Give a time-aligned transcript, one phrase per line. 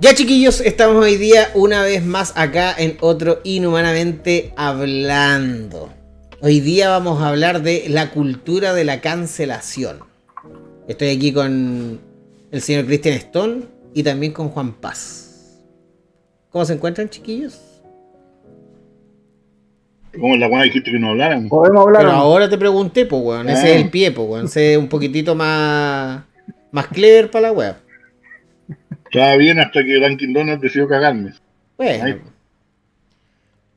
[0.00, 5.92] Ya chiquillos, estamos hoy día una vez más acá en otro Inhumanamente Hablando.
[6.40, 9.98] Hoy día vamos a hablar de la cultura de la cancelación.
[10.86, 11.98] Estoy aquí con
[12.52, 15.58] el señor Christian Stone y también con Juan Paz.
[16.50, 17.60] ¿Cómo se encuentran chiquillos?
[20.18, 21.48] ¿Cómo la buena dijiste que no hablaran?
[21.48, 22.02] Podemos hablar.
[22.02, 23.48] Pero ahora te pregunté, pues weón.
[23.48, 23.70] Ese Ah.
[23.70, 24.46] es el pie, pues weón.
[24.46, 26.22] Ese es un poquitito más,
[26.70, 27.74] más clever para la web.
[29.10, 31.32] Estaba bien hasta que Dunkin' Donuts decidió cagarme.
[31.76, 32.20] Bueno.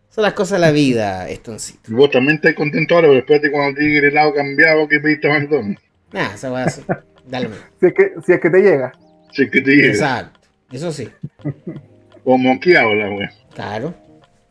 [0.09, 1.89] Son las cosas de la vida, Estoncito.
[1.89, 4.99] Y vos también estás contento ahora, pero espérate cuando te llegue el helado cambiado que
[4.99, 5.81] pediste a McDonald's.
[6.12, 6.84] Nah, esa va a ser.
[7.25, 7.49] Dale.
[7.80, 8.91] Si es, que, si es que te llega.
[9.31, 9.88] Si es que te llegue.
[9.89, 10.39] Exacto.
[10.70, 11.09] Eso sí.
[12.25, 13.31] O moqueado la wea.
[13.53, 13.94] Claro.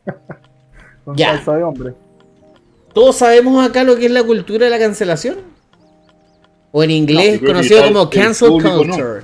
[1.05, 1.35] Con Ya.
[1.35, 1.93] salsa de hombre.
[2.93, 5.37] ¿Todos sabemos acá lo que es la cultura de la cancelación?
[6.71, 9.19] O en inglés que conocido como el cancel no.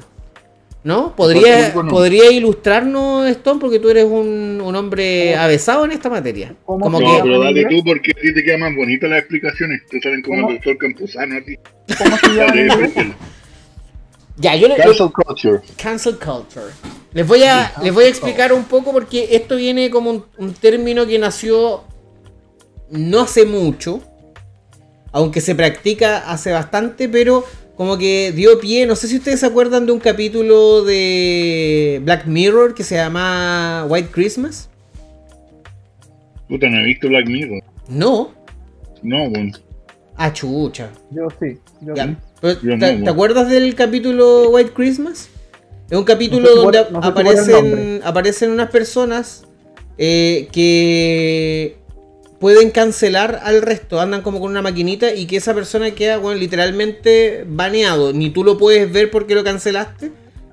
[0.88, 1.14] ¿No?
[1.18, 1.74] ¿Podría.
[1.74, 3.60] ¿Podría ilustrarnos, Stone?
[3.60, 6.56] Porque tú eres un, un hombre avesado en esta materia.
[6.64, 9.20] ¿Cómo Como No, que, pero dale tú porque a ti te quedan más bonitas las
[9.20, 9.82] explicaciones.
[9.90, 10.50] Te salen como ¿Cómo?
[10.52, 11.58] el doctor Campuzano a ti.
[14.40, 15.60] Ya, yo le, Cancel culture.
[15.82, 16.72] Cancel culture.
[17.12, 20.54] Les voy a, les voy a explicar un poco porque esto viene como un, un
[20.54, 21.84] término que nació
[22.92, 24.04] no hace mucho,
[25.12, 27.46] aunque se practica hace bastante, pero
[27.78, 32.26] como que dio pie, no sé si ustedes se acuerdan de un capítulo de Black
[32.26, 34.70] Mirror que se llama White Christmas.
[36.50, 37.62] Puta, no he visto Black Mirror.
[37.88, 38.32] No.
[39.04, 39.52] No, bueno.
[40.16, 40.90] Ah, chucha.
[41.12, 41.58] Yo sí.
[41.82, 42.08] Yo Ya.
[42.08, 42.16] sí.
[42.42, 43.12] Pero, Yo ¿te, no, te bueno.
[43.12, 45.30] acuerdas del capítulo White Christmas?
[45.90, 49.46] Es un capítulo No sé si donde no sé aparecen, aparecen unas personas
[49.98, 51.78] eh, que
[52.40, 56.40] pueden cancelar al resto, andan como con una maquinita y que esa persona queda bueno,
[56.40, 58.14] literalmente baneado.
[58.14, 60.12] Ni tú lo puedes ver porque lo cancelaste,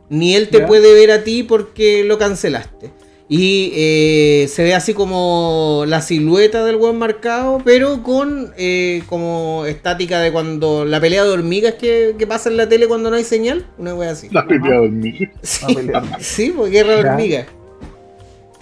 [0.09, 2.91] ni él te puede ver a ti porque lo cancelaste.
[3.27, 9.65] Y eh, se ve así como la silueta del buen marcado, pero con eh, como
[9.67, 13.17] estática de cuando la pelea de hormigas que, que pasa en la tele cuando no
[13.17, 13.65] hay señal.
[13.79, 14.29] Una wea así.
[14.31, 15.31] La pelea de dormir.
[15.43, 16.05] Sí, hormigas.
[16.21, 17.47] sí, porque guerra de hormigas.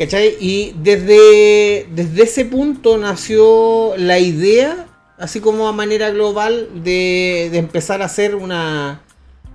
[0.02, 0.36] ¿Cachai?
[0.40, 7.58] Y desde, desde ese punto nació la idea, así como a manera global, de, de
[7.58, 9.00] empezar a hacer una,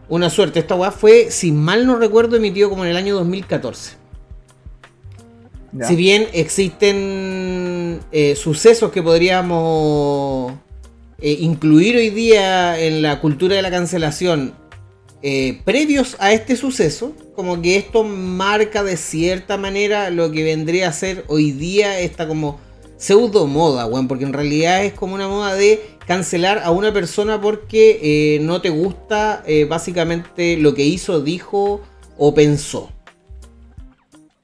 [0.07, 0.59] una suerte.
[0.59, 3.97] Esta weá fue, si mal no recuerdo, emitido como en el año 2014.
[5.73, 5.85] Ya.
[5.85, 10.53] Si bien existen eh, sucesos que podríamos
[11.19, 14.53] eh, incluir hoy día en la cultura de la cancelación
[15.29, 20.87] eh, previos a este suceso, como que esto marca de cierta manera lo que vendría
[20.87, 22.61] a ser hoy día esta como
[22.97, 27.41] pseudo moda, weón, porque en realidad es como una moda de cancelar a una persona
[27.41, 31.81] porque eh, no te gusta eh, básicamente lo que hizo, dijo
[32.17, 32.89] o pensó.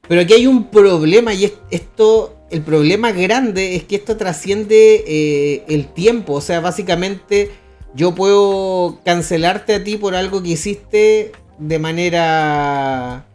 [0.09, 5.63] Pero aquí hay un problema y es- esto, el problema grande es que esto trasciende
[5.69, 6.33] el tiempo.
[6.33, 7.51] O sea, básicamente
[7.95, 13.25] yo puedo cancelarte a ti por algo que hiciste de manera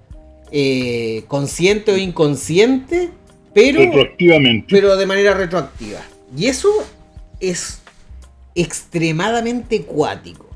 [0.50, 3.10] eh, consciente o inconsciente,
[3.54, 4.66] pero, Retroactivamente.
[4.70, 6.00] pero de manera retroactiva.
[6.36, 6.68] Y eso
[7.40, 7.80] es
[8.54, 10.46] extremadamente cuático.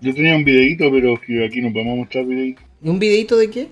[0.00, 2.62] Yo tenía un videito, pero que aquí no podemos mostrar videito.
[2.82, 3.68] ¿Y ¿Un videito de qué?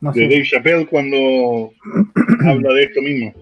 [0.00, 0.22] No De.
[0.22, 1.16] Dave Chappelle cuando
[2.46, 3.34] habla de esto mismo.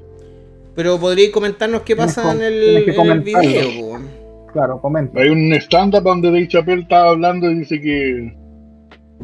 [0.74, 3.99] Pero podríais comentarnos qué pasa en el, en el video.
[4.52, 5.20] Claro, comenta.
[5.20, 8.34] Hay un stand-up donde Dave Chappelle estaba hablando y dice que,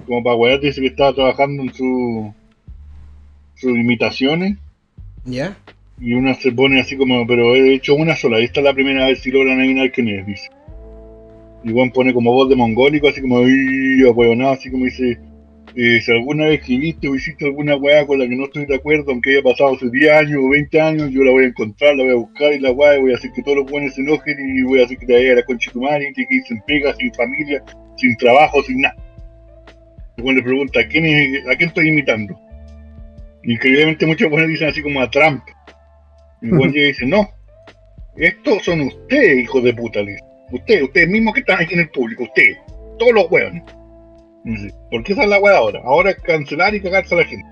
[0.07, 2.33] como para wear, dice que estaba trabajando en su
[3.55, 4.59] sus imitaciones
[5.25, 5.57] ¿Ya?
[5.99, 9.07] y una se pone así como, pero he hecho una sola, esta es la primera
[9.07, 10.49] vez si logran adivinar quién es, dice.
[11.65, 15.19] Y Juan pone como voz de mongólico, así como, "Ey, ahueonado", así como dice,
[16.01, 19.13] si alguna vez escribiste o hiciste alguna weá con la que no estoy de acuerdo,
[19.13, 22.05] aunque haya pasado hace 10 años o 20 años, yo la voy a encontrar, la
[22.05, 24.37] voy a buscar y la weá, voy a hacer que todos los buenos se enojen
[24.57, 26.47] y voy a hacer que te vaya a la concha tu madre, y te quedes
[26.49, 26.63] sin
[26.99, 27.63] sin familia,
[27.97, 28.97] sin trabajo, sin nada.
[30.19, 32.34] Juan le pregunta, ¿a quién, es- ¿a quién estoy imitando?
[33.43, 35.43] Increíblemente muchos buenos dicen así como a Trump.
[36.41, 37.29] Y y dice, no,
[38.17, 40.17] estos son ustedes, hijos de puta, le.
[40.53, 42.57] Ustedes, ustedes mismos que están aquí en el público, ustedes,
[42.99, 43.63] todos los hueones.
[44.47, 45.83] Y dice, ¿por qué esa es la hueá ahora?
[45.84, 47.47] Ahora es cancelar y cagarse a la gente.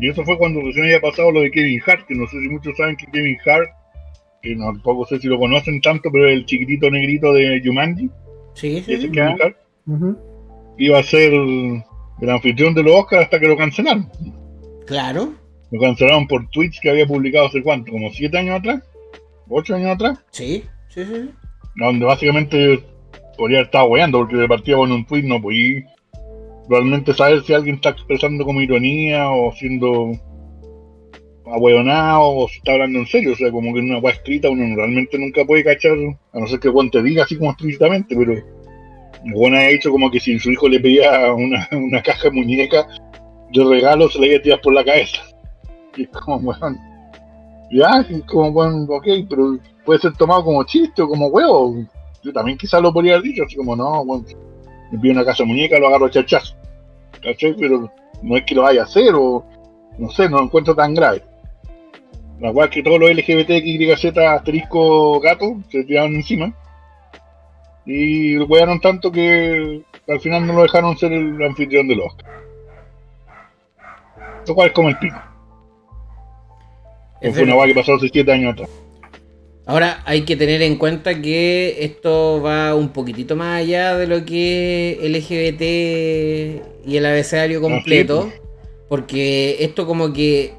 [0.00, 2.48] Y eso fue cuando recién había pasado lo de Kevin Hart, que no sé si
[2.48, 3.68] muchos saben que Kevin Hart,
[4.40, 8.10] que no, tampoco sé si lo conocen tanto, pero es el chiquitito negrito de Jumanji,
[8.54, 9.10] Sí, sí, ese sí.
[9.10, 9.56] Kevin Hart,
[10.78, 11.82] iba a ser el,
[12.20, 14.10] el anfitrión de los Oscars hasta que lo cancelaron.
[14.86, 15.34] Claro.
[15.70, 18.82] Lo cancelaron por tweets que había publicado hace cuánto, como siete años atrás,
[19.48, 20.18] ocho años atrás.
[20.30, 21.30] Sí, sí, sí.
[21.76, 22.82] donde básicamente
[23.36, 25.84] podría estar weando porque de partida con un tweet no podí
[26.68, 30.12] realmente saber si alguien está expresando como ironía o siendo
[31.46, 33.32] ahueonado o si está hablando en serio.
[33.32, 35.96] O sea, como que en una weá escrita uno realmente nunca puede cachar,
[36.32, 38.34] a no ser que weón te diga así como explícitamente, pero
[39.34, 42.86] weón ha dicho como que si su hijo le pedía una, una caja de muñeca
[43.52, 45.22] de regalo se le iba a tirar por la cabeza.
[45.96, 46.78] Y es como, weón.
[47.70, 51.86] Ya, es como, weón, ok, pero puede ser tomado como chiste o como huevo.
[52.22, 54.24] Yo también quizás lo podría haber dicho, así como, no, weón,
[54.90, 56.54] me pide una casa de muñeca, lo agarro a chachazo.
[57.22, 57.54] ¿Cachai?
[57.54, 57.90] Pero
[58.22, 59.44] no es que lo vaya a hacer o
[59.98, 61.22] no sé, no lo encuentro tan grave.
[62.40, 66.52] La es que todos los LGBTXYZ asterisco gato se tiraron encima.
[67.86, 72.26] Y lo wearon tanto que al final no lo dejaron ser el anfitrión del Oscar.
[74.46, 75.18] Lo cual es como el pico.
[77.20, 78.81] Es fue una weá que pasó hace 7 años atrás.
[79.64, 84.24] Ahora hay que tener en cuenta que esto va un poquitito más allá de lo
[84.24, 85.62] que es LGBT
[86.86, 88.32] y el abecedario completo.
[88.88, 90.54] Porque esto como que...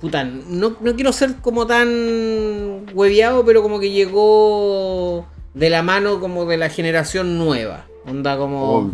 [0.00, 6.20] Puta, no, no quiero ser como tan hueviado, pero como que llegó de la mano
[6.20, 7.86] como de la generación nueva.
[8.06, 8.72] Onda como...
[8.72, 8.90] Oh.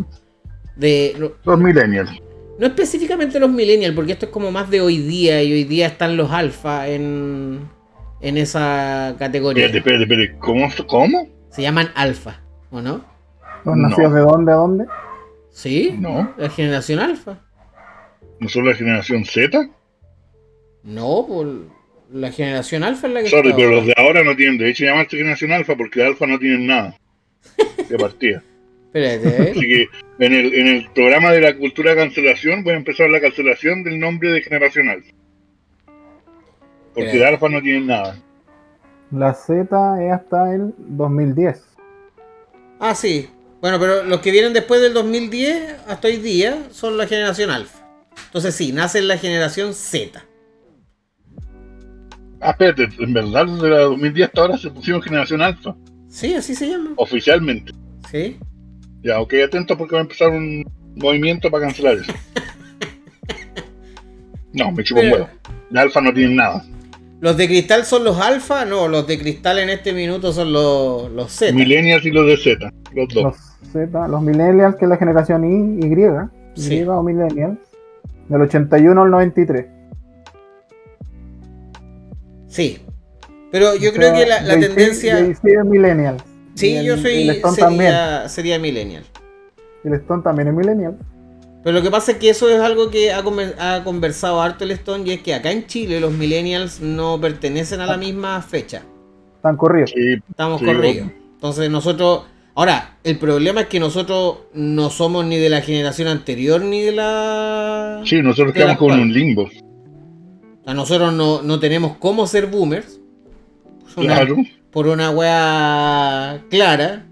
[0.75, 2.09] De, Los millennials.
[2.57, 5.85] no específicamente los millennials, porque esto es como más de hoy día y hoy día
[5.85, 7.69] están los alfa en,
[8.23, 9.65] en esa categoría.
[9.65, 10.39] Espérate, espérate, espérate.
[10.39, 10.69] ¿Cómo?
[10.87, 11.29] ¿Cómo?
[11.51, 12.41] Se llaman alfa,
[12.71, 13.05] ¿o no?
[13.65, 13.89] ¿Los No.
[13.89, 14.85] nacidos de dónde a dónde?
[15.51, 15.95] ¿Sí?
[15.99, 16.33] No.
[16.37, 17.39] La generación alfa.
[18.39, 19.69] ¿No son la generación Z?
[20.83, 21.47] No, pues
[22.11, 23.77] la generación alfa es la que Sorry, está pero ahora.
[23.77, 26.65] los de ahora no tienen derecho a llamarse generación alfa porque de alfa no tienen
[26.67, 26.97] nada.
[27.89, 28.41] De partida.
[28.93, 29.51] Espérate, ¿eh?
[29.51, 29.87] Así que
[30.19, 33.83] en el, en el programa de la cultura de cancelación voy a empezar la cancelación
[33.83, 35.11] del nombre de generación alfa.
[36.93, 37.17] Porque Bien.
[37.19, 38.17] de alfa no tienen nada.
[39.11, 41.61] La Z es hasta el 2010.
[42.79, 43.29] Ah, sí.
[43.61, 47.79] Bueno, pero los que vienen después del 2010 hasta hoy día son la generación alfa.
[48.25, 50.23] Entonces sí, nace en la generación Z.
[52.41, 55.75] Ah, espérate, en verdad desde la 2010 hasta ahora se pusieron generación alfa,
[56.09, 56.91] Sí, así se llama.
[56.97, 57.71] oficialmente.
[58.11, 58.37] Sí.
[59.01, 62.11] Ya, ok, atento porque va a empezar un movimiento para cancelar eso.
[64.55, 65.29] No, me chupo un huevo.
[65.71, 66.63] De alfa no tienen nada.
[67.23, 68.65] ¿Los de cristal son los alfa?
[68.65, 71.53] No, los de cristal en este minuto son los, los Z.
[71.53, 73.23] Millennials y los de Z, los dos.
[73.23, 73.37] Los
[73.71, 75.45] Z, los millennials, que es la generación
[75.79, 75.89] Y, Y,
[76.55, 76.79] Sí.
[76.79, 77.57] Y o millennials,
[78.27, 79.65] del 81 al 93.
[82.47, 82.79] Sí.
[83.53, 85.19] Pero yo O creo sea, que la, la Jay-Z tendencia...
[85.19, 86.17] Es millennial.
[86.55, 89.05] Sí, el- yo soy sería, sería millennial.
[89.85, 90.97] El Stone también es millennial.
[91.63, 94.65] Pero lo que pasa es que eso es algo que ha, conver- ha conversado harto
[94.65, 98.41] el Stone y es que acá en Chile los millennials no pertenecen a la misma
[98.41, 98.83] fecha.
[99.37, 99.91] Están corridos.
[99.95, 101.05] Sí, Estamos Sí, corridos.
[101.05, 101.11] bueno.
[101.35, 102.23] Entonces nosotros...
[102.55, 106.91] Ahora, el problema es que nosotros no somos ni de la generación anterior ni de
[106.91, 108.01] la...
[108.05, 109.43] sí, nosotros quedamos con un limbo.
[109.43, 112.99] O sea, nosotros no, no tenemos cómo ser boomers.
[113.95, 114.35] Por una, Claro.
[114.71, 117.05] por una wea clara.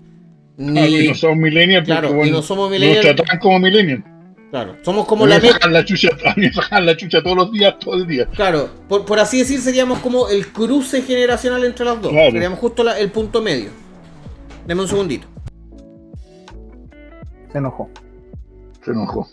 [0.58, 3.16] Ni, Claro, y no somos millennials Claro, porque y bueno, no somos nos millennials.
[3.16, 4.04] tratan como millennials.
[4.52, 5.40] Claro, somos como A mí la
[5.70, 8.26] la chucha, a mí me sacan la chucha todos los días, todo el día.
[8.28, 12.12] Claro, por, por así decir, seríamos como el cruce generacional entre las dos.
[12.12, 12.32] Claro.
[12.32, 13.70] Seríamos justo la- el punto medio.
[14.68, 15.26] Deme un segundito.
[17.52, 17.90] Se enojó.
[18.84, 19.26] Se enojó.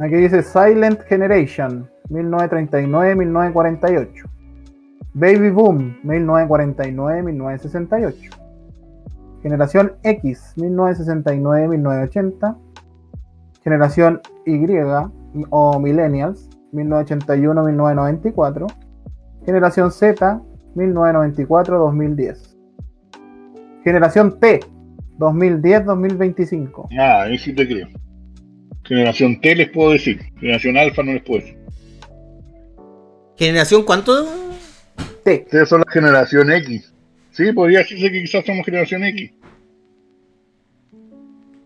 [0.00, 4.24] Aquí dice Silent Generation, 1939-1948.
[5.14, 8.16] Baby Boom, 1949-1968.
[9.42, 12.56] Generación X, 1969-1980.
[13.62, 14.58] Generación Y
[15.50, 18.66] o Millennials, 1981-1994.
[19.44, 20.42] Generación Z,
[20.74, 22.56] 1994-2010.
[23.84, 24.60] Generación T,
[25.18, 26.88] 2010-2025.
[26.98, 27.88] Ah, ahí sí te creo.
[28.84, 30.20] Generación T les puedo decir.
[30.38, 31.58] Generación Alfa no les puedo decir.
[33.36, 34.26] ¿Generación cuánto?
[35.24, 35.44] T.
[35.46, 36.92] Ustedes son la generación X.
[37.30, 39.32] Sí, podría decirse que quizás somos generación X.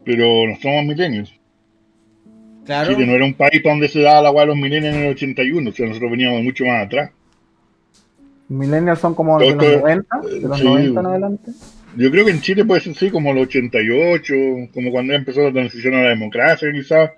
[0.05, 1.34] Pero no somos millennials.
[2.65, 2.93] Claro.
[2.95, 5.03] Chile no era un país para donde se daba la agua a los millennials en
[5.05, 5.71] el 81.
[5.71, 7.11] O sea, nosotros veníamos mucho más atrás.
[8.49, 10.65] Millennials son como de Yo los estoy- 90, de los sí.
[10.65, 11.51] 90 en adelante.
[11.97, 14.35] Yo creo que en Chile puede ser sí, como el 88,
[14.73, 17.11] como cuando ya empezó la transición a la democracia, quizás.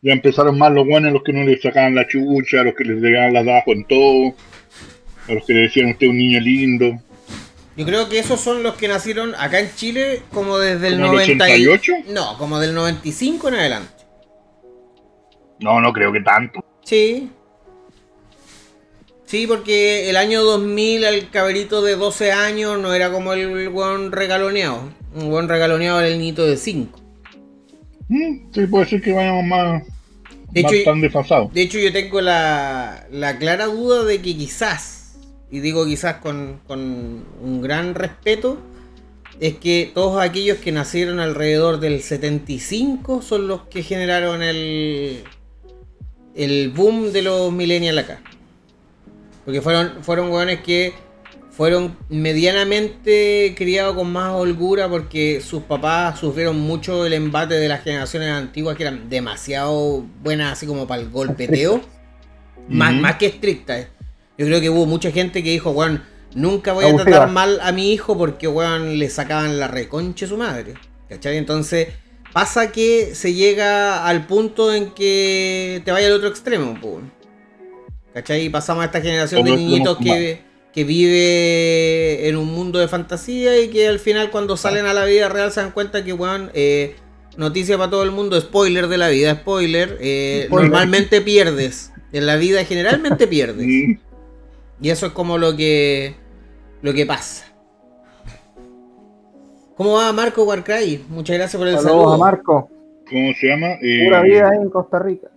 [0.00, 3.02] Ya empezaron más los buenos, los que no les sacaban la chucha, los que les
[3.02, 4.32] llegaban las de abajo en todo,
[5.28, 7.00] a los que le decían usted un niño lindo.
[7.76, 11.06] Yo creo que esos son los que nacieron acá en Chile como desde el ¿Como
[11.06, 11.92] el 90 y- 88?
[12.12, 13.88] No, como del 95 en adelante.
[15.60, 16.64] No, no creo que tanto.
[16.84, 17.30] Sí.
[19.26, 24.10] Sí, porque el año 2000 al cabrito de 12 años no era como el buen
[24.10, 24.84] regaloneado.
[25.14, 26.98] Un buen regaloneado era el niñito de 5.
[28.08, 29.82] Mm, sí, puede ser que vayamos más,
[30.50, 31.52] De hecho, están desfasados.
[31.52, 35.18] De hecho, yo tengo la, la clara duda de que quizás,
[35.50, 38.58] y digo quizás con, con un gran respeto,
[39.40, 45.22] es que todos aquellos que nacieron alrededor del 75 son los que generaron el,
[46.38, 48.20] el boom de los millennials acá.
[49.44, 50.94] Porque fueron, fueron hueones que
[51.50, 57.82] fueron medianamente criados con más holgura porque sus papás sufrieron mucho el embate de las
[57.82, 61.80] generaciones antiguas que eran demasiado buenas así como para el golpeteo.
[62.68, 63.88] Más, más que estrictas.
[64.36, 66.04] Yo creo que hubo mucha gente que dijo, weón,
[66.34, 67.10] nunca voy a Abusiva.
[67.10, 70.74] tratar mal a mi hijo porque, weón, le sacaban la reconche a su madre.
[71.08, 71.38] ¿Cachai?
[71.38, 71.88] Entonces
[72.32, 77.00] pasa que se llega al punto en que te vaya al otro extremo, po.
[78.14, 78.44] ¿Cachai?
[78.44, 80.42] Y pasamos a esta generación de niñitos que,
[80.72, 85.04] que vive en un mundo de fantasía y que al final cuando salen a la
[85.04, 86.96] vida real se dan cuenta que, weón, eh,
[87.36, 90.70] noticia para todo el mundo, spoiler de la vida, spoiler, eh, Spoiler.
[90.70, 91.92] normalmente pierdes.
[92.12, 93.66] En la vida generalmente pierdes.
[94.80, 96.14] Y eso es como lo que
[96.82, 97.47] lo que pasa.
[99.78, 101.04] ¿Cómo va Marco Warcry?
[101.08, 102.12] Muchas gracias por el Saludos saludo.
[102.14, 102.70] a Marco.
[103.08, 103.68] ¿Cómo se llama?
[103.80, 105.28] Eh, Pura vida ahí en Costa Rica.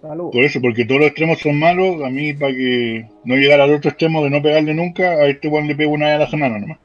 [0.00, 0.30] Saludos.
[0.32, 3.74] Por eso, porque todos los extremos son malos, a mí para que no llegara al
[3.74, 6.30] otro extremo de no pegarle nunca, a este weón le pego una vez a la
[6.30, 6.78] semana nomás.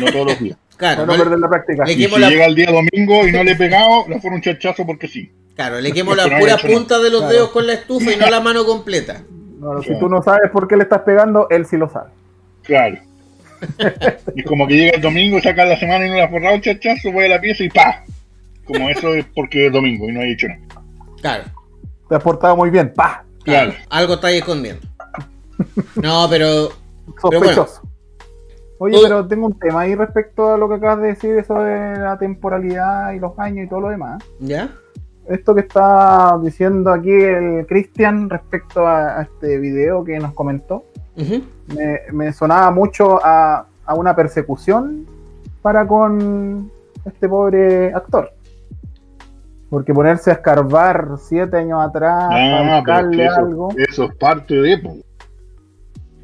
[0.00, 0.58] No todos los días.
[0.78, 1.84] Claro, Para no perder la práctica.
[1.84, 4.36] Le- Y si la- llega el día domingo y no le he pegado, le fueron
[4.36, 5.28] un chachazo porque sí.
[5.56, 7.34] claro, le quemo la pura punta de los Claro.
[7.34, 9.24] dedos con la estufa y no la mano completa.
[9.58, 12.10] No, si tú no sabes por qué le estás pegando, él sí lo sabe.
[12.62, 12.96] Claro.
[14.34, 17.12] Y como que llega el domingo, saca la semana y no le ha forrado chachazo,
[17.12, 18.04] voy a la pieza y ¡pa!
[18.64, 20.82] Como eso es porque es domingo y no hay hecho nada.
[21.20, 21.44] Claro,
[22.08, 22.92] Te has portado muy bien.
[22.94, 23.24] ¡Pah!
[23.44, 23.70] claro.
[23.70, 23.86] Claro.
[23.90, 24.86] Algo está ahí escondiendo.
[25.96, 26.68] No, pero
[27.30, 27.82] Pero Sospechoso.
[28.80, 31.98] Oye, pero tengo un tema ahí respecto a lo que acabas de decir, eso de
[31.98, 34.22] la temporalidad y los años y todo lo demás.
[34.38, 34.70] ¿ya?
[35.28, 40.84] Esto que está diciendo aquí el Cristian respecto a, a este video que nos comentó,
[41.74, 45.06] Me, me sonaba mucho a, a una persecución
[45.62, 46.70] para con
[47.04, 48.30] este pobre actor.
[49.70, 53.68] Porque ponerse a escarbar siete años atrás para Ah, buscarle eso, algo.
[53.76, 54.96] eso es parte de po.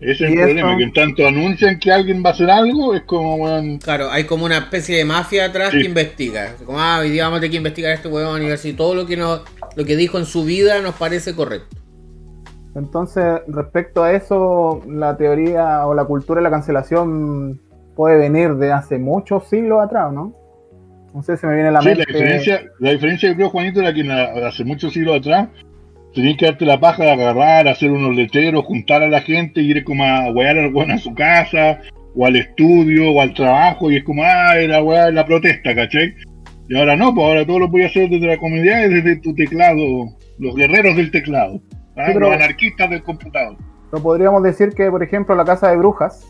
[0.00, 2.50] Ese es el Y problema, eso- que en tanto anuncian que alguien va a hacer
[2.50, 5.78] algo, es como, weón, Claro, hay como una especie de mafia atrás Sí.
[5.80, 6.54] que investiga.
[6.64, 8.72] Como, ah, hoy día vamos a tener que investigar a este huevón y ver si
[8.72, 9.42] todo lo que, nos,
[9.76, 11.76] lo que dijo en su vida nos parece correcto.
[12.74, 17.60] Entonces, respecto a eso, la teoría o la cultura de la cancelación
[17.94, 20.34] puede venir de hace muchos siglos atrás, ¿no?
[21.14, 22.12] No sé si me viene a la Sí, la mente.
[22.12, 25.48] diferencia, la diferencia yo creo, Juanito, era que la- hace muchos siglos atrás
[26.12, 29.70] tenías que darte la paja de agarrar, hacer unos letreros, juntar a la gente y
[29.70, 31.78] ir como a wear al weón a su casa,
[32.16, 36.14] o al estudio, o al trabajo, y es como, ah, era wear la protesta, ¿cachai?
[36.68, 39.34] Y ahora no, pues ahora todo lo puedes hacer desde la comunidad y desde tu
[39.34, 39.82] teclado,
[40.38, 41.60] los guerreros del teclado,
[41.96, 42.06] ¿ah?
[42.06, 43.56] Sí, pero- los anarquistas del computador,
[43.90, 46.26] Pero podríamos decir que, por ejemplo, la casa de brujas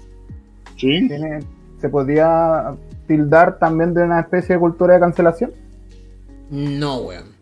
[0.77, 1.07] ¿sí?
[1.09, 1.41] tiene,
[1.81, 2.75] se podría
[3.07, 5.53] tildar también de una especie de cultura de cancelación.
[6.51, 7.35] No, weón.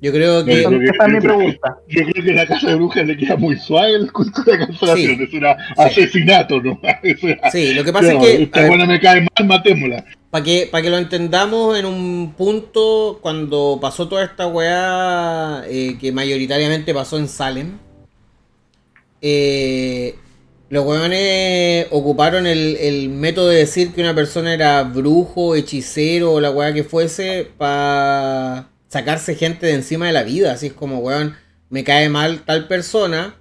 [0.00, 0.62] Yo creo No, que.
[0.62, 1.78] yo creo que- Esa es mi pregunta.
[1.88, 5.16] Yo creo que la casa de brujas le queda muy suave la cultura de cancelación,
[5.16, 5.22] Sí.
[5.24, 6.78] es una asesinato, ¿no?
[7.52, 8.42] Sí, lo que pasa No, es que.
[8.44, 10.04] Esta buena me cae mal, matémosla.
[10.34, 15.96] Para que, para que lo entendamos en un punto, cuando pasó toda esta weá eh,
[16.00, 17.78] que mayoritariamente pasó en Salem,
[19.22, 20.16] eh,
[20.70, 26.40] los weones ocuparon el, el método de decir que una persona era brujo, hechicero o
[26.40, 30.50] la weá que fuese para sacarse gente de encima de la vida.
[30.50, 31.36] Así es como, weón,
[31.70, 33.36] me cae mal tal persona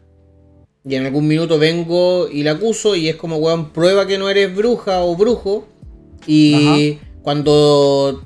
[0.86, 4.30] y en algún minuto vengo y la acuso y es como, weón, prueba que no
[4.30, 5.73] eres bruja o brujo.
[6.28, 8.24] Y cuando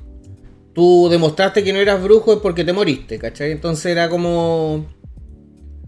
[0.74, 3.50] tú demostraste que no eras brujo es porque te moriste, ¿cachai?
[3.50, 4.86] Entonces era como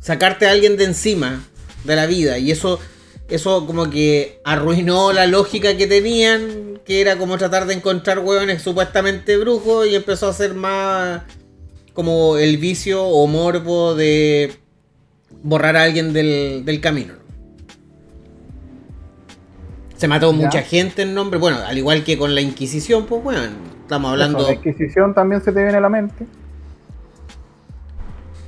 [0.01, 1.45] sacarte a alguien de encima
[1.85, 2.39] de la vida.
[2.39, 2.81] Y eso,
[3.29, 8.63] eso como que arruinó la lógica que tenían, que era como tratar de encontrar hueones
[8.63, 11.23] supuestamente brujos y empezó a ser más
[11.95, 14.53] como el vicio o morbo de
[15.43, 17.20] borrar a alguien del, del camino.
[20.01, 20.47] Se mató Ya.
[20.47, 23.43] mucha gente en nombre, bueno, al igual que con la Inquisición, pues bueno,
[23.83, 24.39] estamos hablando...
[24.39, 26.25] Eso, la Inquisición también se te viene a la mente.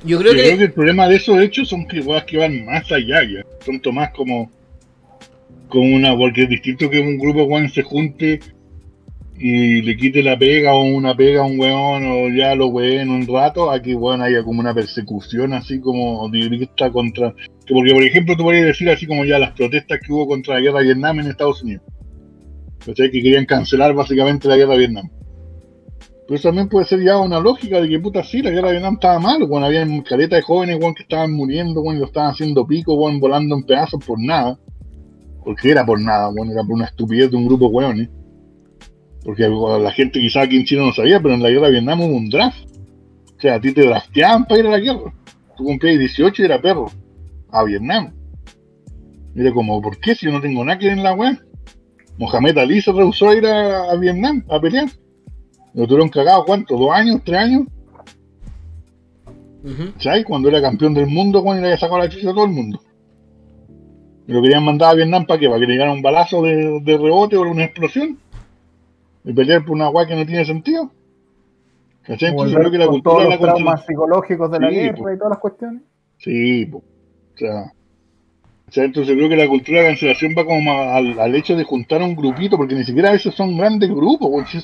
[0.03, 0.57] Yo Yo creo creo que...
[0.57, 3.45] que el problema de esos hechos son que weas que van más allá ya.
[3.67, 4.51] Son más como,
[5.69, 8.41] como una, porque es distinto que un grupo weón se junte
[9.45, 13.11] y le quite la pega o una pega a un weón o ya lo ween
[13.11, 17.35] un rato, a que weón haya como una persecución así como directa contra.
[17.67, 20.55] que Porque por ejemplo tú podrías decir así como ya las protestas que hubo contra
[20.55, 21.83] la guerra de Vietnam en Estados Unidos.
[22.87, 25.11] Que querían cancelar básicamente la guerra de Vietnam.
[26.29, 28.75] Pero eso también puede ser ya una lógica de que puta sí, la guerra de
[28.75, 32.07] Vietnam estaba mal, cuando había caleta de jóvenes weón, que estaban muriendo, weón, y lo
[32.07, 34.57] estaban haciendo pico, weón, volando en pedazos por nada.
[35.45, 38.09] Porque era por nada, weón, era por una estupidez de un grupo de weones.
[39.25, 42.01] Porque la gente quizás aquí en Chile no sabía, pero en la guerra de Vietnam
[42.01, 42.65] hubo un draft.
[43.37, 45.15] O sea, a ti te drafteaban para ir a la guerra.
[45.57, 46.91] Tú cumplías 18 y era perro.
[47.51, 48.13] A Vietnam.
[49.35, 51.39] Mira como, ¿por qué si yo no tengo nada que ver en la weá?
[52.19, 54.89] Mohamed Ali se rehusó a ir a, Vietnam a pelear.
[55.75, 56.77] Lo tuvieron cagado, ¿cuánto?
[56.77, 57.21] ¿Dos años?
[57.25, 57.67] ¿Tres años?
[59.99, 60.25] ¿Sabes?
[60.25, 62.81] Cuando era campeón del mundo, cuando le había sacado la chicha a todo el mundo.
[64.27, 65.49] Y lo querían mandar a Vietnam para qué?
[65.49, 68.19] Para que le llegara un balazo de, de rebote o una explosión.
[69.25, 70.91] Y pelear por una weá que no tiene sentido.
[72.03, 72.31] ¿Cachai?
[72.31, 75.39] Entonces creo que la cultura todos los traumas psicológicos de la guerra y todas las
[75.39, 75.83] cuestiones.
[76.19, 76.83] Sí, pues.
[77.35, 82.03] O sea, entonces creo que la cultura de cancelación va como al, hecho de juntar
[82.03, 84.49] un grupito, porque ni siquiera a veces son grandes grupos.
[84.51, 84.59] Si,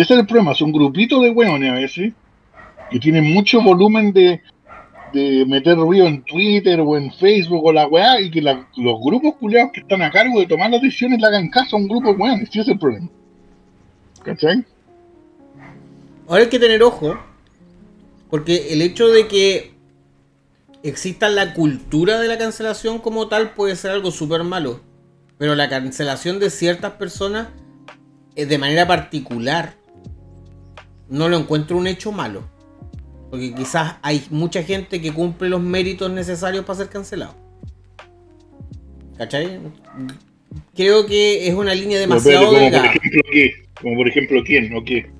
[0.00, 2.14] ese es el problema, son grupitos de hueones a veces,
[2.90, 4.40] que tienen mucho volumen de,
[5.12, 9.34] de meter ruido en Twitter o en Facebook o la weá, y que los grupos
[9.34, 12.08] culiados que están a cargo de tomar las decisiones le hagan caso a un grupo
[12.08, 12.48] de hueones.
[12.48, 13.08] Ese es el problema.
[14.24, 14.64] ¿Cachai?
[16.28, 17.18] Ahora hay que tener ojo,
[18.30, 19.74] porque el hecho de que
[20.82, 24.80] exista la cultura de la cancelación como tal puede ser algo súper malo.
[25.38, 27.48] Pero la cancelación de ciertas personas
[28.36, 29.74] eh, de manera particular
[31.08, 32.44] no lo encuentro un hecho malo.
[33.30, 37.34] Porque quizás hay mucha gente que cumple los méritos necesarios para ser cancelado.
[39.16, 39.60] ¿Cachai?
[40.74, 43.22] Creo que es una línea demasiado como Por ejemplo,
[43.80, 45.10] Como por ejemplo, ¿quién o qué?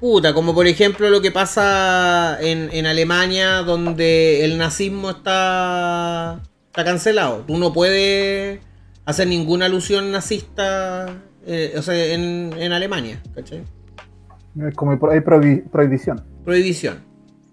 [0.00, 7.44] Puta, como por ejemplo lo que pasa en, Alemania, donde el nazismo está, está cancelado.
[7.46, 8.58] Tú no puedes
[9.04, 13.62] hacer ninguna alusión nazista eh, o sea, en, Alemania, ¿cachai?
[14.60, 16.22] Es como hay prohibición.
[16.44, 16.98] Prohibición.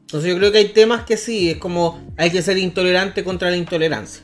[0.02, 3.50] Entonces yo creo que hay temas que sí, es como hay que ser intolerante contra
[3.50, 4.24] la intolerancia.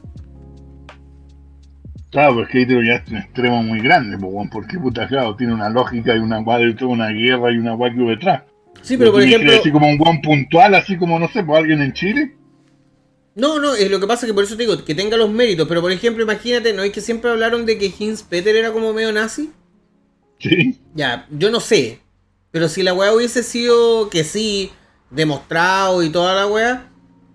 [2.15, 4.17] Claro, es que ahí te ya es un extremo muy grande,
[4.49, 8.43] porque puta, claro, tiene una lógica y una una guerra y una guay detrás.
[8.81, 9.51] Sí, pero, por ejemplo.
[9.51, 12.33] Así como un guan puntual, así como, no sé, por alguien en Chile.
[13.35, 15.67] No, no, es lo que pasa que por eso te digo, que tenga los méritos,
[15.67, 18.93] pero por ejemplo, imagínate, ¿no es que siempre hablaron de que Hins Peter era como
[18.93, 19.51] medio nazi?
[20.39, 20.79] Sí.
[20.93, 21.99] Ya, yo no sé,
[22.49, 24.71] pero si la weá hubiese sido que sí,
[25.09, 26.87] demostrado y toda la weá,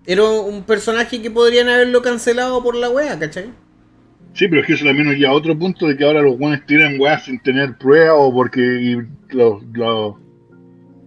[0.07, 3.51] era un personaje que podrían haberlo cancelado por la weá, ¿cachai?
[4.33, 6.37] Sí, pero es que eso también nos lleva a otro punto de que ahora los
[6.37, 9.61] buenos tiran weas sin tener pruebas o porque los,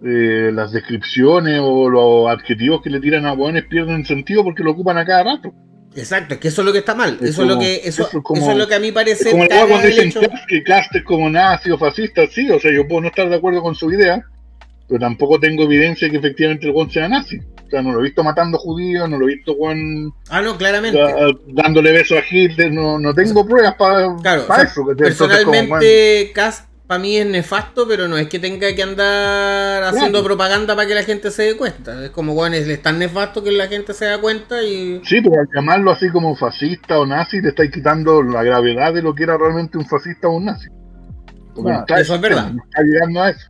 [0.03, 4.71] eh, las descripciones o los adjetivos que le tiran a weones pierden sentido porque lo
[4.71, 5.53] ocupan a cada rato.
[5.95, 7.17] Exacto, es que eso es lo que está mal.
[7.21, 9.31] eso, es lo que, eso, es lo que a mí parece.
[9.31, 10.13] como cuando dicen
[10.47, 13.35] que Cast es como nazi o fascista, sí, o sea, yo puedo no estar de
[13.35, 14.21] acuerdo con su idea,
[14.87, 17.39] pero tampoco tengo evidencia de que efectivamente el weón sea nazi.
[17.69, 20.13] Sea, no lo he visto matando judíos, no lo he visto Juan.
[20.29, 20.99] Ah, no, claramente.
[21.47, 24.85] dándole besos a Hitler, no, no tengo pruebas para claro, eso.
[24.95, 30.75] personalmente, Cast para mí es nefasto, pero no es que tenga que andar haciendo propaganda
[30.75, 32.05] para que la gente se dé cuenta.
[32.05, 35.01] Es como, bueno, es tan nefasto que la gente se da cuenta y.
[35.03, 39.01] Sí, pero al llamarlo así como fascista o nazi, te estáis quitando la gravedad de
[39.01, 40.69] lo que era realmente un fascista o un nazi.
[41.97, 42.51] eso es verdad.
[42.51, 43.47] Está llegando a eso.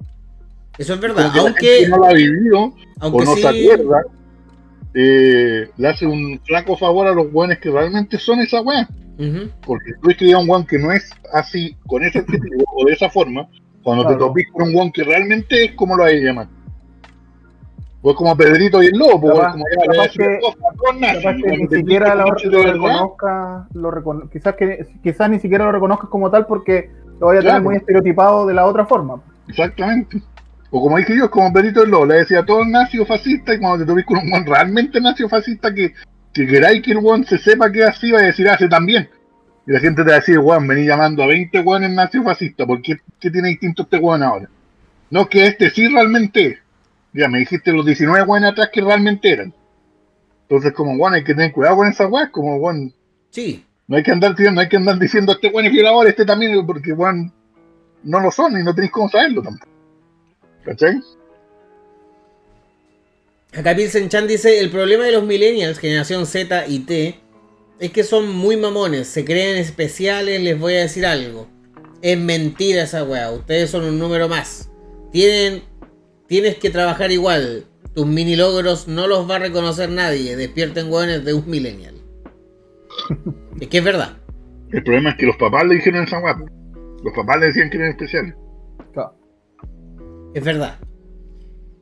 [0.77, 1.87] Eso es verdad, aunque.
[1.87, 4.03] no lo ha vivido o no se acuerda,
[4.93, 8.87] eh, le hace un flaco favor a los buenos que realmente son esa weá.
[9.65, 13.09] Porque tú escribías un guan que no es así, con ese objetivo o de esa
[13.09, 13.47] forma,
[13.81, 16.47] cuando te topís con un guan que realmente es como lo hay que llamar.
[18.01, 19.63] Pues como Pedrito y el Lobo, pues como
[21.01, 26.29] ya que, ni siquiera lo, reconozca, lo quizás que quizás ni siquiera lo reconozcas como
[26.29, 29.21] tal porque lo vaya a tener muy estereotipado de la otra forma.
[29.47, 30.21] Exactamente.
[30.77, 33.59] O como dije yo, como Pedrito el Lobo, le decía todo nazi o fascista y
[33.59, 35.93] cuando te tuviste con un guan realmente nazi o fascista que,
[36.33, 38.69] que queráis que el guan se sepa que es así, va a decir, hace ah,
[38.69, 39.09] también.
[39.65, 42.23] Y la gente te va a decir, guan, vení llamando a 20 guanes nazi o
[42.23, 44.49] fascista, ¿por qué, tiene distinto este guan ahora?
[45.11, 46.57] No, que este sí realmente es.
[47.13, 49.53] Ya, me dijiste los 19 guanes atrás que realmente eran.
[50.41, 52.91] Entonces, como guan, hay que tener cuidado con esa guan, como guan.
[53.29, 53.63] Sí.
[53.87, 56.65] No hay que andar no hay que andar diciendo este guan es violador, este también,
[56.67, 57.31] porque guan
[58.03, 59.74] no lo son y no tenéis cómo saberlo tampoco.
[60.65, 60.99] ¿Cachai?
[63.53, 67.19] Acá Pilsen Chan dice, el problema de los millennials, generación Z y T,
[67.79, 71.47] es que son muy mamones, se creen especiales, les voy a decir algo.
[72.01, 74.69] Es mentira esa weá, ustedes son un número más.
[75.11, 75.63] Tienen,
[76.27, 77.65] tienes que trabajar igual.
[77.93, 80.35] Tus mini logros no los va a reconocer nadie.
[80.35, 81.95] Despierten weones de un millennial.
[83.61, 84.17] es que es verdad.
[84.71, 86.37] El problema es que los papás le dijeron esa weá.
[87.03, 88.35] Los papás le decían que eran especiales.
[90.35, 90.79] Es verdad.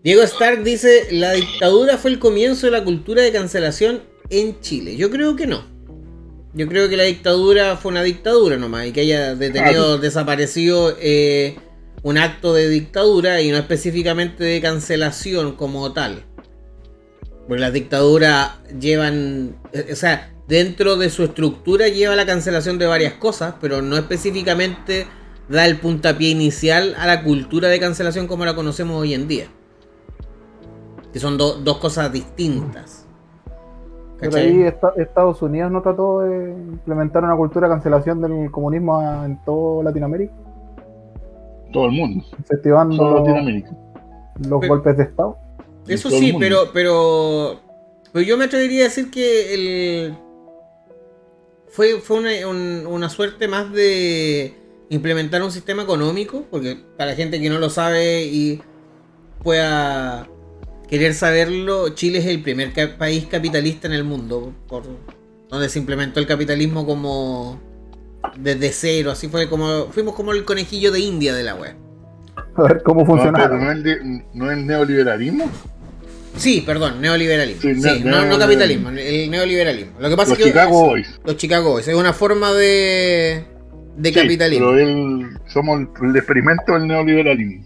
[0.04, 4.96] Diego Stark dice, la dictadura fue el comienzo de la cultura de cancelación en Chile.
[4.96, 5.66] Yo creo que no.
[6.54, 11.56] Yo creo que la dictadura fue una dictadura nomás y que haya detenido, desaparecido eh,
[12.04, 16.24] un acto de dictadura y no específicamente de cancelación como tal.
[17.48, 22.86] Porque las dictaduras llevan, eh, o sea, dentro de su estructura lleva la cancelación de
[22.86, 25.08] varias cosas, pero no específicamente
[25.49, 29.47] da el puntapié inicial a la cultura de cancelación como la conocemos hoy en día.
[31.12, 33.06] Que son dos cosas distintas.
[34.19, 34.63] Pero ahí
[34.97, 40.34] Estados Unidos no trató de implementar una cultura de cancelación del comunismo en toda Latinoamérica.
[41.71, 42.23] Todo el mundo.
[42.38, 43.71] Incentivando Latinoamérica.
[44.47, 45.38] los golpes de Estado.
[45.88, 47.60] Eso sí, pero, pero,
[48.13, 50.17] pero yo me atrevería a decir que el
[51.67, 54.62] fue, fue una, una suerte más de
[54.93, 58.62] implementar un sistema económico, porque para gente que no lo sabe y
[59.43, 60.27] pueda
[60.88, 64.84] querer saberlo, Chile es el primer país capitalista en el mundo, por,
[65.49, 67.60] donde se implementó el capitalismo como
[68.38, 71.75] desde cero, así fue como fuimos como el conejillo de India de la web.
[72.56, 73.47] A ver cómo funciona.
[74.34, 75.49] No, es neoliberalismo?
[76.38, 77.62] Sí, perdón, neoliberalismo.
[77.62, 79.99] Sí, no, capitalismo, el neoliberalismo.
[79.99, 81.19] Lo que pasa los es que Chicago Boys.
[81.25, 83.53] Los Chicago Boys, es una forma de
[83.95, 84.71] de capitalismo.
[84.71, 87.65] Pero somos el, experimento del neoliberalismo.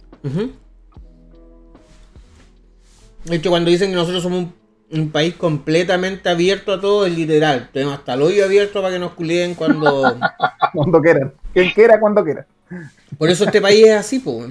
[3.26, 4.48] De hecho, cuando dicen que nosotros somos
[4.92, 7.70] un, país completamente abierto a todo, es literal.
[7.74, 10.18] Tenemos hasta el hoyo abierto para que nos culien cuando...
[10.74, 11.34] cuando quieran.
[11.54, 12.46] Quien quiera, cuando quiera.
[13.18, 14.50] Por eso este país es así, pues.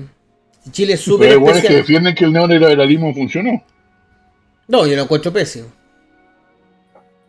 [0.71, 3.63] Chile es súper Pero bueno, es que defienden que el neoliberalismo funcionó.
[4.69, 5.69] No, yo lo encuentro pésimo.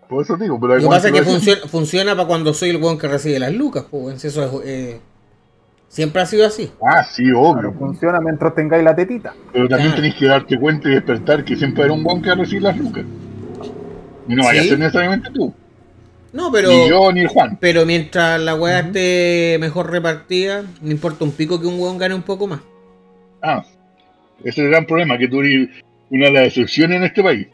[0.10, 2.78] Por eso digo, pero Lo que pasa es que funciona, funciona, para cuando soy el
[2.78, 4.24] weón que recibe las lucas, pues.
[4.24, 5.02] Eso es, eh,
[5.90, 6.70] Siempre ha sido así.
[6.86, 7.74] Ah, sí, obvio.
[7.74, 9.34] funciona mientras tengáis la tetita.
[9.54, 12.64] Pero también tenéis que darte cuenta y despertar que siempre era un buen que recibir
[12.64, 13.06] las lucas.
[14.28, 15.54] Y no vaya a ser necesariamente tú.
[16.34, 16.70] No, pero.
[16.70, 17.58] Ni yo ni el Juan.
[17.62, 22.14] Pero mientras la weá esté mejor repartida, no importa un pico que un weón gane
[22.14, 22.60] un poco más.
[23.42, 23.64] Ah,
[24.40, 25.70] ese es el gran problema, que tú eres
[26.10, 27.48] una de las excepciones en este país.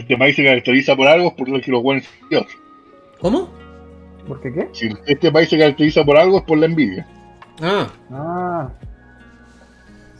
[0.00, 2.04] Este país se caracteriza por algo por lo que los buenos.
[3.20, 3.50] ¿Cómo?
[4.26, 4.68] ¿Por qué qué?
[4.72, 7.06] Si este país se caracteriza por algo es por la envidia.
[7.60, 7.86] Ah.
[8.10, 8.68] Ah.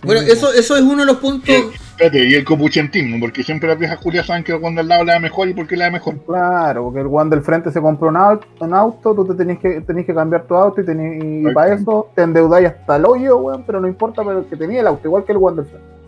[0.02, 1.48] Bueno, eso, eso es uno de los puntos.
[1.48, 5.04] espérate, y el copuchentismo, porque siempre las viejas culias saben que el Juan del lado
[5.04, 6.18] le da mejor y por qué le da mejor.
[6.26, 9.58] Claro, porque el Juan del frente se compró un auto, un auto tú te tenés
[9.58, 13.38] que, tenés que cambiar tu auto y, y para eso te endeudáis hasta el hoyo,
[13.38, 15.99] weón, pero no importa, pero que tenía el auto, igual que el Juan del frente.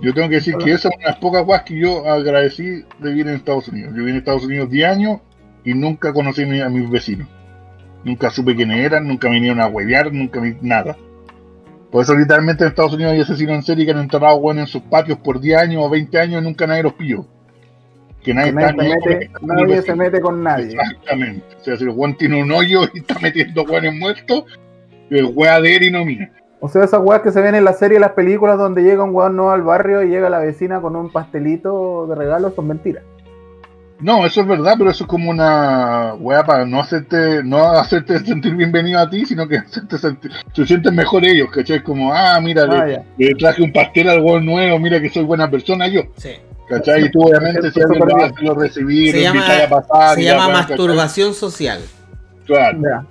[0.00, 2.84] Yo tengo que decir que esa es una de las pocas cosas que yo agradecí
[2.98, 3.90] de vivir en Estados Unidos.
[3.92, 5.20] Yo viví en Estados Unidos 10 años
[5.64, 7.28] y nunca conocí a mis vecinos.
[8.04, 10.96] Nunca supe quiénes eran, nunca vinieron a huevear, nunca vi nada.
[11.90, 14.66] Por eso literalmente en Estados Unidos hay asesinos en serie que han enterrado bueno en
[14.66, 17.26] sus patios por 10 años o 20 años y nunca nadie los pilló.
[18.22, 20.66] Que nadie, está, se, mete, nadie se mete con nadie.
[20.66, 21.44] Exactamente.
[21.60, 24.44] O sea, si el Juan tiene un hoyo y está metiendo hueones muertos,
[25.10, 26.30] el hueá de él y no mía.
[26.60, 29.04] O sea, esas weas que se ven en la serie y las películas donde llega
[29.04, 32.66] un weón nuevo al barrio y llega la vecina con un pastelito de regalo son
[32.66, 33.04] mentiras.
[34.00, 38.18] No, eso es verdad, pero eso es como una weá para no hacerte, no hacerte
[38.24, 41.82] sentir bienvenido a ti, sino que hacerte sentir, se sienten mejor ellos, ¿cachai?
[41.82, 45.50] Como, ah, mira, le, ah, traje un pastel al weón nuevo, mira que soy buena
[45.50, 46.02] persona yo.
[46.16, 46.30] Sí.
[46.68, 47.06] ¿Cachai?
[47.06, 48.02] Y tú obviamente si alguien
[48.42, 50.14] lo recibir, se llama, a pasar.
[50.16, 51.80] Se llama masturbación social.
[52.46, 53.06] Claro.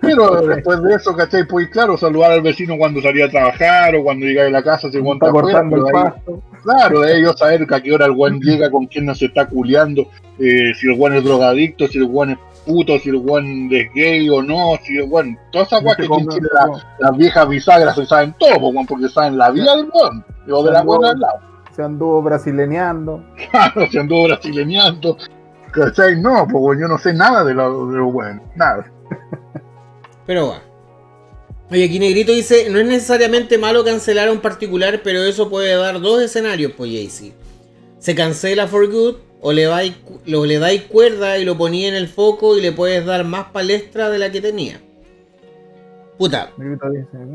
[0.00, 1.46] Pero después de eso, ¿cachai?
[1.46, 4.90] Pues claro, saludar al vecino cuando salía a trabajar o cuando llegaba a la casa,
[4.90, 6.42] se monta cortando el pasto.
[6.62, 9.46] Claro, de ellos saber a qué hora el buen llega, con quién no se está
[9.46, 13.72] culeando, eh, si el buen es drogadicto, si el buen es puto, si el buen
[13.72, 15.38] es gay o no, si el buen.
[15.52, 16.28] Todas esas cosas que tienen
[16.98, 20.82] las viejas bisagras se saben todo, porque saben la vida del buen, o de la
[20.82, 21.40] buena al lado.
[21.74, 23.22] Se anduvo brasileñando.
[23.50, 25.16] Claro, se anduvo brasileñando.
[25.70, 26.20] ¿Cachai?
[26.20, 28.90] No, pues yo no sé nada de lo, de lo bueno, nada.
[30.26, 30.62] Pero bueno.
[31.70, 35.74] Oye, aquí Negrito dice, no es necesariamente malo cancelar a un particular, pero eso puede
[35.74, 37.32] dar dos escenarios, pues Jaycee.
[37.98, 39.92] Se cancela for good, o le, dais,
[40.26, 43.46] lo, le dais cuerda y lo ponía en el foco y le puedes dar más
[43.52, 44.80] palestra de la que tenía.
[46.18, 46.52] Puta.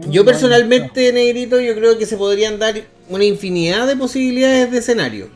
[0.09, 5.27] Yo personalmente, Negrito, yo creo que se podrían dar una infinidad de posibilidades de escenario.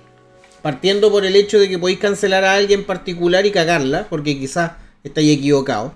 [0.62, 4.72] Partiendo por el hecho de que podéis cancelar a alguien particular y cagarla, porque quizás
[5.04, 5.92] estáis equivocados.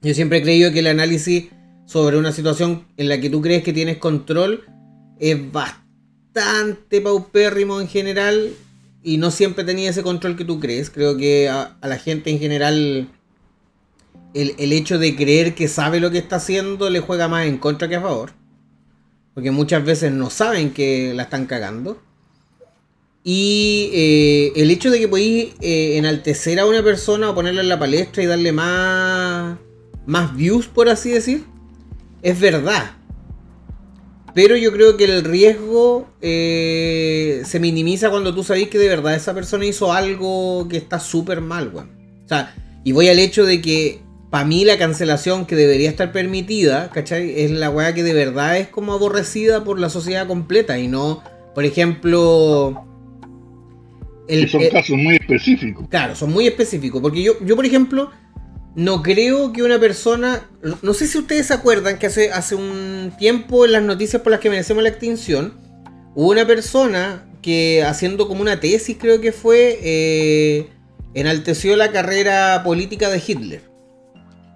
[0.00, 1.46] Yo siempre he creído que el análisis
[1.86, 4.64] sobre una situación en la que tú crees que tienes control
[5.18, 8.52] es bastante paupérrimo en general
[9.02, 10.90] y no siempre tenía ese control que tú crees.
[10.90, 13.08] Creo que a, la gente en general
[14.34, 17.88] el, hecho de creer que sabe lo que está haciendo le juega más en contra
[17.88, 18.32] que a favor.
[19.34, 22.00] porque muchas veces no saben que la están cagando.
[23.24, 27.68] Y eh, el hecho de que podéis eh, enaltecer a una persona o ponerla en
[27.68, 29.58] la palestra y darle más,
[30.08, 31.44] más views, por así decir,
[32.22, 32.92] es verdad.
[34.34, 39.14] Pero yo creo que el riesgo eh, se minimiza cuando tú sabes que de verdad
[39.14, 41.90] esa persona hizo algo que está súper mal, weón.
[42.24, 46.10] O sea, y voy al hecho de que para mí la cancelación que debería estar
[46.10, 47.42] permitida, ¿cachai?
[47.42, 51.22] Es la weá que de verdad es como aborrecida por la sociedad completa y no,
[51.54, 52.88] por ejemplo
[54.48, 55.86] son casos muy específicos.
[55.88, 57.00] Claro, son muy específicos.
[57.00, 58.10] Porque yo, yo, por ejemplo,
[58.78, 60.48] no creo que una persona.
[60.82, 64.30] No sé si ustedes se acuerdan que hace, hace un tiempo en las noticias por
[64.30, 65.54] las que merecemos la extinción,
[66.14, 70.68] hubo una persona que haciendo como una tesis, creo que fue, eh,
[71.12, 73.62] enalteció la carrera política de Hitler.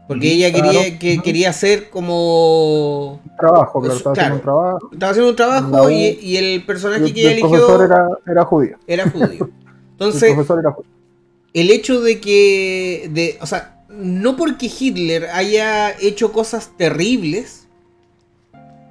[0.07, 3.21] Porque ella quería, que, quería hacer como.
[3.41, 4.89] Trabajo, claro, estaba haciendo un trabajo.
[4.93, 7.83] Estaba haciendo un trabajo y, el personaje que ella eligió.
[7.83, 8.79] Era, era judío.
[8.87, 9.51] Era judío.
[9.93, 10.37] Entonces,
[11.55, 17.68] el, hecho de que, de, o sea, no porque Hitler haya hecho cosas terribles,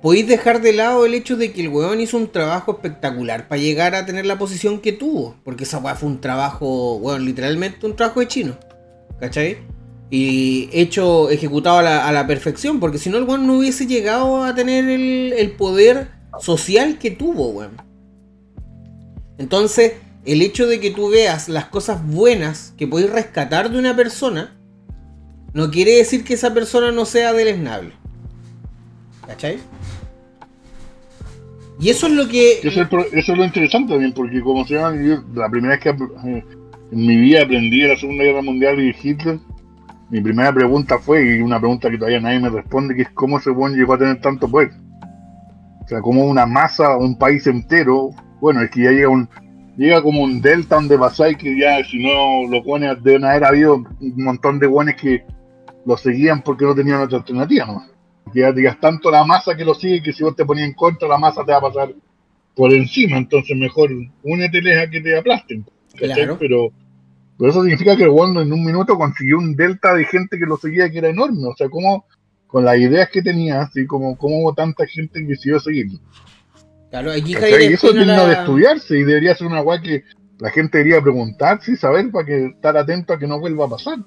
[0.02, 3.62] podéis dejar de lado el hecho de que el weón hizo un trabajo espectacular para
[3.62, 5.36] llegar a tener la posición que tuvo.
[5.44, 8.58] Porque esa weá fue un trabajo, bueno, literalmente un trabajo de chino.
[9.20, 9.58] ¿Cachai?
[10.10, 12.80] Y hecho, ejecutado a la, perfección.
[12.80, 16.10] Porque si no, el weón no hubiese llegado a tener el, el poder
[16.40, 17.78] social que tuvo, weón.
[19.38, 19.94] Entonces,
[20.26, 24.56] el hecho de que tú veas las cosas buenas que podéis rescatar de una persona,
[25.54, 27.92] no quiere decir que esa persona no sea deleznable.
[29.28, 29.60] ¿Cachai?
[31.80, 32.60] Y eso es lo que.
[32.64, 34.96] Eso es, lo interesante también, porque como se llama,
[35.34, 36.44] la primera vez que eh,
[36.92, 39.40] en mi vida aprendí de la Segunda Guerra Mundial y Hitler,
[40.10, 43.40] mi primera pregunta fue, y una pregunta que todavía nadie me responde, que es cómo
[43.40, 44.72] ese buen llegó a tener tanto poder.
[45.84, 49.28] O sea, como una masa, un país entero, bueno, es que ya llega un,
[49.76, 53.76] llega como un delta donde pasáis que ya si no lo pones deben haber habido
[53.76, 55.24] un montón de buenos que
[55.86, 57.86] lo seguían porque no tenían otra alternativa ¿no?
[58.32, 60.74] que ya digas tanto la masa que lo sigue que si vos te ponías en
[60.74, 61.94] contra la masa te va a pasar
[62.56, 63.90] por encima entonces mejor
[64.24, 65.66] únete a que te aplasten
[65.96, 66.38] claro.
[66.40, 66.72] pero,
[67.38, 70.46] pero eso significa que el Wanda en un minuto consiguió un delta de gente que
[70.46, 72.06] lo seguía que era enorme o sea como
[72.48, 76.00] con las ideas que tenía así como como tanta gente que decidió seguirlo
[76.92, 80.04] Claro, aquí Y eso tiene de estudiarse y debería ser una guay que
[80.40, 83.70] la gente debería preguntarse y saber para que estar atento a que no vuelva a
[83.70, 84.00] pasar.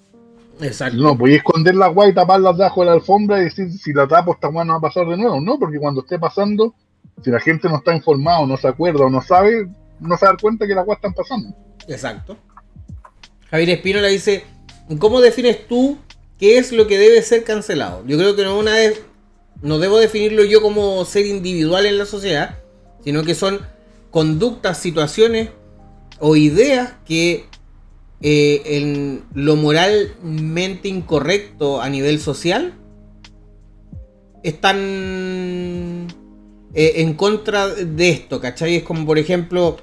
[0.61, 0.97] Exacto.
[0.97, 4.07] No, podéis esconder la guay y taparlas debajo de la alfombra y decir si la
[4.07, 5.41] tapo esta guay no va a pasar de nuevo.
[5.41, 6.75] No, porque cuando esté pasando,
[7.23, 9.69] si la gente no está informada, no se acuerda o no sabe,
[10.01, 11.55] no se da cuenta que las guay están pasando.
[11.89, 12.37] Exacto.
[13.51, 14.45] Javier Espino dice,
[14.99, 15.99] ¿cómo defines tú
[16.39, 18.05] qué es lo que debe ser cancelado?
[18.07, 19.03] Yo creo que no una vez,
[19.63, 22.59] no debo definirlo yo como ser individual en la sociedad,
[23.05, 23.61] sino que son
[24.11, 25.51] conductas, situaciones
[26.21, 27.47] o ideas que
[28.27, 32.73] eh, en lo moralmente incorrecto a nivel social
[34.43, 36.07] están
[36.73, 38.77] eh, en contra de esto, ¿cachai?
[38.77, 39.77] Es como por ejemplo,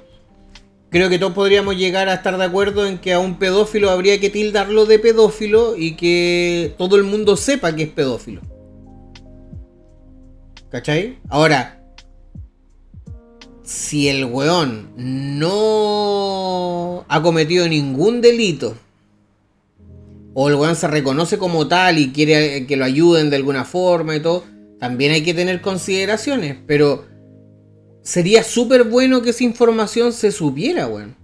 [0.90, 4.18] creo que todos podríamos llegar a estar de acuerdo en que a un pedófilo habría
[4.18, 8.40] que tildarlo de pedófilo y que todo el mundo sepa que es pedófilo.
[10.68, 11.20] ¿Cachai?
[11.28, 11.81] Ahora,
[13.64, 18.76] si el weón no ha cometido ningún delito,
[20.34, 24.16] o el weón se reconoce como tal y quiere que lo ayuden de alguna forma
[24.16, 24.44] y todo,
[24.78, 27.04] también hay que tener consideraciones, pero
[28.02, 31.14] sería súper bueno que esa información se supiera, weón.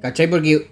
[0.00, 0.28] ¿Cachai?
[0.28, 0.70] Porque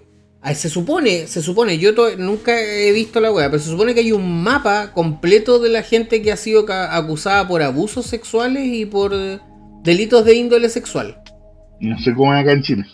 [0.53, 4.11] se supone, se supone, yo nunca he visto la weá, pero se supone que hay
[4.11, 9.13] un mapa completo de la gente que ha sido acusada por abusos sexuales y por
[9.83, 11.21] delitos de índole sexual.
[11.79, 12.85] No sé cómo es acá en Chile.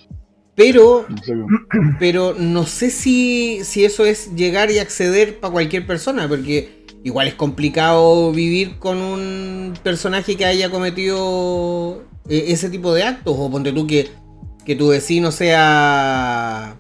[0.56, 1.34] Pero no sé,
[2.00, 7.28] pero no sé si, si eso es llegar y acceder para cualquier persona, porque igual
[7.28, 13.36] es complicado vivir con un personaje que haya cometido eh, ese tipo de actos.
[13.38, 14.10] O ponte tú que,
[14.66, 16.76] que tu vecino sea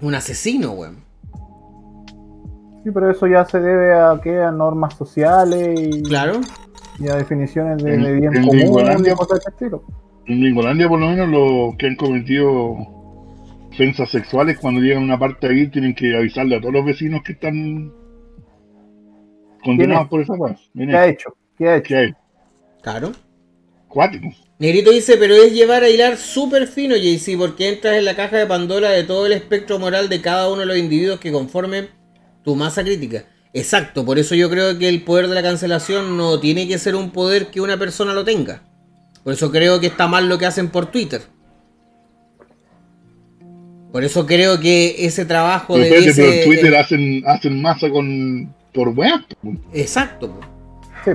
[0.00, 1.04] un asesino, weón.
[2.82, 6.02] Sí, pero eso ya se debe a que a normas sociales y.
[6.02, 6.40] Claro
[7.00, 9.14] y a definiciones de, bien en común Gringolandia,
[10.26, 12.76] En Gringolandia, por lo menos, los que han cometido
[13.72, 17.22] ofensas sexuales, cuando llegan a una parte ahí, tienen que avisarle a todos los vecinos
[17.24, 17.90] que están
[19.64, 20.56] condenados por esa cosa.
[20.74, 21.36] ¿Qué ha hecho?
[21.56, 21.94] ¿Qué ha hecho?
[22.82, 23.12] Claro.
[23.88, 24.28] Cuático.
[24.58, 28.36] Negrito dice, pero es llevar a hilar súper fino, JC, porque entras en la caja
[28.36, 31.88] de Pandora de todo el espectro moral de cada uno de los individuos que conformen
[32.44, 33.24] tu masa crítica.
[33.52, 36.94] Exacto, por eso yo creo que el poder de la cancelación no tiene que ser
[36.94, 38.62] un poder que una persona lo tenga.
[39.24, 41.22] Por eso creo que está mal lo que hacen por Twitter.
[43.92, 47.90] Por eso creo que ese trabajo Pero, de espérate, pero en Twitter hacen, hacen masa
[47.90, 49.20] con por web.
[49.72, 50.38] Exacto.
[51.04, 51.10] Sí.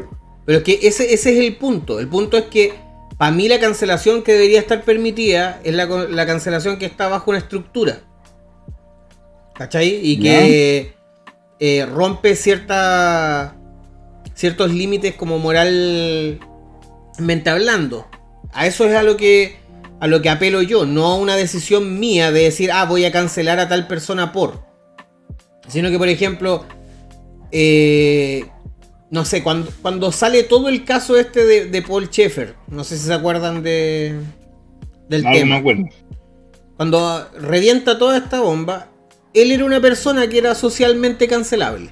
[0.45, 2.01] Pero es que ese, ese es el punto.
[2.01, 2.73] El punto es que
[3.17, 7.31] para mí la cancelación que debería estar permitida es la, la cancelación que está bajo
[7.31, 8.01] una estructura.
[9.53, 10.01] ¿Cachai?
[10.03, 10.94] Y que
[11.59, 13.55] eh, rompe cierta,
[14.33, 16.39] ciertos límites como moralmente
[17.49, 18.07] hablando.
[18.53, 19.57] A eso es a lo que
[19.99, 23.11] a lo que apelo yo, no a una decisión mía de decir, ah, voy a
[23.11, 24.63] cancelar a tal persona por.
[25.67, 26.65] Sino que, por ejemplo,
[27.51, 28.45] eh,
[29.09, 32.97] no sé, cuando, cuando sale todo el caso este de, de Paul Schaeffer, no sé
[32.97, 34.19] si se acuerdan de,
[35.09, 35.55] del No, no tema.
[35.55, 35.83] me acuerdo.
[36.77, 38.89] Cuando revienta toda esta bomba,
[39.35, 41.91] él era una persona que era socialmente cancelable.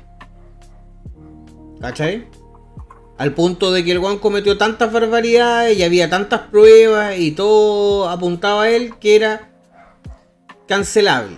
[1.82, 2.26] ¿Cachai?
[3.18, 8.10] Al punto de que el Juan cometió tantas barbaridades y había tantas pruebas y todo
[8.10, 9.52] apuntaba a él que era
[10.68, 11.38] cancelable.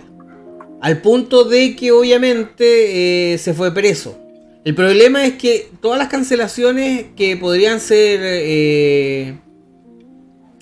[0.80, 4.16] Al punto de que obviamente eh, se fue preso.
[4.64, 9.38] El problema es que todas las cancelaciones que podrían ser eh,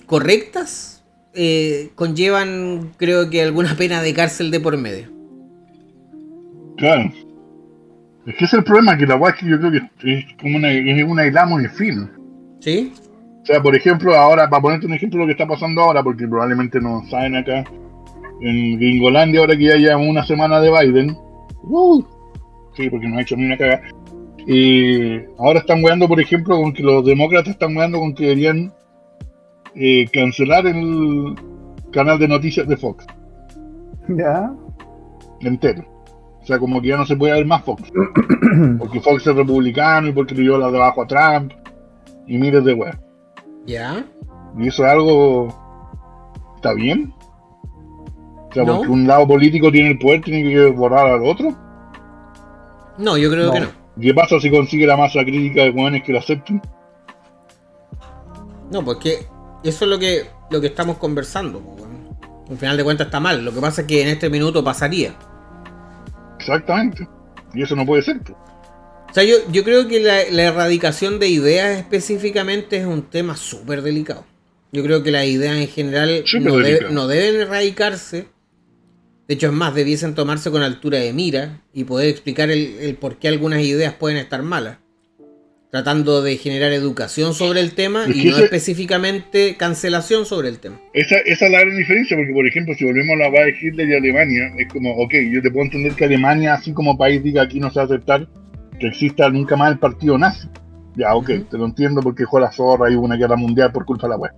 [0.07, 1.03] correctas
[1.33, 5.14] eh, conllevan creo que alguna pena de cárcel de por medio.
[6.77, 7.11] Claro.
[8.25, 10.57] Es que ese es el problema, que la guay que yo creo que es como
[10.57, 12.11] una, es una hilada muy fina.
[12.59, 12.91] ¿Sí?
[13.41, 16.01] O sea, por ejemplo, ahora, para ponerte un ejemplo de lo que está pasando ahora,
[16.01, 17.63] porque probablemente no saben acá,
[18.41, 21.15] en Gringolandia, ahora que ya llevamos una semana de Biden,
[21.63, 22.03] ¡uh!
[22.75, 23.81] sí, porque no ha hecho ni una caga,
[24.47, 28.73] y ahora están weando, por ejemplo, con que los demócratas están weando con que deberían
[29.75, 31.35] eh, cancelar el
[31.91, 33.05] canal de noticias de Fox
[34.09, 34.51] Ya.
[35.41, 35.94] entero.
[36.45, 37.91] O sea, como que ya no se puede ver más Fox.
[38.77, 41.53] Porque Fox es republicano y porque le dio la de abajo a Trump
[42.27, 42.95] y miles de weas.
[43.65, 44.05] ¿Ya?
[44.55, 45.47] Y eso es algo.
[46.55, 47.11] ¿Está bien?
[47.17, 48.77] O sea, No.
[48.77, 51.49] porque un lado político tiene el poder, tiene que borrar al otro.
[52.99, 53.51] No, yo creo No.
[53.53, 53.67] que no.
[53.97, 56.61] ¿Y ¿Qué pasa si consigue la masa crítica de hueones que lo acepten?
[58.71, 59.25] No, porque
[59.63, 61.61] eso es lo que, lo que estamos conversando.
[62.49, 63.43] Al final de cuentas está mal.
[63.43, 65.15] Lo que pasa es que en este minuto pasaría.
[66.47, 67.07] Exactamente.
[67.53, 68.19] Y eso no puede ser.
[68.21, 68.37] pues.
[69.09, 73.35] O sea, yo, yo creo que la, la erradicación de ideas específicamente es un tema
[73.37, 74.25] súper delicado.
[74.71, 78.27] Yo creo que las ideas en general no, debe- no deben erradicarse.
[79.27, 82.95] De hecho, es más, debiesen tomarse con altura de mira y poder explicar el, el
[82.95, 84.77] por qué algunas ideas pueden estar malas.
[85.75, 90.59] Tratando de generar educación sobre el tema Es y no ese- específicamente cancelación sobre el
[90.59, 90.79] tema.
[90.93, 93.57] Esa, esa es la gran diferencia, porque por ejemplo, si volvemos a la base de
[93.61, 97.21] Hitler y Alemania, es como, ok, yo te puedo entender que Alemania, así como país,
[97.21, 98.25] diga aquí no se va a aceptar
[98.79, 100.47] que exista nunca más el partido nazi.
[100.95, 103.83] Ya, ok, te lo entiendo porque dejó la zorra y hubo una guerra mundial por
[103.83, 104.31] culpa de la web.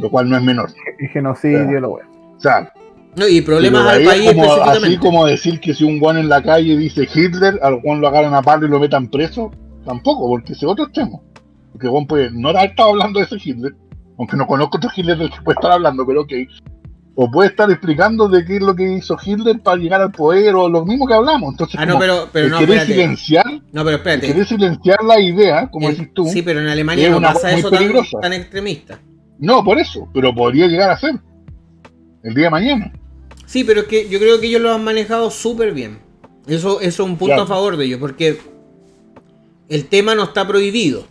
[0.00, 0.70] Lo cual no es menor.
[1.00, 2.06] Y genocidio, lo wea.
[2.38, 2.72] O sea,
[3.14, 4.86] No, y problemas al país como, específicamente.
[4.86, 8.08] así como decir que si un guan en la calle dice Hitler, al guan lo
[8.08, 9.50] agarran a palo y lo metan preso,
[9.84, 11.18] tampoco, porque ese es otro tema.
[11.72, 13.74] Porque Juan puede no haber estado hablando de ese Hitler,
[14.18, 16.32] aunque no conozco otro Hitler del que puede estar hablando, pero ok.
[17.16, 20.54] O puede estar explicando de qué es lo que hizo Hitler para llegar al poder,
[20.54, 21.50] o lo mismo que hablamos.
[21.52, 22.86] Entonces, Ah, no, como pero, pero el no, espérate.
[22.86, 24.26] silenciar, No, pero el espérate.
[24.28, 27.32] querer silenciar la idea, como En- decís tú, sí, pero en Alemania es no una
[27.32, 27.88] pasa eso tan,
[28.22, 28.98] tan extremista.
[29.38, 31.14] no por eso, pero podría llegar a ser
[32.22, 32.92] el día de mañana.
[33.44, 35.98] Sí, pero es que yo creo que ellos lo han manejado súper bien.
[36.46, 37.42] Eso, eso es un punto Claro.
[37.42, 38.38] a favor de ellos, porque
[39.70, 41.06] el tema no está prohibido.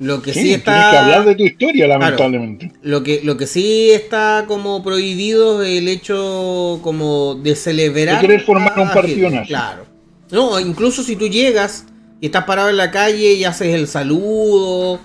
[0.00, 0.72] Lo que sí, Sí, está.
[0.72, 2.72] tienes que hablar de tu historia, lamentablemente.
[2.82, 8.20] Lo que, lo que sí está como prohibido es el hecho como de celebrar.
[8.20, 9.48] De querer formar un partido nazi.
[9.48, 9.86] Claro.
[10.30, 11.84] No, incluso si tú llegas
[12.20, 15.00] y estás parado en la calle y haces el saludo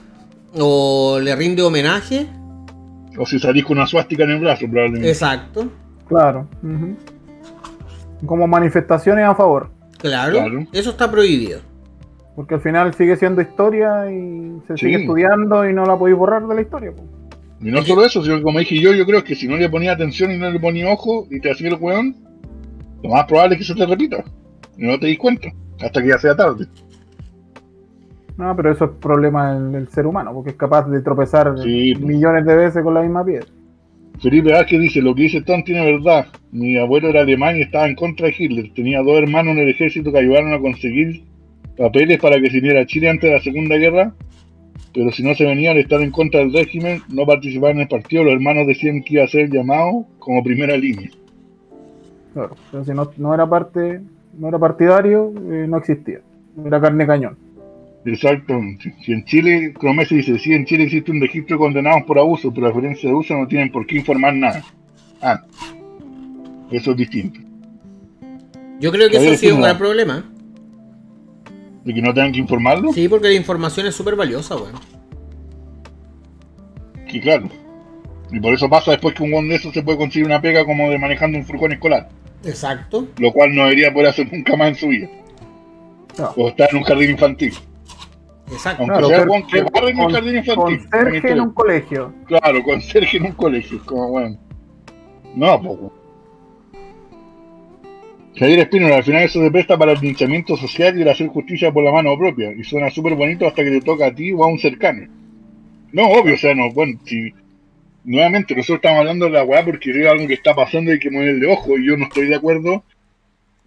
[0.56, 2.28] o le rinde homenaje.
[3.18, 5.10] O si salís con una suástica en el brazo, probablemente.
[5.10, 5.72] Exacto.
[6.08, 6.48] Claro.
[8.26, 9.72] Como manifestaciones a favor.
[9.98, 10.68] Claro, Claro.
[10.72, 11.62] Eso está prohibido.
[12.36, 14.86] Porque al final sigue siendo historia y se Sí.
[14.88, 16.92] sigue estudiando y no la podéis borrar de la historia.
[16.92, 17.04] po.
[17.62, 19.70] Y no solo eso, sino que como dije yo, yo creo que si no le
[19.70, 22.16] ponía atención y no le ponía ojo y te hacía el weón,
[23.04, 24.24] lo más probable es que se te repita.
[24.78, 25.50] Y no te dis cuenta,
[25.82, 26.66] hasta que ya sea tarde.
[28.38, 31.94] No, pero eso es problema del, del ser humano, porque es capaz de tropezar Sí.
[32.00, 33.46] millones de veces con la misma piedra.
[34.22, 36.28] Felipe Vázquez dice, lo que dice Tom tiene verdad.
[36.52, 38.72] Mi abuelo era alemán y estaba en contra de Hitler.
[38.74, 41.24] Tenía dos hermanos en el ejército que ayudaron a conseguir
[41.78, 44.14] papeles para que se uniera a Chile antes de la Segunda Guerra.
[44.94, 47.88] Pero si no se venía al estar en contra del régimen, no participar en el
[47.88, 51.10] partido, los hermanos decían que iba a ser llamado como primera línea.
[52.34, 52.56] Claro.
[52.72, 54.02] Pero si no, no era parte,
[54.38, 56.20] no era partidario, eh, no existía.
[56.64, 57.38] Era carne cañón.
[58.06, 58.60] Exacto.
[59.04, 62.54] Si en Chile, Cromese dice, sí, en Chile existe un registro de condenados por abuso,
[62.54, 64.64] pero a diferencia de uso no tienen por qué informar nada.
[65.22, 65.42] Ah,
[66.70, 67.40] eso es distinto.
[68.80, 70.33] Yo creo que eso ha sido un gran problema.
[71.84, 74.74] De que no tengan que informarlo, Sí, porque la información es súper valiosa, weón.
[77.08, 77.48] que claro.
[78.32, 80.66] Y por eso pasa después que un buen de esos se puede conseguir una pega
[80.66, 82.10] como de manejando un furgón escolar,
[82.44, 83.08] Exacto.
[83.20, 85.10] lo cual no debería poder hacer nunca más en su vida.
[86.18, 86.30] No.
[86.38, 87.54] O estar en un jardín infantil.
[88.52, 88.84] Exacto.
[88.84, 89.72] Aunque Claro, sea ser- buen que en un
[90.04, 90.80] con- jardín infantil.
[90.90, 92.14] Conserje en un colegio.
[92.26, 94.38] Claro, conserje en un colegio, es como bueno.
[95.36, 95.94] No, poco.
[98.36, 101.72] Javier Espino, al final eso se presta para el linchamiento social y el hacer justicia
[101.72, 102.52] por la mano propia.
[102.52, 105.08] Y suena súper bonito hasta que te toca a ti o a un cercano.
[105.92, 107.32] No, obvio, o sea, no, bueno, si.
[108.06, 111.00] Nuevamente, nosotros estamos hablando de la weá porque es algo que está pasando y hay
[111.00, 111.78] que moverle ojo.
[111.78, 112.84] Y yo no estoy de acuerdo,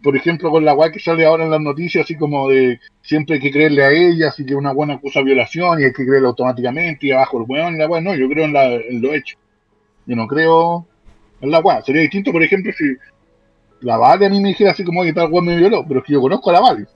[0.02, 3.36] por ejemplo, con la weá que sale ahora en las noticias, así como de siempre
[3.36, 6.28] hay que creerle a ella, así que una buena acusa violación y hay que creerle
[6.28, 8.00] automáticamente y abajo el weón y la weá.
[8.00, 9.38] No, yo creo en, la, en lo hecho.
[10.06, 10.86] Yo no creo
[11.40, 11.80] en la weá.
[11.82, 12.84] Sería distinto, por ejemplo, si
[13.80, 16.06] la Vale a mí me dijera así como que tal weón me violó, pero es
[16.06, 16.86] que yo conozco a la Vale.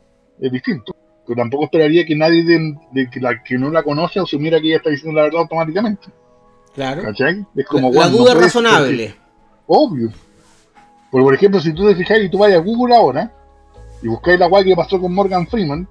[0.40, 0.94] Es distinto.
[1.26, 4.68] Pero tampoco esperaría que nadie de, de que, la, que no la conoce asumiera que
[4.68, 6.08] ella está diciendo la verdad automáticamente.
[6.74, 7.02] Claro.
[7.02, 7.40] ¿Cachai?
[7.40, 9.14] Es La, como la no duda razonable.
[9.66, 10.10] Obvio.
[11.10, 13.32] Porque, por ejemplo, si tú te fijas y tú vayas a Google ahora
[14.02, 15.86] y buscáis la weá que pasó con Morgan Freeman,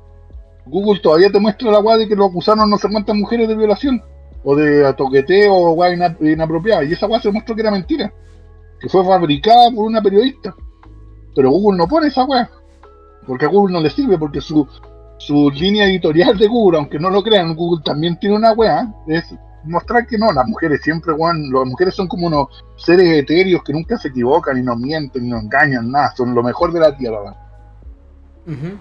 [0.66, 3.56] Google todavía te muestra la weá de que lo acusaron no sé cuántas mujeres de
[3.56, 4.02] violación
[4.44, 6.84] o de toqueteo o ina- inapropiada.
[6.84, 8.12] Y esa weá se mostró que era mentira.
[8.80, 10.56] Que fue fabricada por una periodista.
[11.36, 12.50] Pero Google no pone esa weá.
[13.26, 14.68] Porque a Google no le sirve, porque su,
[15.18, 19.24] su línea editorial de Google, aunque no lo crean, Google también tiene una weá, es
[19.66, 23.74] mostrar que no, las mujeres siempre, weón, las mujeres son como unos seres etéreos que
[23.74, 26.96] nunca se equivocan y no mienten, y no engañan, nada, son lo mejor de la
[26.98, 27.22] tierra.
[27.22, 27.36] weón.
[28.48, 28.80] Ujú.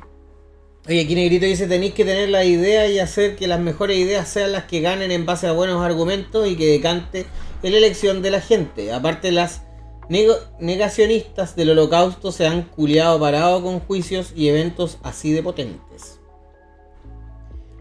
[0.88, 4.26] Oye, aquí Negrito dice, tenéis que tener la idea y hacer que las mejores ideas
[4.26, 7.26] sean las que ganen en base a buenos argumentos y que decante
[7.62, 8.92] la elección de la gente.
[8.92, 9.62] Aparte, las
[10.08, 16.18] negacionistas del holocausto se han culiado parado con juicios y eventos así de potentes.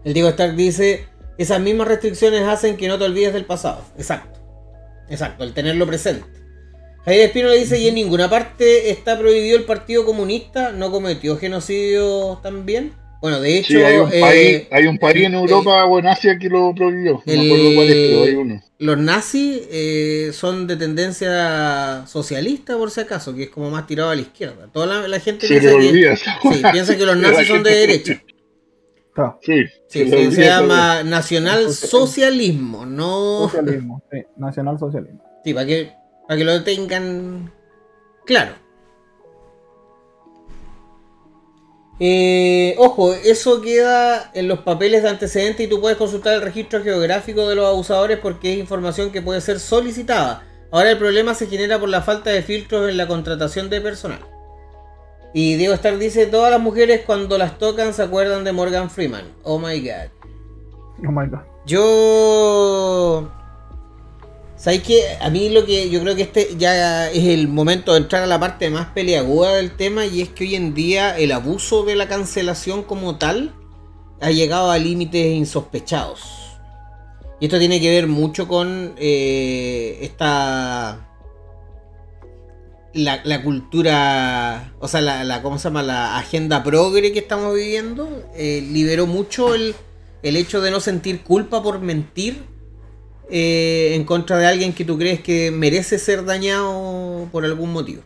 [0.04, 1.06] El Diego Stark dice,
[1.38, 3.82] esas mismas restricciones hacen que no te olvides del pasado.
[3.96, 4.38] Exacto.
[5.08, 6.26] Exacto, el tenerlo presente.
[7.04, 11.38] Javier Espino le dice, y en ninguna parte está prohibido el Partido Comunista, no cometió
[11.38, 12.92] genocidio también.
[13.20, 15.98] Bueno, de hecho, Sí, hay un, eh, país, hay un país en eh, Europa o
[15.98, 17.14] en Asia que lo prohibió.
[17.26, 18.62] No el- me acuerdo cuál es, pero hay uno.
[18.78, 24.10] los nazis eh, son de tendencia socialista, por si acaso, que es como más tirado
[24.10, 24.68] a la izquierda.
[24.72, 27.70] Toda la, la gente Se le piensa que, sí, piensa que los nazis son de
[27.70, 28.22] derecha.
[29.40, 33.48] Sí, se llama nacional socialismo, no...
[33.50, 35.20] socialismo, sí, nacional socialismo.
[35.44, 35.92] Sí, para que,
[36.28, 37.52] para que lo tengan
[38.24, 38.67] claro.
[42.00, 46.82] Eh, ojo, eso queda en los papeles de antecedentes y tú puedes consultar el registro
[46.82, 50.44] geográfico de los abusadores porque es información que puede ser solicitada.
[50.70, 54.20] Ahora el problema se genera por la falta de filtros en la contratación de personal.
[55.34, 59.24] Y Diego Star dice, todas las mujeres cuando las tocan se acuerdan de Morgan Freeman.
[59.42, 60.10] Oh my god.
[61.06, 61.40] Oh my god.
[61.66, 63.37] Yo.
[64.58, 67.98] ¿Sabéis que A mí lo que yo creo que este ya es el momento de
[67.98, 71.30] entrar a la parte más peleaguda del tema y es que hoy en día el
[71.30, 73.54] abuso de la cancelación como tal
[74.20, 76.20] ha llegado a límites insospechados.
[77.40, 81.04] Y esto tiene que ver mucho con eh, esta...
[82.94, 85.84] La, cultura, o sea, la, la- ¿cómo se llama?
[85.84, 89.76] La agenda progre que estamos viviendo eh, liberó mucho el,
[90.24, 92.42] el hecho de no sentir culpa por mentir
[93.30, 98.02] eh, en contra de alguien que tú crees que merece ser dañado por algún motivo.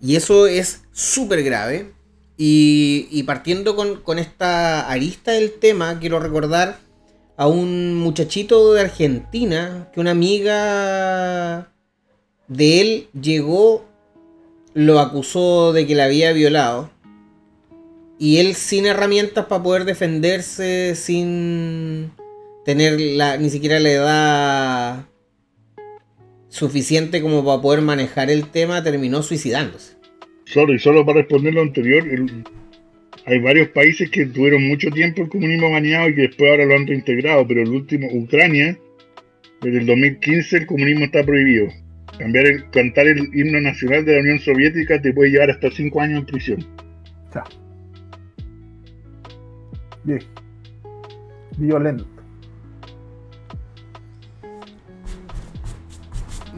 [0.00, 1.92] Y eso es súper grave.
[2.36, 6.78] Y, y partiendo con, con esta arista del tema, quiero recordar
[7.36, 11.72] a un muchachito de Argentina que una amiga
[12.48, 13.84] de él llegó,
[14.74, 16.90] lo acusó de que la había violado.
[18.18, 22.10] Y él sin herramientas para poder defenderse, sin
[22.68, 25.06] tener la, ni siquiera la edad
[26.48, 29.96] suficiente como para poder manejar el tema, terminó suicidándose.
[30.44, 32.44] Solo, y solo para responder lo anterior, el-
[33.24, 36.74] hay varios países que tuvieron mucho tiempo el comunismo baneado y que después ahora lo
[36.74, 38.78] han reintegrado, pero el último, Ucrania,
[39.62, 41.68] desde el 2015 el comunismo está prohibido.
[42.18, 46.02] Cambiar el, cantar el himno nacional de la Unión Soviética te puede llevar hasta 5
[46.02, 46.66] años en prisión.
[47.32, 47.44] Chao.
[50.04, 50.20] Bien.
[51.56, 52.17] Violento.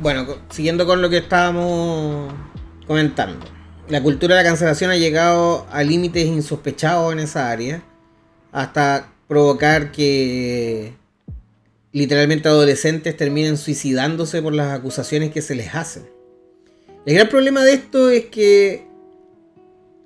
[0.00, 2.32] Bueno, siguiendo con lo que estábamos
[2.86, 3.44] comentando.
[3.88, 7.82] la cultura de la cancelación ha llegado a límites insospechados en esa área,
[8.50, 10.94] hasta provocar que
[11.92, 16.08] literalmente adolescentes terminen suicidándose por las acusaciones que se les hacen.
[17.04, 18.86] El gran problema de esto es que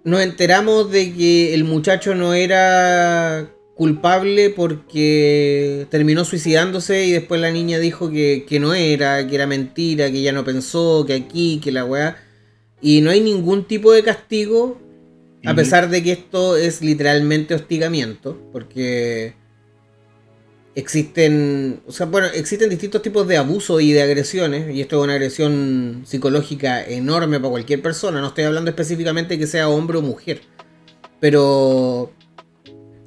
[0.02, 7.50] nos enteramos de que el muchacho no era culpable porque terminó suicidándose y después la
[7.50, 11.60] niña dijo que, que, no era, que era mentira, que ella no pensó, que aquí,
[11.62, 12.16] que la weá.
[12.80, 14.80] Y no hay ningún tipo de castigo,
[15.44, 19.34] a pesar de que esto es literalmente hostigamiento, porque
[20.74, 25.04] existen, o sea, bueno, existen distintos tipos de abusos y de agresiones, y esto es
[25.04, 30.02] una agresión psicológica enorme para cualquier persona, no estoy hablando específicamente que sea hombre o
[30.02, 30.40] mujer,
[31.20, 32.12] pero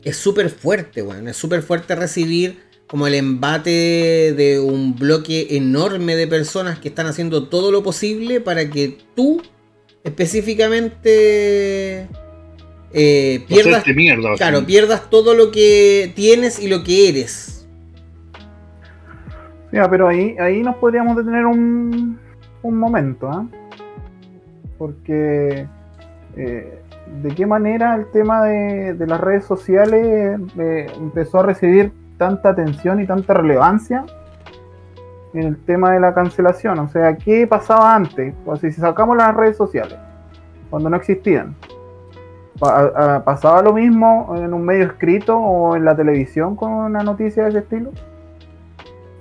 [0.07, 6.15] es súper fuerte, weón, es súper fuerte recibir como el embate de un bloque enorme
[6.15, 9.41] de personas que están haciendo todo lo posible para que tú
[10.03, 12.07] específicamente
[12.93, 13.83] eh, pierdas,
[14.37, 17.67] claro, pierdas todo lo que tienes y lo que eres.
[19.71, 22.17] Mira, pero ahí, ahí nos podríamos detener un,
[22.61, 23.45] un momento, ¿ah?
[24.77, 25.67] Porque
[26.37, 26.79] eh,
[27.21, 33.01] de qué manera el tema de, las redes sociales eh, empezó a recibir tanta atención
[33.01, 34.05] y tanta relevancia
[35.33, 36.79] en el tema de la cancelación.
[36.79, 38.33] O sea, ¿qué pasaba antes?
[38.45, 39.97] Pues si sacamos las redes sociales,
[40.69, 41.55] cuando no existían,
[42.59, 47.49] ¿pasaba lo mismo en un medio escrito o en la televisión con una noticia de
[47.49, 47.91] ese estilo?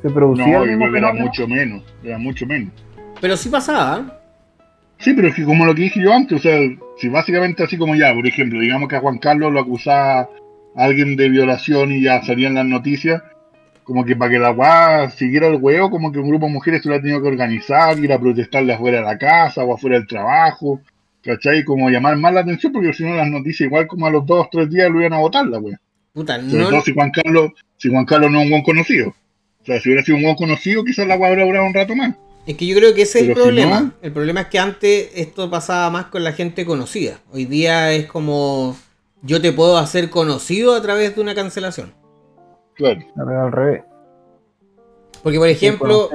[0.02, 2.72] ¿Se producía el mismo era mucho menos, era mucho menos.
[3.20, 4.15] Pero sí pasaba.
[4.98, 6.58] Sí, pero es que como lo que dije yo antes, o sea,
[6.98, 10.28] si básicamente así como ya, por ejemplo, digamos que a Juan Carlos lo acusaba
[10.74, 13.22] alguien de violación y ya salían las noticias,
[13.84, 16.82] como que para que la guá siguiera el huevo, como que un grupo de mujeres
[16.82, 19.96] se lo ha tenido que organizar, ir a protestarle afuera de la casa o afuera
[19.96, 20.80] del trabajo,
[21.22, 21.62] ¿cachai?
[21.64, 24.46] Como llamar más la atención, porque si no las noticias igual como a los dos
[24.46, 25.78] o tres días lo iban a votar la weá.
[26.12, 26.80] Puta, no...
[26.80, 29.10] si Juan Carlos, si Juan Carlos no es un buen conocido.
[29.10, 32.14] O sea, si hubiera sido un buen conocido, quizás la hubiera durado un rato más.
[32.46, 33.92] Es que yo creo que ese es el problema.
[34.02, 37.18] El problema es que antes esto pasaba más con la gente conocida.
[37.32, 38.76] Hoy día es como
[39.22, 41.92] yo te puedo hacer conocido a través de una cancelación.
[42.74, 43.00] Claro.
[43.16, 43.82] al revés.
[45.24, 46.08] Porque por ejemplo.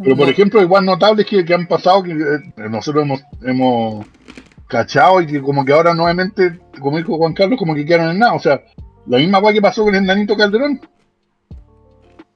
[0.00, 4.06] Pero por ejemplo, igual notables que, que han pasado que eh, nosotros hemos, hemos
[4.68, 8.20] cachado y que como que ahora nuevamente, como dijo Juan Carlos, como que quedaron en
[8.20, 8.34] nada.
[8.34, 8.62] O sea,
[9.06, 10.80] la misma guay que pasó con el Nanito Calderón.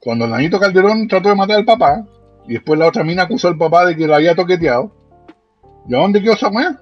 [0.01, 2.05] Cuando Nanito Calderón trató de matar al papá,
[2.49, 4.91] y después la otra mina acusó al papá de que lo había toqueteado,
[5.87, 6.81] ¿y a dónde quedó esa weá?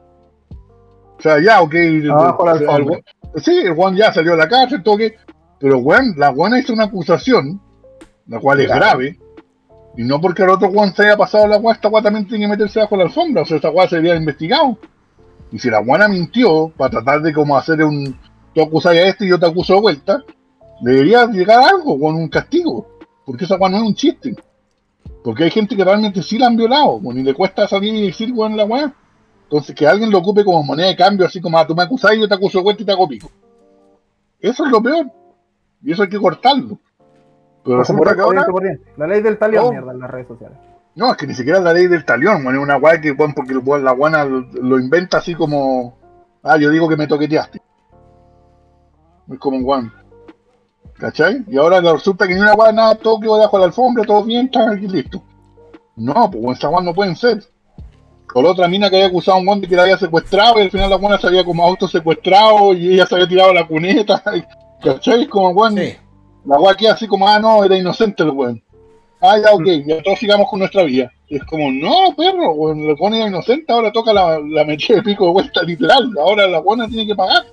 [1.18, 1.74] O sea, ya, ok.
[3.36, 5.16] sí, el Juan ya salió de la cárcel, toque.
[5.58, 7.60] Pero Juan, la Juana hizo una acusación,
[8.28, 9.18] la cual es grave,
[9.96, 12.44] y no porque el otro Juan se haya pasado la weá, esta weá también tiene
[12.44, 14.78] que meterse bajo la alfombra, o sea, esta weá se había investigado.
[15.50, 18.18] Y si la Juana mintió para tratar de como hacer un.
[18.54, 20.22] Tú acusas a este y yo te acuso de vuelta,
[20.80, 22.86] debería llegar algo con un castigo.
[23.24, 24.34] Porque esa weá no es un chiste.
[25.26, 28.06] Porque hay gente que realmente sí la han violado, bueno, y le cuesta salir y
[28.06, 28.94] decir, weón, la weá.
[29.42, 32.14] Entonces, que alguien lo ocupe como moneda de cambio, así como, ah, tú me acusas
[32.14, 33.28] y yo te acuso de vuelta y te hago pico.
[34.38, 35.06] Eso es lo peor.
[35.82, 36.78] Y eso hay que cortarlo.
[37.64, 38.46] Pero por que ahora...
[38.96, 40.58] La ley del talión, mierda, en las redes sociales.
[40.94, 43.10] No, es que ni siquiera es la ley del talión, bueno, es una weá que,
[43.10, 45.98] bueno, porque la guana lo, inventa así como,
[46.44, 47.60] ah, yo digo que me toqueteaste.
[49.32, 49.92] Es como un guan.
[50.98, 51.44] ¿Cachai?
[51.48, 54.46] Y ahora resulta que ni una weá nada toque debajo de la alfombra, todo bien,
[54.46, 55.22] está aquí listo.
[55.96, 57.42] No, pues esa weá no pueden ser.
[58.26, 60.62] Con la otra mina que había acusado a un hombre que la había secuestrado y
[60.62, 63.66] al final la buena se había como auto secuestrado y ella se había tirado la
[63.66, 64.22] cuneta.
[64.82, 65.26] ¿Cachai?
[65.26, 65.76] Como weón.
[66.44, 68.62] La weá queda así como, ah, no, era inocente el weón.
[69.20, 71.10] Ah, ya, ok, ya todos sigamos con nuestra vida.
[71.28, 75.32] es como, no, perro, weón, le pone inocente, ahora toca la, la de pico de
[75.32, 76.10] vuelta literal.
[76.18, 77.44] Ahora la buena tiene que pagar.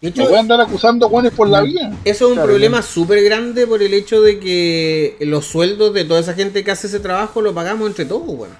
[0.00, 1.92] De hecho, no a andar acusando guanes por la vida.
[2.04, 6.20] Eso es un problema súper grande por el hecho de que los sueldos de toda
[6.20, 8.54] esa gente que hace ese trabajo lo pagamos entre todos, bueno.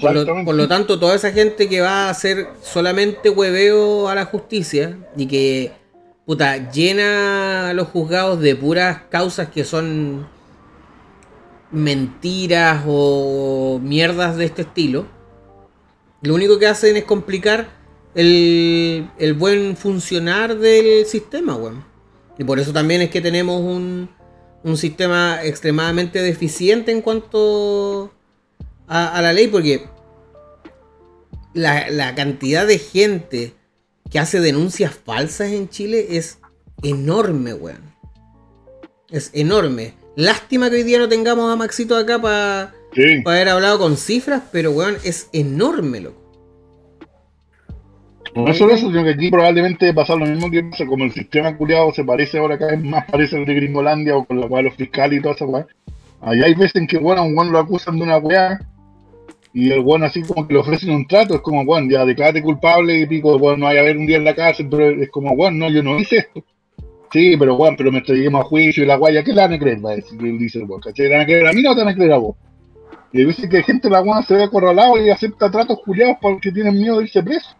[0.00, 4.14] Por lo, por lo, tanto, toda esa gente que va a hacer solamente hueveo a
[4.14, 5.72] la justicia y que
[6.28, 10.28] puta, llena a los juzgados de puras causas que son
[11.70, 15.06] mentiras o mierdas de este estilo,
[16.20, 17.77] lo único que hacen es complicar
[18.14, 21.84] el, el buen funcionar del sistema, weón.
[22.38, 24.08] Y por eso también es que tenemos un,
[24.62, 28.12] un sistema extremadamente deficiente en cuanto
[28.86, 29.86] a, la ley, porque
[31.52, 33.54] la, la, cantidad de gente
[34.10, 36.38] que hace denuncias falsas en Chile es
[36.82, 37.94] enorme, weón.
[39.10, 39.94] Es enorme.
[40.16, 42.74] Lástima que hoy día no tengamos a Maxito acá para
[43.24, 46.27] haber hablado con cifras, pero weón, es enorme, loco.
[48.34, 51.56] No solo eso, sino que aquí probablemente pasa lo mismo que pasa, como el sistema
[51.56, 54.66] culiado se parece ahora cada vez más parece al de Gringolandia o con la cual
[54.66, 55.66] los fiscales y toda esa weá.
[56.20, 58.60] Allá hay veces en que bueno, a un weón lo acusan de una weá
[59.52, 62.42] y el weón así como que le ofrecen un trato, es como weón, ya declárate
[62.42, 65.10] culpable y pico, weón, no vaya a haber un día en la cárcel, pero es
[65.10, 66.44] como weón, no, yo no hice esto.
[67.10, 69.58] Sí, pero weón, pero me traigamos a juicio y la guaya, ¿qué le van a
[69.58, 69.84] creer?
[69.84, 71.08] Va a decir, dice el weón, ¿cachai?
[71.08, 72.36] ¿Le van a creer a mí o te van a creer a vos?
[73.10, 76.78] Y dice que gente la weón se ve acorralado y acepta tratos culiados porque tienen
[76.78, 77.56] miedo de irse preso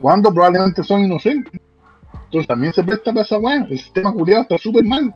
[0.00, 1.60] cuando probablemente son inocentes.
[2.24, 3.66] Entonces también se presta para esa weá.
[3.68, 5.14] El sistema culiado está súper mal.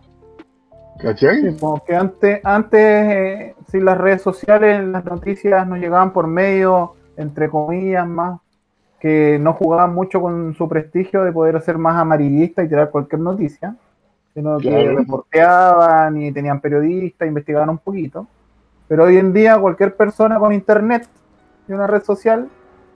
[1.01, 1.41] ¿Cachai?
[1.41, 6.95] Sí, porque antes, antes eh, si las redes sociales, las noticias nos llegaban por medio,
[7.17, 8.41] entre comillas, más,
[9.01, 13.21] que no jugaban mucho con su prestigio de poder ser más amarillista y tirar cualquier
[13.21, 13.77] noticia,
[14.35, 14.97] sino que Claro.
[14.97, 18.27] reporteaban y tenían periodistas, investigaban un poquito.
[18.89, 21.09] Pero hoy en día cualquier persona con internet
[21.69, 22.49] y una red social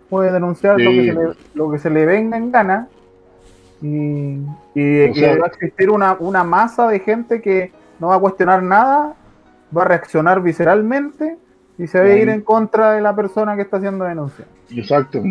[0.09, 2.89] puede denunciar lo, que se le, lo que se le venga en gana
[3.83, 3.87] y,
[4.75, 8.17] y- O y sea- va a existir una, una masa de gente que no va
[8.17, 9.15] a cuestionar nada,
[9.77, 11.37] va a reaccionar visceralmente
[11.79, 14.45] y se va a ir en contra de la persona que está haciendo denuncia.
[14.71, 15.23] Exacto.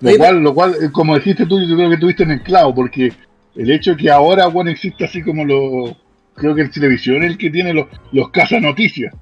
[0.00, 2.74] Lo cual, lo cual, eh, como dijiste tú, yo creo que tuviste en el clavo,
[2.74, 3.12] porque
[3.54, 5.96] el hecho que ahora, bueno, existe así como lo.
[6.34, 9.14] Creo que el televisión es el que tiene los, los noticias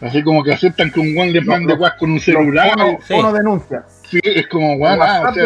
[0.00, 2.72] Así como que aceptan que un guan les mande guas con un celular.
[2.76, 3.14] Uno, sí.
[3.14, 3.84] uno denuncia.
[4.08, 5.44] Sí, es como, guan, ah, o sea,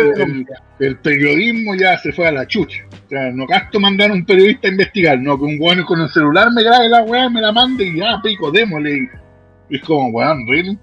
[0.81, 2.83] el, periodismo ya se fue a la chucha.
[2.91, 6.01] O sea, no gasto mandar a un periodista a investigar, no, que un guan con
[6.01, 9.09] el celular me grabe la weá, me la mande y ya, pico, démosle.
[9.71, 10.79] Y es como, weón, really?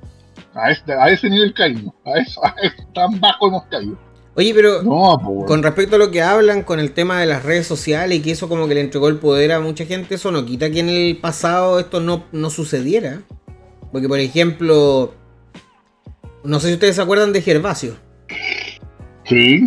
[0.53, 3.97] A, este, a ese nivel caímos, a eso, a eso tan bajo hemos caído.
[4.37, 7.43] Oye, pero No, pues, con respecto a lo que hablan con el tema de las
[7.43, 10.31] redes sociales y que eso como que le entregó el poder a mucha gente, eso
[10.31, 13.21] no quita que en el pasado esto no, no sucediera.
[13.95, 15.13] Porque, por ejemplo,
[16.43, 17.95] no sé si ustedes se acuerdan de Gervasio.
[19.23, 19.65] Sí,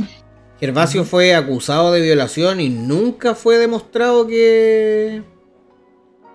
[0.60, 5.22] Gervasio fue acusado de violación y nunca fue demostrado que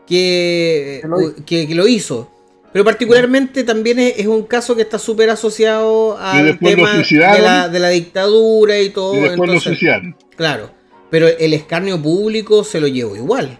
[0.07, 1.35] que, Que lo hizo.
[1.45, 2.31] que- que lo hizo.
[2.71, 7.69] Pero particularmente también es, es un caso que está súper asociado al tema de la,
[7.69, 9.13] de la dictadura y todo.
[9.17, 10.17] y después lo entonces- suicidaron.
[10.35, 10.71] Claro.
[11.11, 13.59] Pero el escarnio público se lo llevó igual.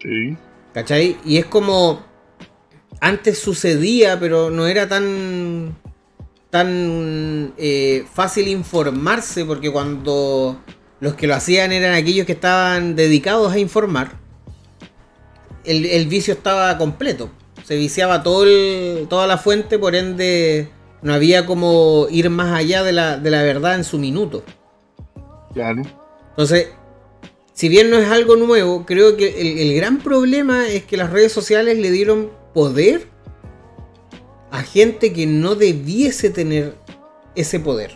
[0.00, 0.36] Sí,
[0.74, 1.18] ¿Cachai?
[1.24, 2.10] Y es como.
[3.04, 5.76] Antes sucedía, pero no era tan.
[6.50, 10.60] tan eh, fácil informarse, porque cuando
[11.00, 14.12] los que lo hacían eran aquellos que estaban dedicados a informar,
[15.64, 17.30] el, el vicio estaba completo.
[17.64, 20.68] Se viciaba todo el- toda la fuente, por ende
[21.02, 24.44] no había como ir más allá de la, de la verdad en su minuto.
[25.54, 25.82] claro.
[26.30, 26.68] Entonces,
[27.52, 31.10] si bien no es algo nuevo, creo que el, el gran problema es que las
[31.10, 33.08] redes sociales le dieron poder
[34.50, 36.76] a gente que no debiese tener
[37.34, 37.92] ese poder.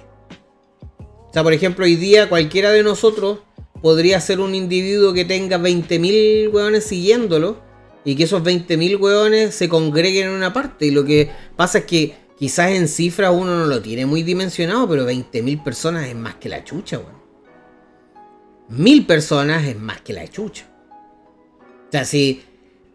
[1.00, 3.40] O sea, por ejemplo, hoy día cualquiera de nosotros
[3.82, 7.58] podría ser un individuo que tenga 20.000 hueones siguiéndolo
[8.04, 10.86] y que esos 20.000 hueones se congreguen en una parte.
[10.86, 14.88] Y lo que pasa es que quizás en cifras uno no lo tiene muy dimensionado,
[14.88, 17.16] pero 20.000 personas es más que la chucha, weón
[18.68, 20.66] mil personas es más que la chucha.
[21.88, 22.42] O sea, si,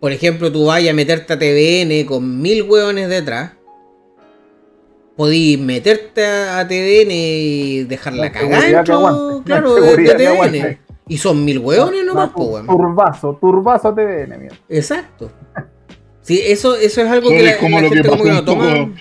[0.01, 3.51] por ejemplo, tú vayas a meterte a TVN con mil hueones detrás,
[5.15, 8.91] podís meterte a, TVN y dejar la cagada que
[9.45, 10.79] claro, de, que TVN.
[11.07, 12.65] Y son mil hueones nomás, No, po, weón.
[12.65, 14.55] Turbazo, turbazo TVN, mira.
[14.69, 15.31] Exacto.
[16.23, 18.29] Sí, eso, eso es algo que es la, como la lo que gente como que
[18.31, 18.73] no un toma.
[18.73, 18.91] poco-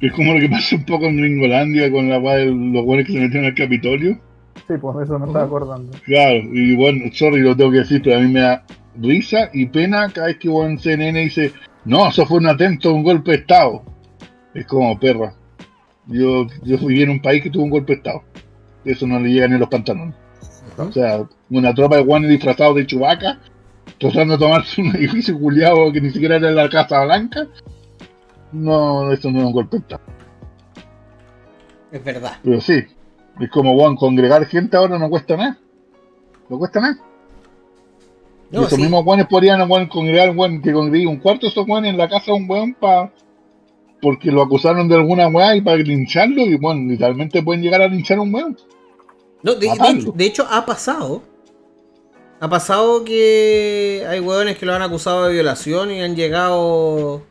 [0.00, 3.12] Es como lo que pasó un poco en Gringolandia con la de los buenos que
[3.12, 4.18] se metieron al Capitolio.
[4.66, 5.92] Sí, pues eso me estaba acordando.
[6.06, 8.64] Claro, y bueno, sorry, lo tengo que decir, pero a mí me da
[8.96, 11.52] risa y pena cada vez que bueno, CNN dice,
[11.84, 13.82] no, eso fue un atento, un golpe de Estado.
[14.54, 15.34] Es como perra.
[16.06, 18.22] Yo, yo viví en un país que tuvo un golpe de Estado.
[18.84, 20.14] Eso no le llega ni a los pantalones.
[20.76, 23.38] O sea, una tropa de guanes disfrazados de chubaca,
[23.98, 27.46] tratando de tomarse un edificio culiado que ni siquiera era la Casa Blanca.
[28.52, 30.02] No, eso no es un golpe de Estado.
[31.92, 32.38] Es verdad.
[32.42, 32.84] Pero sí,
[33.40, 35.58] es como, bueno, congregar gente ahora no cuesta nada.
[36.48, 36.98] No cuesta nada.
[38.50, 38.82] No, esos sí.
[38.82, 42.08] mismos guanes podrían weón, congregar weón, que congregue un cuarto de esos guanes en la
[42.08, 43.12] casa de un weón pa,
[44.02, 47.88] porque lo acusaron de alguna weá y para lincharlo y bueno, literalmente pueden llegar a
[47.88, 48.56] linchar a un weón.
[49.42, 51.22] No, de, hecho, de hecho, ha pasado.
[52.40, 57.22] Ha pasado que hay hueones que lo han acusado de violación y han llegado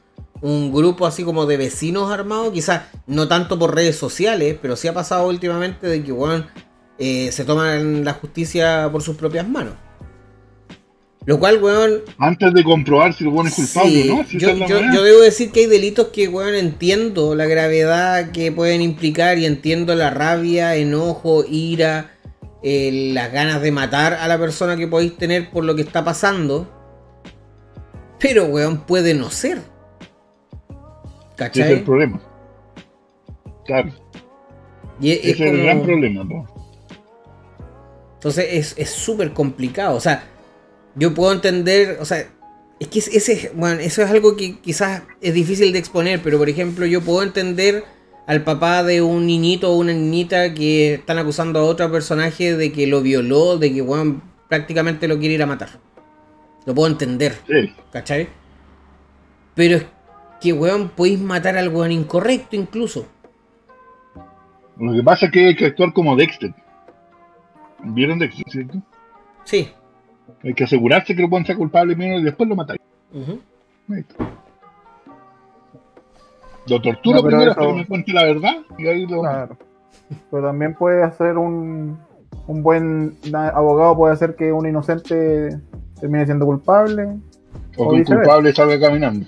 [0.42, 4.88] un grupo así como de vecinos armados, quizás no tanto por redes sociales, pero sí
[4.88, 6.46] ha pasado últimamente de que hueón,
[6.98, 9.74] eh, se toman la justicia por sus propias manos.
[11.30, 12.02] Lo cual, weón.
[12.18, 14.24] Antes de comprobar si el weón es culpable sí, o no.
[14.26, 18.52] si yo, yo- yo debo decir que hay delitos que, weón, entiendo la gravedad que
[18.52, 22.10] pueden implicar y entiendo la rabia, enojo, ira,
[22.64, 26.04] eh, las ganas de matar a la persona que podéis tener por lo que está
[26.04, 26.68] pasando.
[28.20, 29.60] Pero, weón, puede no ser.
[29.60, 31.86] Ese es el ¿Cachai?
[31.86, 32.20] problema.
[33.68, 33.92] Claro,
[35.00, 36.28] Y es- ese es el gran problema.
[36.28, 36.48] po.
[38.16, 39.96] Entonces es- es súper complicado.
[39.96, 40.24] O sea,
[40.96, 42.26] yo puedo entender, o sea,
[42.80, 46.50] es que ese, bueno, eso es algo que quizás es difícil de exponer, pero por
[46.50, 47.84] ejemplo yo puedo entender
[48.26, 52.72] al papá de un niñito o una niñita que están acusando a otro personaje de
[52.72, 55.70] que lo violó, de que, bueno, prácticamente lo quiere ir a matar.
[56.66, 58.30] Lo puedo entender, Sí, ¿cachai?
[59.56, 59.86] Pero es
[60.40, 63.08] que, weón, podéis matar al weón incorrecto incluso.
[64.78, 66.54] Lo que pasa es que hay que actuar como Dexter.
[67.84, 68.82] ¿Vieron Dexter, cierto?
[69.44, 69.70] Sí.
[70.44, 72.80] Hay que asegurarse que el weón sea culpable primero y después lo matáis.
[73.14, 74.16] Ahí está.
[76.68, 79.22] Lo torturo No, pero primero eso- hasta que me cuente la verdad y ahí lo.
[79.22, 79.58] Claro.
[80.32, 81.98] Pero también puede hacer un,
[82.48, 85.58] un buen abogado, puede hacer que un inocente
[86.00, 87.08] termine siendo culpable.
[87.78, 89.26] O o que un culpable salga caminando.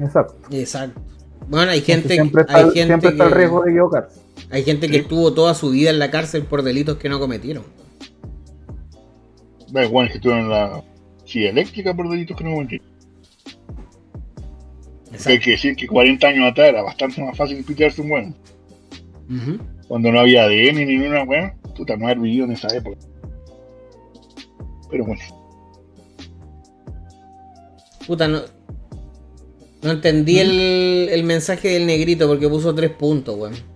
[0.00, 0.34] Exacto.
[0.50, 1.00] Exacto.
[1.48, 4.20] Bueno, hay Porque gente, siempre está, hay el- gente siempre está el riesgo de equivocarse.
[4.50, 5.00] Hay gente que Sí.
[5.00, 7.64] estuvo toda su vida en la cárcel por delitos que no cometieron.
[9.72, 10.84] Bueno, es que estuvieron en la
[11.24, 12.86] silla eléctrica por delitos que no cometieron.
[15.26, 18.36] Hay que decir que 40 años atrás era bastante más fácil pillarse un weón.
[19.30, 19.58] Ujú.
[19.88, 21.52] Cuando no había ADN ni una weón.
[21.76, 22.98] Puta, no haber vivido en esa época.
[24.90, 25.22] Pero bueno.
[28.06, 28.40] Puta, no.
[29.82, 33.71] No entendí el, el mensaje del negrito porque puso tres puntos, weón.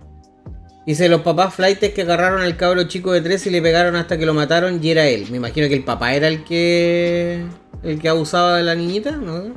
[0.87, 4.17] Dice, los papás flightes que agarraron al cabro chico de tres y le pegaron hasta
[4.17, 5.27] que lo mataron y era él.
[5.29, 7.45] Me imagino que el papá era el que...
[7.83, 9.53] El que abusaba de la niñita, ¿no?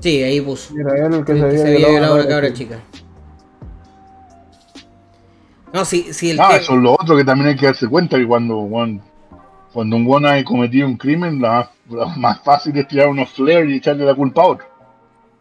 [0.00, 0.74] Sí, ahí puso.
[0.78, 2.78] Era él el que El se que había se había violado a una cabra chica.
[5.72, 7.88] No, sí, sí, el Ah, te- eso es lo otro que también hay que darse
[7.88, 8.68] cuenta que cuando,
[9.72, 13.30] cuando un weón ha cometido un crimen, la más, la más fácil es tirar unos
[13.30, 14.66] flares y echarle la culpa a otro.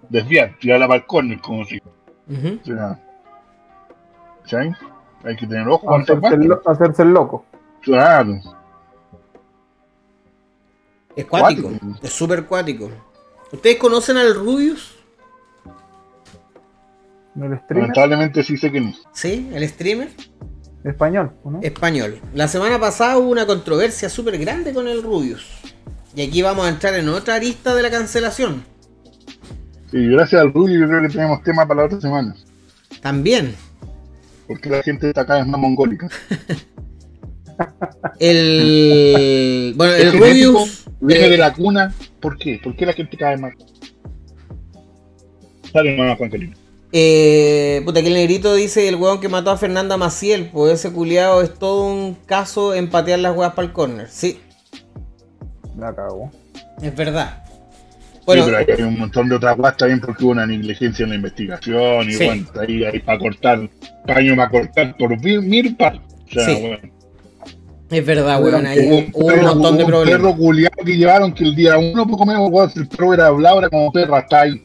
[0.09, 1.77] Desviar, tirarla para el corner, como si.
[2.29, 2.59] Ujú.
[2.61, 2.99] O sea,
[5.23, 6.37] Hay que tener ojo Hacerse, el, parte.
[6.45, 7.45] lo- hacerse el loco.
[7.81, 8.39] Claro.
[11.15, 11.99] Es cuático, Cuático.
[12.01, 12.89] es súper cuático.
[13.51, 14.95] ¿Ustedes conocen al Rubius?
[17.35, 18.93] El streamer Lamentablemente sí sé que no.
[19.13, 20.09] Sí, el streamer
[20.83, 21.59] español, ¿o ¿no?
[21.61, 22.19] español.
[22.33, 25.45] La semana pasada hubo una controversia súper grande con el Rubius.
[26.15, 28.63] Y aquí vamos a entrar en otra arista de la cancelación.
[29.91, 32.35] Sí, gracias al Rubio yo creo que tenemos tema para la otra semana.
[33.01, 33.55] También.
[34.47, 36.07] Porque la gente está cada vez más mongólica.
[38.19, 39.73] El.
[39.75, 40.85] Bueno, el Es genético, Rubius.
[40.99, 41.93] Viene eh, de la cuna.
[42.19, 42.59] ¿Por qué?
[42.63, 43.53] ¿Por qué la gente cae más?
[45.73, 46.55] Dale, mamá Juan Calino.
[46.93, 50.49] eh, puta, que el negrito dice el weón que mató a Fernanda Maciel.
[50.51, 54.07] Pues ese culiado es todo un caso en patear las weas para el corner.
[54.09, 54.39] Sí,
[55.77, 56.31] La cagó.
[56.81, 57.43] es verdad.
[58.27, 61.03] Bueno, sí, pero hay, hay un montón de otras cosas también porque hubo una negligencia
[61.05, 62.25] en la investigación y Sí.
[62.25, 63.69] bueno, ahí, ahí para cortar,
[64.05, 65.95] paño para cortar por mil, mil par.
[65.95, 66.61] O sea, Sí.
[66.61, 66.77] bueno,
[67.89, 68.55] es verdad, weón.
[68.55, 70.19] un Ahí hubo un perro- montón de un problemas.
[70.21, 73.27] perro culiado que llevaron que el día uno poco menos, weón, si el perro era
[73.27, 74.61] hablado, era como perra, hasta ahí.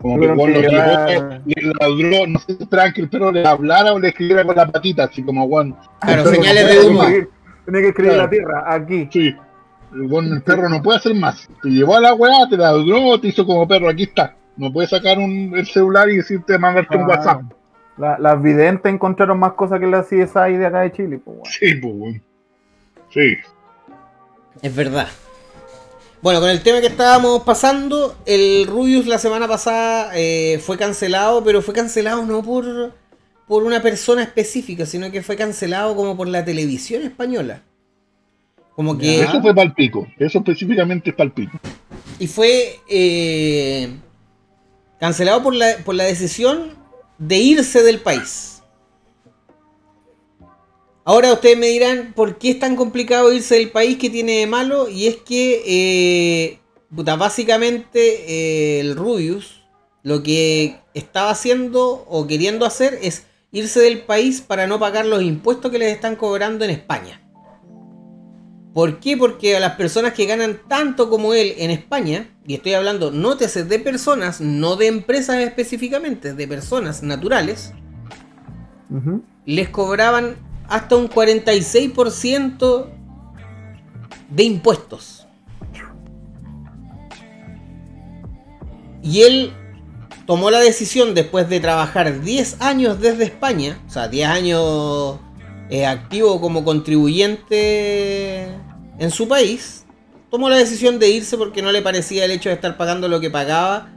[0.00, 3.32] Como que weón, que lo llevó, le ladró, no sé si esperaban que el perro
[3.32, 5.74] le hablara o le escribiera con la patita, así como Juan.
[6.00, 7.02] Claro, señales de humo.
[7.02, 8.22] Tiene que escribir Claro.
[8.22, 9.08] la tierra, aquí.
[9.12, 9.34] Sí.
[9.96, 11.48] El, weón, el perro no puede hacer más.
[11.62, 14.36] Te llevó a la weá, te ladró, te hizo como perro, aquí está.
[14.56, 17.42] No puede sacar un, el celular y decirte mandarte un Ah, WhatsApp.
[17.98, 21.20] la- las videntes encontraron más cosas que las CSI de acá de Chile.
[21.24, 21.50] Pues, weón.
[21.50, 22.22] Sí, pues, weón.
[23.12, 23.36] Sí.
[24.62, 25.08] Es verdad.
[26.22, 31.44] Bueno, con el tema que estábamos pasando, el Rubius la semana pasada eh, fue cancelado,
[31.44, 32.92] pero fue cancelado no por,
[33.46, 37.60] por una persona específica, sino que fue cancelado como por la televisión española.
[38.76, 39.22] Como que...
[39.22, 40.06] Eso fue palpico.
[40.18, 41.58] Eso específicamente es palpico.
[42.18, 43.90] Y fue eh,
[45.00, 46.74] cancelado por la, por la decisión
[47.18, 48.62] de irse del país.
[51.04, 53.96] Ahora ustedes me dirán, ¿por qué es tan complicado irse del país?
[53.96, 54.90] ¿Qué tiene de malo?
[54.90, 56.58] Y es que, eh,
[56.94, 59.62] puta, básicamente eh, el Rubius
[60.02, 65.22] lo que estaba haciendo o queriendo hacer es irse del país para no pagar los
[65.22, 67.25] impuestos que les están cobrando en España.
[68.76, 69.16] ¿Por qué?
[69.16, 73.64] Porque a las personas que ganan tanto como él en España, y estoy hablando, nótese,
[73.64, 77.72] de personas, no de empresas específicamente, de personas naturales,
[79.46, 80.36] les cobraban
[80.68, 82.86] hasta un 46%
[84.28, 85.26] de impuestos.
[89.02, 89.54] Y él
[90.26, 95.18] tomó la decisión después de trabajar 10 años desde España, o sea, 10 años
[95.70, 98.65] eh, activo como contribuyente
[98.98, 99.86] en su país,
[100.30, 103.20] tomó la decisión de irse porque no le parecía el hecho de estar pagando lo
[103.20, 103.88] que pagaba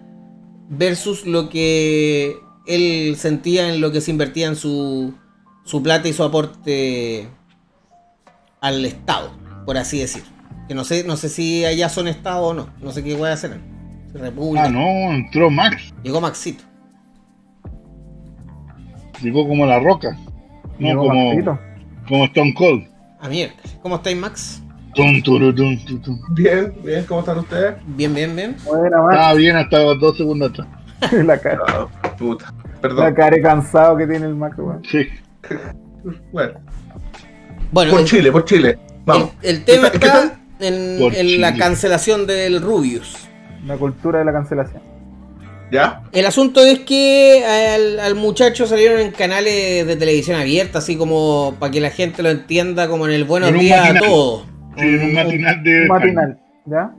[0.69, 2.37] versus lo que
[2.67, 5.13] él sentía en lo que se invertía en su,
[5.65, 7.27] su plata y su aporte
[8.61, 9.31] al Estado,
[9.65, 10.23] por así decir.
[10.67, 13.29] Que no sé, no sé si allá son Estado o no, no sé qué voy
[13.29, 13.59] a hacer.
[14.13, 14.65] República.
[14.65, 15.93] Ah, no, entró Max.
[16.03, 16.63] Llegó Maxito.
[19.21, 20.17] Llegó como la roca.
[20.79, 21.31] No, como,
[22.07, 22.87] como Stone Cold.
[23.19, 23.55] Ah, mierda.
[23.81, 24.63] ¿Cómo estáis, Max?
[26.31, 27.75] Bien, bien, ¿cómo están ustedes?
[27.87, 28.55] Bien, bien, bien.
[29.11, 30.67] Ah, bien hasta dos segundos atrás.
[31.25, 31.59] la cara.
[31.67, 31.87] Ah,
[32.17, 32.53] puta.
[32.81, 33.05] Perdón.
[33.05, 34.55] La cara cansado que tiene el Max,
[34.89, 35.07] Sí.
[36.31, 36.53] bueno.
[37.71, 37.91] Bueno.
[37.91, 38.79] Por Chile, por Chile.
[39.05, 39.31] Vamos.
[39.41, 43.15] El, tema está, en, la cancelación del Rubius.
[43.65, 44.81] La cultura de la cancelación.
[45.71, 46.01] ¿Ya?
[46.11, 47.43] El asunto es que
[48.01, 52.29] al, muchacho salieron en canales de televisión abierta, así como para que la gente lo
[52.29, 54.45] entienda, como en el Buenos Días a todos.
[54.79, 55.87] Sí, un matinal de.
[55.87, 56.95] matinal, ¿ya?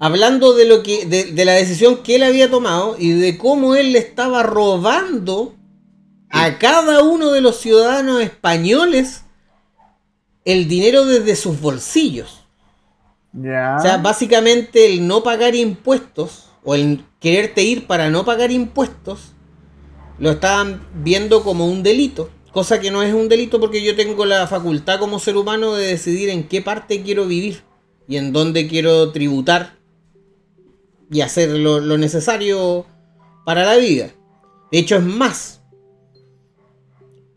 [0.00, 1.06] Hablando de lo que.
[1.06, 5.54] De, la decisión que él había tomado y de cómo él le estaba robando
[6.30, 9.24] a cada uno de los ciudadanos españoles
[10.44, 12.46] el dinero desde sus bolsillos.
[13.32, 13.76] Ya.
[13.78, 19.32] O sea, básicamente el no pagar impuestos o el quererte ir para no pagar impuestos
[20.18, 22.30] lo estaban viendo como un delito.
[22.56, 25.88] Cosa que no es un delito porque yo tengo la facultad como ser humano de
[25.88, 27.60] decidir en qué parte quiero vivir
[28.08, 29.76] y en dónde quiero tributar
[31.10, 32.86] y hacer lo, necesario
[33.44, 34.10] para la vida.
[34.72, 35.60] De hecho, es más.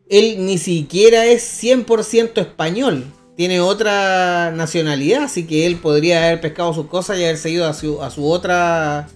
[0.08, 3.04] Él ni siquiera es 100% español
[3.36, 7.74] tiene otra nacionalidad, así que él podría haber pescado sus cosas y haberse ido a
[7.74, 9.10] su, a su otra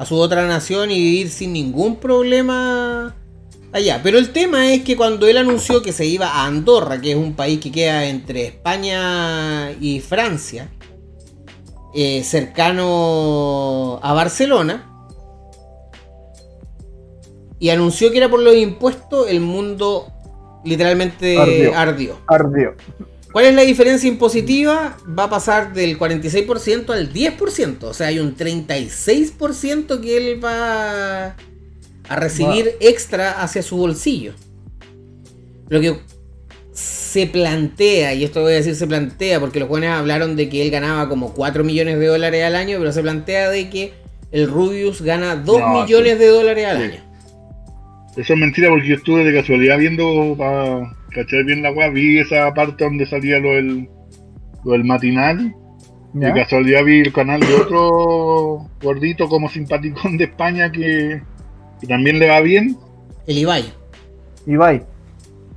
[0.00, 3.14] a su otra nación y vivir sin ningún problema
[3.72, 4.00] allá.
[4.02, 7.16] Pero el tema es que cuando él anunció que se iba a Andorra, que es
[7.16, 10.68] un país que queda entre España y Francia,
[11.94, 14.84] eh, cercano a Barcelona,
[17.58, 20.06] y anunció que era por los impuestos, el mundo
[20.64, 22.18] literalmente ardió.
[22.26, 22.74] ardió.
[23.32, 24.96] ¿Cuál es la diferencia impositiva?
[25.06, 27.82] Va a pasar del 46% al 10%.
[27.84, 31.36] O sea, hay un 36% que él va
[32.08, 34.32] a recibir extra hacia su bolsillo.
[35.68, 35.96] Lo que
[36.72, 40.62] se plantea, y esto voy a decir se plantea, porque los jóvenes hablaron de que
[40.62, 43.92] él ganaba como 4 millones de dólares al año, pero se plantea de que
[44.30, 47.00] el Rubius gana 2 millones de dólares al año.
[48.16, 52.18] Eso es mentira porque yo estuve de casualidad viendo para cachar bien la weá, vi
[52.18, 53.88] esa parte donde salía lo del,
[54.64, 55.54] lo del matinal.
[56.14, 61.20] De casualidad vi el canal de otro gordito como simpaticón de España que,
[61.86, 62.76] también le va bien.
[63.26, 63.64] El Ibai.
[64.46, 64.82] Ibai.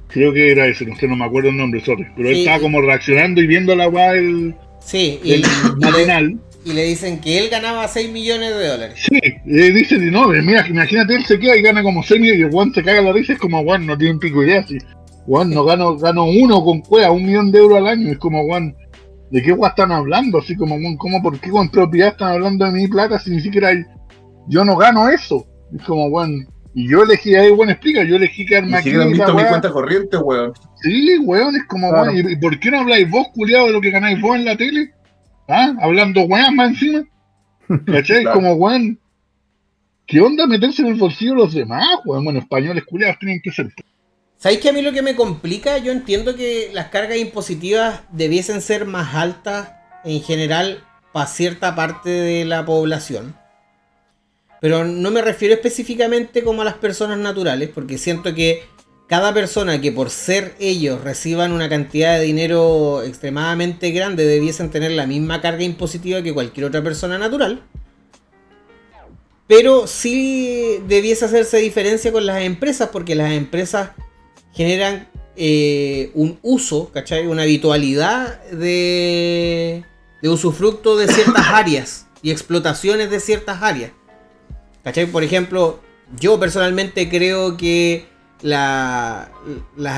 [0.07, 2.05] Creo que era ese, no sé, no me acuerdo el nombre, sorry.
[2.17, 4.53] Pero él estaba como reaccionando y viendo la weá del,
[4.83, 5.43] sí, el
[5.77, 8.99] matinal y le dicen que él ganaba 6 millones de dólares.
[9.01, 12.43] Sí, le dicen, no, mira, imagínate, él se queda y gana como 6 millones y
[12.43, 14.77] el Juan se caga la risa, es como Juan no tiene un pico idea, así.
[15.25, 18.43] Juan no gano, gano uno con cueva, un millón de euros al año, es como
[18.45, 18.75] Juan,
[19.31, 20.39] ¿de qué Juan están hablando?
[20.39, 23.69] Así como, ¿cómo, por qué con propiedad están hablando de mi plata si ni siquiera
[23.69, 23.83] hay,
[24.47, 25.47] yo no gano eso?
[25.75, 28.91] Es como, Juan, y yo elegí, ahí Juan explica, yo elegí quedarme aquí.
[28.91, 30.53] han visto mi cuenta corriente, weón.
[30.81, 32.11] Sí, weón, es como, claro.
[32.13, 34.93] ¿y por qué no habláis vos, culiado, de lo que ganáis vos en la tele?
[35.47, 35.73] ¿Ah?
[35.81, 37.03] Hablando weón más encima.
[37.85, 38.23] ¿Cachai?
[38.25, 38.99] Como, weón,
[40.07, 42.23] ¿qué onda meterse en el bolsillo de los demás, weón?
[42.23, 43.67] Bueno, españoles culiados tienen que ser.
[44.37, 45.77] ¿Sabéis que a mí lo que me complica?
[45.77, 52.09] Yo entiendo que las cargas impositivas debiesen ser más altas en general para cierta parte
[52.09, 53.35] de la población.
[54.61, 58.63] Pero no me refiero específicamente como a las personas naturales, porque siento que
[59.07, 64.91] cada persona que por ser ellos reciban una cantidad de dinero extremadamente grande debiesen tener
[64.91, 67.63] la misma carga impositiva que cualquier otra persona natural.
[69.47, 73.89] Pero sí debiese hacerse diferencia con las empresas porque las empresas
[74.53, 77.25] generan eh, un uso, ¿cachai?
[77.25, 79.83] Una habitualidad de,
[80.21, 83.91] de usufructo de ciertas áreas y explotaciones de ciertas áreas.
[84.83, 85.05] ¿Cachai?
[85.05, 85.79] Por ejemplo,
[86.19, 88.05] yo personalmente creo que
[88.41, 89.29] las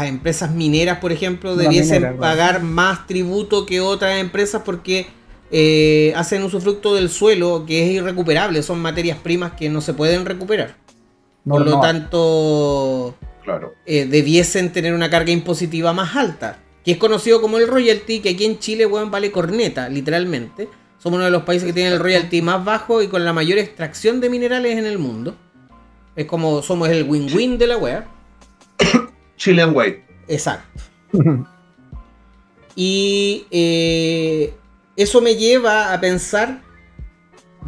[0.06, 5.08] empresas mineras, por ejemplo, debiesen pagar más tributo que otras empresas porque
[5.52, 10.26] eh, hacen usufructo del suelo que es irrecuperable, son materias primas que no se pueden
[10.26, 10.76] recuperar.
[11.48, 13.74] por lo tanto, claro.
[13.86, 18.30] Eh, debiesen tener una carga impositiva más alta, que es conocido como el royalty, que
[18.30, 20.68] aquí en Chile, vale corneta, literalmente.
[21.04, 23.58] Somos uno de los países que tiene el royalty más bajo y con la mayor
[23.58, 25.36] extracción de minerales en el mundo.
[26.16, 28.08] Es como somos el win-win de la wea.
[29.36, 30.02] Chilean Way.
[30.30, 30.82] Exacto.
[32.76, 34.52] Y eh,
[34.96, 36.64] eso me lleva a pensar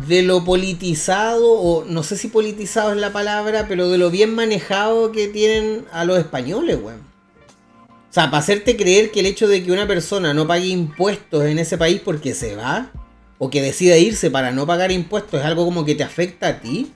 [0.07, 4.33] de lo politizado, o no sé si politizado es la palabra, pero de lo bien
[4.33, 7.01] manejado que tienen a los españoles, weón.
[7.81, 11.45] O sea, para hacerte creer que el hecho de que una persona no pague impuestos
[11.45, 12.91] en ese país porque se va,
[13.37, 16.59] o que decida irse para no pagar impuestos, es algo como que te afecta a
[16.61, 16.91] ti.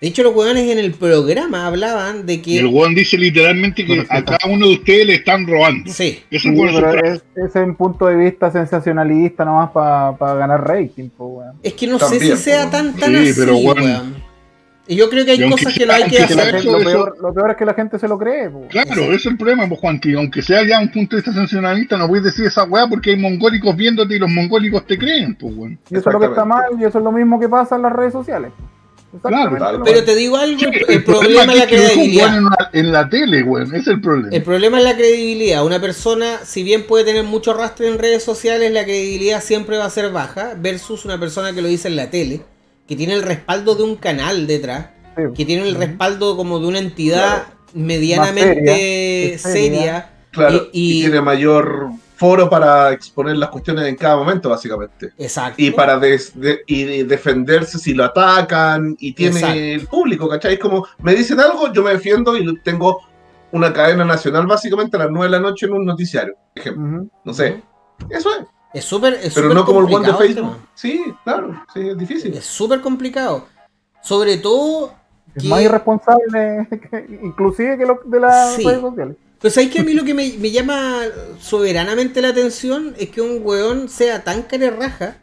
[0.00, 2.52] De hecho, los weones en el programa hablaban de que.
[2.52, 5.92] Y el weón dice literalmente que a cada uno de ustedes le están robando.
[5.92, 6.20] Sí.
[6.30, 11.08] Eso Sí, pero es, ese es un punto de vista sensacionalista nomás para ganar rating,
[11.08, 11.56] po, weón.
[11.64, 13.82] Es que no También, sé si sea po, tan, tan Sí, así, pero bueno.
[13.82, 14.27] weón.
[14.90, 16.64] Y yo creo que hay cosas que no hay que hacer.
[16.64, 18.66] lo, eso- peor, lo peor es que la gente se lo cree, po.
[18.68, 21.32] Claro, ese es el problema, pues Juan, que aunque sea ya un punto de vista
[21.32, 25.34] sensacionalista, no puedes decir esa weá porque hay mongólicos viéndote y los mongólicos te creen,
[25.34, 25.78] pues weón.
[25.90, 27.82] Y eso es lo que está mal y eso es lo mismo que pasa en
[27.82, 28.50] las redes sociales.
[29.14, 32.36] Exactamente Claro, lo Pero te digo algo, Sí, el, problema es la credibilidad.
[32.36, 34.28] en, una- en la tele, weón, es el problema.
[34.36, 35.64] El problema es la credibilidad.
[35.64, 39.86] Una persona, si bien puede tener mucho rastre en redes sociales, la credibilidad siempre va
[39.86, 42.40] a ser baja, versus una persona que lo dice en la tele,
[42.88, 45.22] que tiene el respaldo de un canal detrás, Sí.
[45.36, 47.58] que tiene el respaldo como de una entidad Claro.
[47.74, 50.10] medianamente seria.
[50.30, 50.68] Claro.
[50.72, 55.12] Y- Y, y- tiene mayor foro para exponer las cuestiones en cada momento, básicamente.
[55.18, 55.62] Exacto.
[55.62, 58.96] Y para des- de- y de- defenderse si lo atacan.
[58.98, 59.58] Y tiene Exacto.
[59.58, 60.54] el público, ¿cachai?
[60.54, 63.00] Es como, me dicen algo, yo me defiendo y tengo
[63.52, 66.34] una cadena nacional, básicamente a las 9 de la noche en un noticiario.
[66.54, 67.06] Ejemplo.
[67.24, 67.62] No sé.
[68.10, 68.46] Eso es.
[68.74, 70.34] Es súper es Pero súper no como el one de Facebook.
[70.52, 70.68] tema.
[70.74, 71.64] Sí, claro.
[71.72, 72.34] Sí, es difícil.
[72.34, 73.46] Es súper complicado.
[74.02, 74.94] Sobre todo
[75.34, 78.64] Es que- más irresponsable que- inclusive que lo de las Sí.
[78.64, 79.16] redes sociales.
[79.40, 81.02] Pues hay que a mí lo que me, me llama
[81.40, 85.18] soberanamente la atención es que un weón sea tan carerraja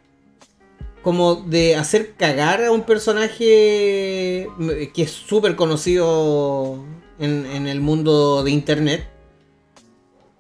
[1.04, 6.80] como de hacer cagar a un personaje mm, que es súper conocido
[7.20, 9.08] en, en el mundo de internet.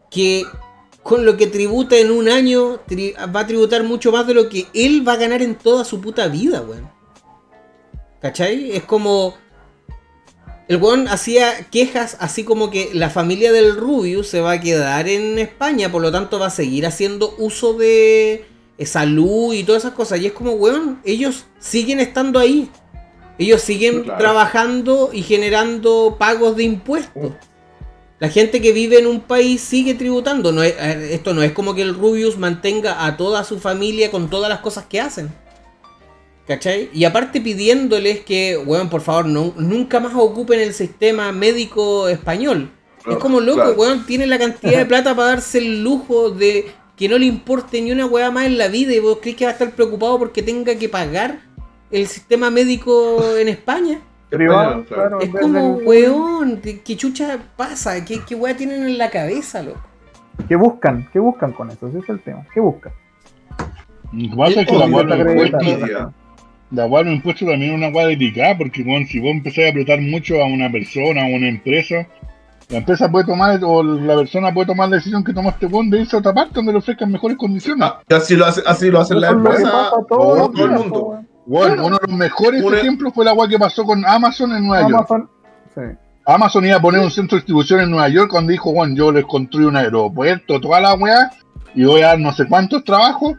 [0.09, 0.43] Que
[1.05, 4.49] con lo que tributa en un año tri- va a tributar mucho más de lo
[4.49, 6.89] que él va a ganar en toda su puta vida, weón.
[8.21, 8.71] ¿Cachai?
[8.71, 9.35] Es como...
[10.67, 15.07] El weón hacía quejas así como que la familia del Rubius se va a quedar
[15.07, 18.45] en España, por lo tanto va a seguir haciendo uso de
[18.79, 20.19] eh, salud y todas esas cosas.
[20.21, 22.71] Y es como, weón, ellos siguen estando ahí.
[23.37, 24.17] Ellos siguen Claro.
[24.17, 27.33] trabajando y generando pagos de impuestos.
[28.19, 30.51] La gente que vive en un país sigue tributando.
[30.51, 34.29] No es- esto no es como que el Rubius mantenga a toda su familia con
[34.29, 35.29] todas las cosas que hacen.
[36.47, 36.89] ¿Cachai?
[36.93, 42.71] Y aparte pidiéndoles que, weón, por favor, no, nunca más ocupen el sistema médico español.
[43.07, 43.73] es como loco, Claro.
[43.73, 47.79] weón, tiene la cantidad de plata para darse el lujo de que no le importe
[47.79, 50.17] ni una weá más en la vida y vos crees que va a estar preocupado
[50.17, 51.41] porque tenga que pagar
[51.91, 54.01] el sistema médico en España.
[54.37, 55.17] Privado, España, claro.
[55.19, 58.03] claro, Es como, weón, ¿qué, qué chucha pasa?
[58.05, 59.79] ¿Qué, qué weá tienen en la cabeza, loco?
[60.47, 61.07] ¿Qué buscan?
[61.13, 61.87] ¿Qué buscan con eso?
[61.87, 62.45] Ese es el tema.
[62.53, 62.91] ¿Qué buscan?
[64.11, 65.63] Lo que es que la sí, weá está de los acreditada.
[65.63, 66.09] impuestos- Envidia.
[66.71, 70.41] la impuestos también es una weá delicada, porque weón, si vos empezás a apretar mucho
[70.41, 72.07] a una persona, a una empresa,
[72.69, 75.89] la empresa puede tomar, o la persona puede tomar la decisión que tomó este weón
[75.89, 77.87] de irse a otra parte donde le ofrezcan mejores condiciones.
[77.89, 79.91] Ah, y así lo hace, así lo hacen las es lo que empresas.
[80.09, 81.19] todo el mundo.
[81.45, 84.65] Bueno, uno de los mejores Una- ejemplos fue la weá que pasó con Amazon en
[84.65, 85.05] Nueva York.
[85.09, 85.29] Amazon,
[85.75, 85.81] sí.
[86.25, 89.11] Amazon iba a poner un centro de distribución en Nueva York cuando dijo, bueno, yo
[89.11, 91.29] les construí un aeropuerto, toda la weá,
[91.75, 93.35] y voy a dar no sé cuántos trabajos,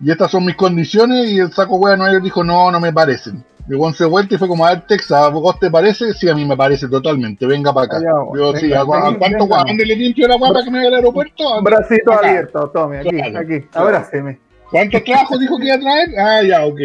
[0.00, 2.80] y estas son mis condiciones, y el saco weá de Nueva York dijo, no, no
[2.80, 3.44] me parecen.
[3.68, 6.14] Y Juan se vuelta y fue como, a ver, Texas, ¿a vos te parece?
[6.14, 7.96] Sí, a mí me parece totalmente, venga para acá.
[7.98, 9.84] Allá, yo, sí, venga, ¿a, venga, cuánto venga.
[9.84, 11.62] le limpio la weá para que me haga el aeropuerto?
[11.62, 12.28] Bracito Acá.
[12.28, 13.60] abierto, tome, aquí, Claro, aquí.
[13.60, 13.86] claro.
[13.88, 14.40] Abráceme.
[14.72, 16.18] ¿Cuántos trabajos dijo que iba a traer?
[16.18, 16.80] Ah, ya, ok.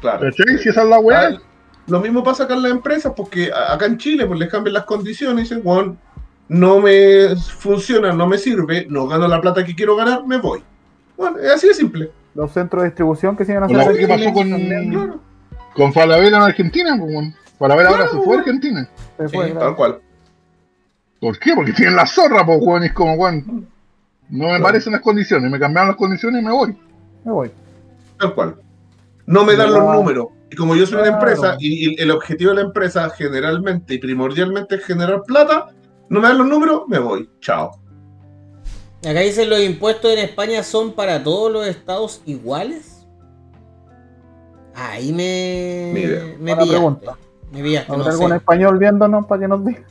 [0.00, 0.32] Claro.
[0.32, 1.28] Si esa es la weá.
[1.28, 1.38] Ah,
[1.86, 4.84] Lo mismo pasa acá en las empresas, porque acá en Chile pues les cambian las
[4.84, 5.98] condiciones y dicen, "Weón,
[6.48, 10.62] no me funciona, no me sirve, no gano la plata que quiero ganar, me voy.
[11.16, 12.10] Bueno, es así de simple.
[12.34, 13.92] Los centros de distribución que siguen haciendo.
[13.94, 15.20] ¿qué pasó con- Claro,
[15.74, 17.34] Con Falabella en Argentina, pues, weón.
[17.58, 18.38] Falabella ahora se fue a.
[18.40, 18.88] Argentina.
[19.18, 19.66] se fue, Sí, claro.
[19.66, 20.00] tal cual.
[21.20, 21.54] ¿Por qué?
[21.54, 22.84] Porque tienen la zorra, pues, weón.
[22.84, 23.68] Es como, weón.
[24.30, 24.64] No me Claro.
[24.64, 25.50] parecen las condiciones.
[25.50, 26.76] Me cambiaron las condiciones y me voy.
[27.24, 27.50] Me voy.
[28.18, 28.56] Tal cual.
[29.26, 30.28] No me dan los números.
[30.50, 33.98] Y como yo soy una empresa y, y el objetivo de la empresa generalmente y
[33.98, 35.68] primordialmente es generar plata,
[36.08, 37.28] no me dan los números, me voy.
[37.40, 37.80] Chao.
[39.00, 43.06] Acá dicen los impuestos en España son para todos los estados iguales.
[44.74, 45.90] Ahí me.
[46.40, 46.66] Me pillaste.
[46.70, 47.16] pregunta.
[47.52, 48.36] Me pillaste, ¿Habrá no algún sé.
[48.36, 49.82] español viéndonos para que nos diga?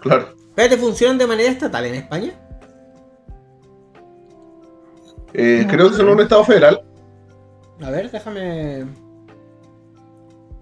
[0.00, 0.28] Claro.
[0.62, 2.30] Espérate, ¿funcionan de manera estatal en España?
[5.34, 6.82] Eh, creo que son un estado federal.
[7.82, 8.84] A ver, déjame.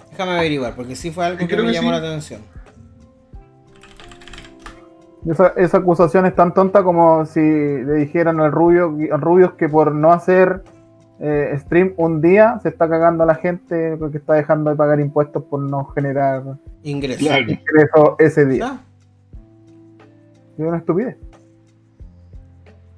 [0.09, 1.92] Déjame averiguar, porque sí fue algo Sí, que me que llamó sí.
[1.92, 2.40] la atención.
[5.28, 9.68] Esa, esa acusación es tan tonta como si le dijeran al Rubio, al Rubius que
[9.68, 10.62] por no hacer
[11.20, 14.98] eh, stream un día se está cagando a la gente porque está dejando de pagar
[14.98, 16.42] impuestos por no generar
[16.84, 17.22] Ingreso.
[17.22, 18.64] Ingresos ese día.
[18.64, 18.80] Ah,
[20.61, 21.17] Es una estupidez.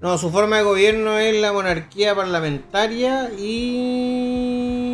[0.01, 4.89] No, su forma de gobierno es la monarquía parlamentaria y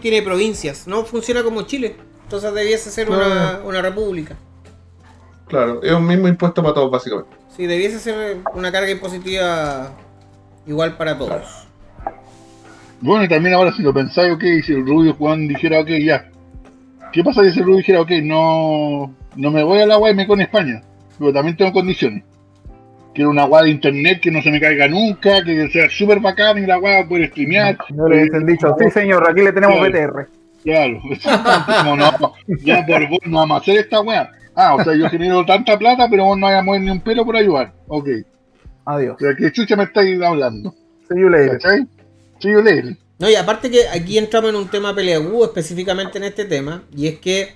[0.00, 0.86] tiene provincias.
[0.86, 1.96] No funciona como Chile.
[2.22, 4.36] Entonces debiese ser una, una república.
[5.48, 7.36] Claro, es un mismo impuesto para todos, básicamente.
[7.54, 9.92] Sí, debiese ser una carga impositiva
[10.66, 11.68] igual para todos.
[13.02, 16.30] Bueno, y también ahora si lo pensáis, ok, si el Rubio Juan dijera, ok, ya.
[17.12, 20.26] ¿Qué pasa si el Rubio dijera, ok, no, no me voy a la y me
[20.26, 20.82] con España?
[21.22, 22.24] Pero también tengo condiciones.
[23.14, 26.58] Quiero una web de internet que no se me caiga nunca, que sea súper bacán
[26.58, 27.78] y la web poder streamear.
[27.94, 30.12] No le hubiesen dicho, sí señor, aquí le tenemos Claro.
[30.12, 30.28] BTR.
[30.64, 31.00] Claro,
[31.84, 34.30] como no, ya por vos no vamos a hacer esta weá.
[34.56, 37.00] Ah, o sea, yo genero tanta plata, pero vos no vas a mover ni un
[37.00, 37.72] pelo por ayudar.
[37.86, 38.08] Ok.
[38.86, 39.14] Adiós.
[39.14, 40.74] O sea, ¿qué chucha me estáis hablando?
[41.08, 41.58] See you later.
[41.58, 41.86] ¿Cachai?
[42.40, 42.96] Sí, yo leí.
[43.20, 47.06] No, y aparte que aquí entramos en un tema peleagudo específicamente en este tema, y
[47.06, 47.54] es que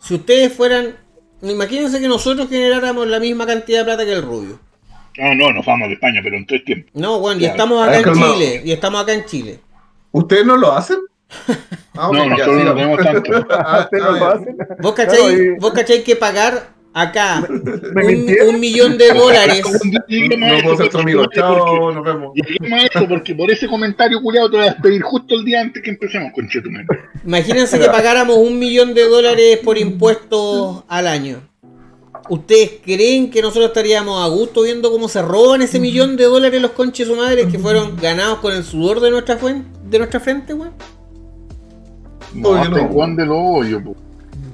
[0.00, 0.96] si ustedes fueran,
[1.52, 4.58] imagínense que nosotros generáramos la misma cantidad de plata que el rubio.
[5.18, 6.90] Ah, no, nos vamos de España, pero en tres tiempos.
[6.94, 8.14] No, bueno, y estamos acá ver, en.
[8.14, 9.60] Chile, y estamos acá en Chile.
[10.12, 10.98] ¿Ustedes no lo hacen?
[11.98, 12.98] Ah, ok, No, ya, nosotros no sigamos.
[12.98, 13.54] tenemos tanto.
[13.58, 14.30] Ah, ¿Ustedes ah, no lo ya.
[14.32, 14.56] hacen?
[14.80, 17.46] ¿Vos cacháis, Claro, y- vos cacháis que pagar acá
[17.94, 19.62] ¿Me un, millón de dólares?
[20.38, 21.26] No ser tu amigo.
[21.26, 22.32] Chao, nos vemos.
[22.34, 25.90] Eso porque por ese comentario culiado te voy a despedir justo el día antes que
[25.90, 26.86] empecemos con Chetumal.
[27.24, 31.40] Imagínense que pagáramos un millón de dólares por impuestos al año.
[32.30, 36.60] ¿Ustedes creen que nosotros estaríamos a gusto viendo cómo se roban ese millón de dólares
[36.60, 40.18] los conches su madres que fueron ganados con el sudor de nuestra, fuen- de nuestra
[40.18, 40.72] frente, weón?
[42.34, 42.88] No, Oye, hasta no.
[42.88, 43.96] Juan de los hoyos, po.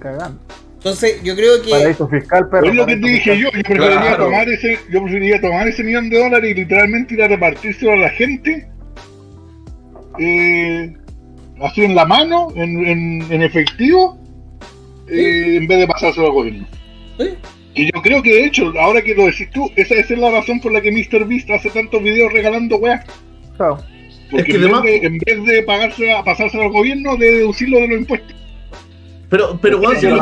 [0.01, 0.39] Cagando.
[0.85, 1.71] Entonces, yo creo que.
[1.71, 2.67] Paraíso fiscal, perro.
[2.69, 3.39] Es lo que te dije fiscal.
[3.39, 4.25] yo, yo preferiría, Claro.
[4.25, 7.97] tomar ese, yo preferiría tomar ese millón de dólares y literalmente ir a repartírselo a
[7.97, 8.67] la gente,
[10.19, 10.93] eh,
[11.63, 14.19] así en la mano, en, en, en efectivo,
[15.09, 16.67] eh, en vez de pasárselo al gobierno.
[17.19, 17.35] ¿Eh?
[17.75, 20.31] Que yo creo que de hecho, ahora que lo decís tú, esa, esa es la
[20.31, 23.05] razón por la que MrBeast hace tantos videos regalando weas.
[23.57, 23.79] Chao.
[24.31, 27.31] Porque que en, vez además- de, en vez de pagarse a, pasárselo al gobierno, de
[27.37, 28.35] deducirlo de los impuestos.
[29.33, 30.13] Pero, pero si es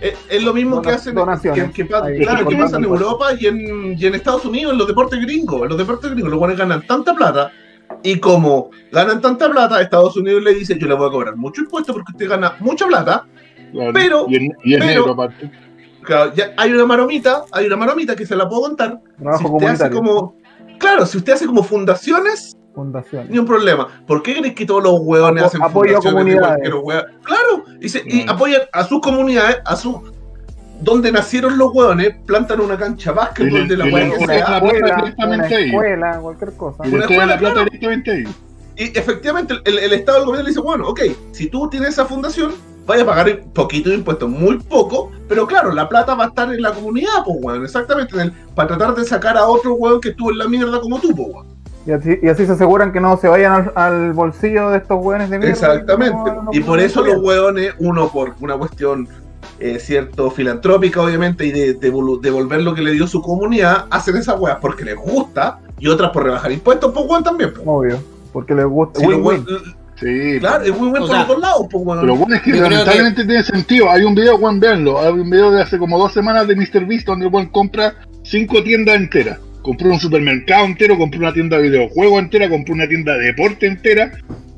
[0.00, 1.72] es, es lo mismo que hacen donaciones.
[1.72, 4.86] que, que claro, que pasa en Europa y en, y en Estados Unidos en los
[4.86, 5.62] deportes gringos.
[5.62, 7.50] En los deportes gringos los buenos ganan tanta plata
[8.04, 11.62] y como ganan tanta plata, Estados Unidos le dice yo le voy a cobrar mucho
[11.62, 13.26] impuesto porque usted gana mucha plata.
[13.72, 13.92] Claro.
[13.92, 15.50] Pero- y en, y en pero- negro aparte.
[16.02, 19.00] Claro, ya hay una maromita, hay una maromita que se la puedo contar.
[19.18, 20.36] Trabajo si usted hace como,
[20.78, 23.26] claro, si usted hace como fundaciones, Fundación.
[23.28, 23.88] ni un problema.
[24.06, 26.40] ¿Por qué crees que todos los hueones hacen apoyo a fundaciones de
[26.70, 27.14] comunidades.
[27.24, 28.32] Claro, y, se- y Claro.
[28.32, 30.02] apoyan a sus comunidades, a su
[30.82, 34.38] donde nacieron los hueones, plantan una cancha Y básquetbol de la y hueá que sea.
[34.38, 35.64] la plata Escuela, directamente una ahí.
[35.68, 36.86] escuela, cualquier cosa.
[36.86, 37.64] Y Una entregan la escuela, plata claro.
[37.70, 38.24] directamente ahí.
[38.76, 41.00] Y efectivamente el, el Estado del gobierno le dice, bueno, ok,
[41.32, 42.52] si tú tienes esa fundación,
[42.86, 46.50] vaya a pagar poquito de impuestos, muy poco, pero claro, la plata va a estar
[46.52, 50.00] en la comunidad, pues, weón, exactamente, en el- para tratar de sacar a otro weón
[50.00, 51.59] que estuvo en la mierda como tú, pues, weón.
[51.90, 55.04] Y así, y así se aseguran que no se vayan al, al bolsillo de estos
[55.04, 55.52] hueones de mierda.
[55.52, 56.14] Exactamente.
[56.16, 59.08] No, no, y por no, eso no, los hueones, uno por una cuestión
[59.58, 64.38] eh, cierto filantrópica, obviamente, y de, devolver lo que le dio su comunidad, hacen esas
[64.38, 67.52] weas porque les gusta y otras por rebajar impuestos, pues weón también.
[67.52, 67.62] pues.
[67.66, 67.98] Obvio.
[68.32, 69.00] Porque les gusta.
[69.00, 69.44] Los Win-win.
[69.44, 70.38] weón- Sí.
[70.38, 72.00] claro, es win-win O por sea, los dos lados, pues weón.
[72.02, 73.90] Pero bueno, es que lamentablemente tiene sentido.
[73.90, 75.00] Hay un video, Juan, véanlo.
[75.00, 78.94] Hay un video de hace como dos semanas de MrBeast donde Juan compra cinco tiendas
[78.94, 79.40] enteras.
[79.62, 83.66] Compró un supermercado entero, compró una tienda de videojuegos entera, compró una tienda de deporte
[83.66, 84.10] entera.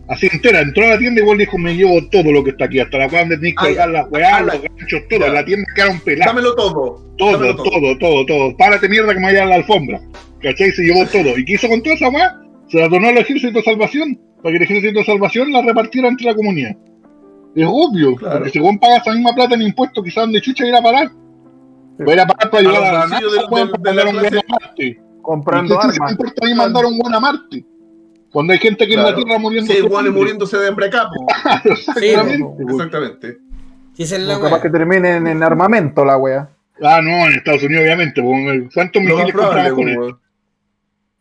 [0.08, 2.66] Así entera, entró a la tienda y igual dijo, me llevo todo lo que está
[2.66, 5.20] aquí, hasta la cual donde tenéis que colgar las Ah, los ganchos, todo.
[5.20, 5.28] ya.
[5.28, 6.26] La tienda quedaron peladas.
[6.34, 7.14] Dámelo todo.
[7.16, 10.00] Todo, dámelo todo, todo, todo, Párate mierda que me vaya a la alfombra.
[10.42, 10.70] ¿Cachai?
[10.72, 11.38] Se llevó todo.
[11.38, 12.36] ¿Y qué hizo con toda esa weá?
[12.68, 14.18] Se la donó al ejército de salvación.
[14.42, 16.76] Para que el ejército de salvación la repartiera entre la comunidad.
[17.54, 18.16] Es obvio.
[18.16, 18.36] Claro.
[18.38, 21.10] Porque si Juan paga esa misma plata en impuestos, quizás donde chucha irá a parar.
[22.00, 23.26] Va a a parar para ayudar los a, la NASA,
[23.84, 25.02] mandar un buen clase- a Marte.
[25.22, 26.08] Comprando ¿Y qué chucha armas.
[26.08, 27.66] le importa a mí mandar un buen a Marte?
[28.32, 29.72] Cuando hay gente que en la Tierra muriendo.
[29.72, 31.64] Sí, weones muriéndose de hambre pues.
[31.64, 32.56] Exactamente.
[32.58, 32.72] Sí.
[32.72, 33.38] Exactamente.
[33.98, 36.48] Es la capaz que terminen en armamento la wea.
[36.82, 38.20] Ah, no, en Estados Unidos, obviamente.
[38.74, 40.14] ¿Cuántos Lo misiles probable, compramos con él?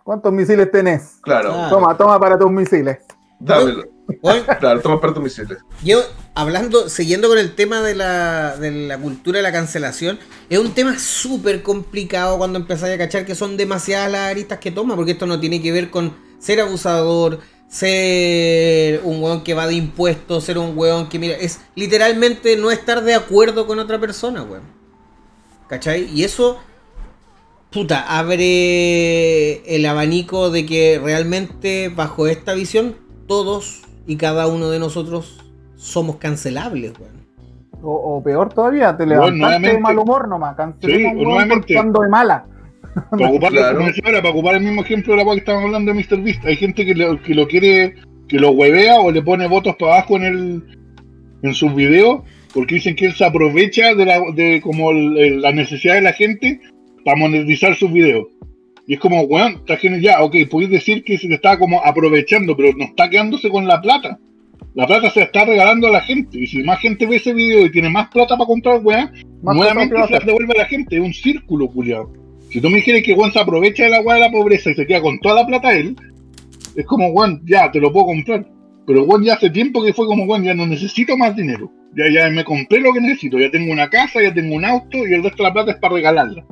[0.03, 1.19] ¿Cuántos misiles tenés?
[1.21, 1.67] Claro, Ah.
[1.69, 2.97] Toma, toma para tus misiles.
[3.39, 3.83] dámelo.
[4.59, 5.59] Claro, toma parte misiles.
[5.83, 6.03] Yo,
[6.35, 10.19] hablando, siguiendo con el tema de la, de la cultura de la cancelación,
[10.49, 14.71] es un tema súper complicado cuando empezáis a cachar que son demasiadas las aristas que
[14.71, 19.67] toma, porque esto no tiene que ver con ser abusador, ser un weón que va
[19.67, 23.99] de impuestos, ser un weón que mira, es literalmente no estar de acuerdo con otra
[23.99, 24.63] persona, weón.
[25.67, 26.09] ¿Cachai?
[26.13, 26.59] Y eso,
[27.71, 34.77] puta, abre el abanico de que realmente bajo esta visión todos y cada uno de
[34.79, 35.39] nosotros
[35.75, 37.21] somos cancelables, weón.
[37.81, 41.73] O, o peor todavía, te Bueno, levantaste de nuevamente- mal humor nomás, cancelemos Sí, nuevamente.
[41.73, 42.45] cuando de mala.
[43.09, 43.79] Para ocupar, Claro.
[44.03, 46.21] para ocupar el mismo ejemplo de la cual que estábamos hablando de Mr.
[46.21, 47.95] Beast, hay gente que lo, que lo quiere,
[48.27, 50.77] que lo huevea o le pone votos para abajo en el
[51.43, 52.21] en sus videos,
[52.53, 56.01] porque dicen que él se aprovecha de la de como el- el- la necesidad de
[56.01, 56.59] la gente
[57.05, 58.25] para monetizar sus videos.
[58.91, 62.57] Y es como, weón, genial, ya, ok, podéis decir que se le está como aprovechando,
[62.57, 64.19] pero no está quedándose con la plata.
[64.73, 66.37] La plata se la está regalando a la gente.
[66.37, 69.09] Y si más gente ve ese video y tiene más plata para comprar, weón,
[69.43, 72.11] nuevamente se las devuelve a la gente, es un círculo, culiado.
[72.49, 74.73] Si tú me dijeras que Juan se aprovecha de la weá de la pobreza y
[74.73, 75.95] se queda con toda la plata él,
[76.75, 78.45] es como Juan, ya, te lo puedo comprar.
[78.85, 81.71] Pero Juan ya hace tiempo que fue como Juan, ya no necesito más dinero.
[81.95, 84.97] Ya, ya me compré lo que necesito, ya tengo una casa, ya tengo un auto
[84.97, 86.45] y el resto de la plata es para regalarla.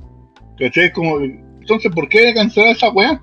[0.57, 0.85] ¿Cachai?
[0.85, 1.19] Es como,
[1.69, 3.21] entonces, ¿por qué hay que cancelar esa weá?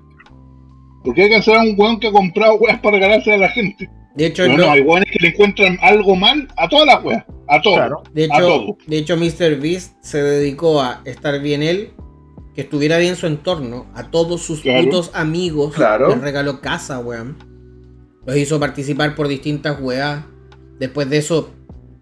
[1.03, 3.37] ¿Por qué hay que cancelar a un weón que ha comprado weas para regalarse a
[3.37, 3.89] la gente?
[4.15, 7.03] De hecho, No, no- no, hay weones que le encuentran algo mal a todas las
[7.03, 7.77] weas, a todos.
[7.77, 8.03] Claro.
[8.13, 8.77] De a hecho, todo.
[8.87, 9.59] de hecho, Mr.
[9.61, 11.91] Beast se dedicó a estar bien él,
[12.55, 14.83] que estuviera bien su entorno, a todos sus Claro.
[14.85, 15.75] putos amigos.
[15.75, 16.09] Claro.
[16.09, 17.37] Les regaló casa, weón.
[18.25, 20.23] Los hizo participar por distintas weas.
[20.79, 21.51] Después de eso,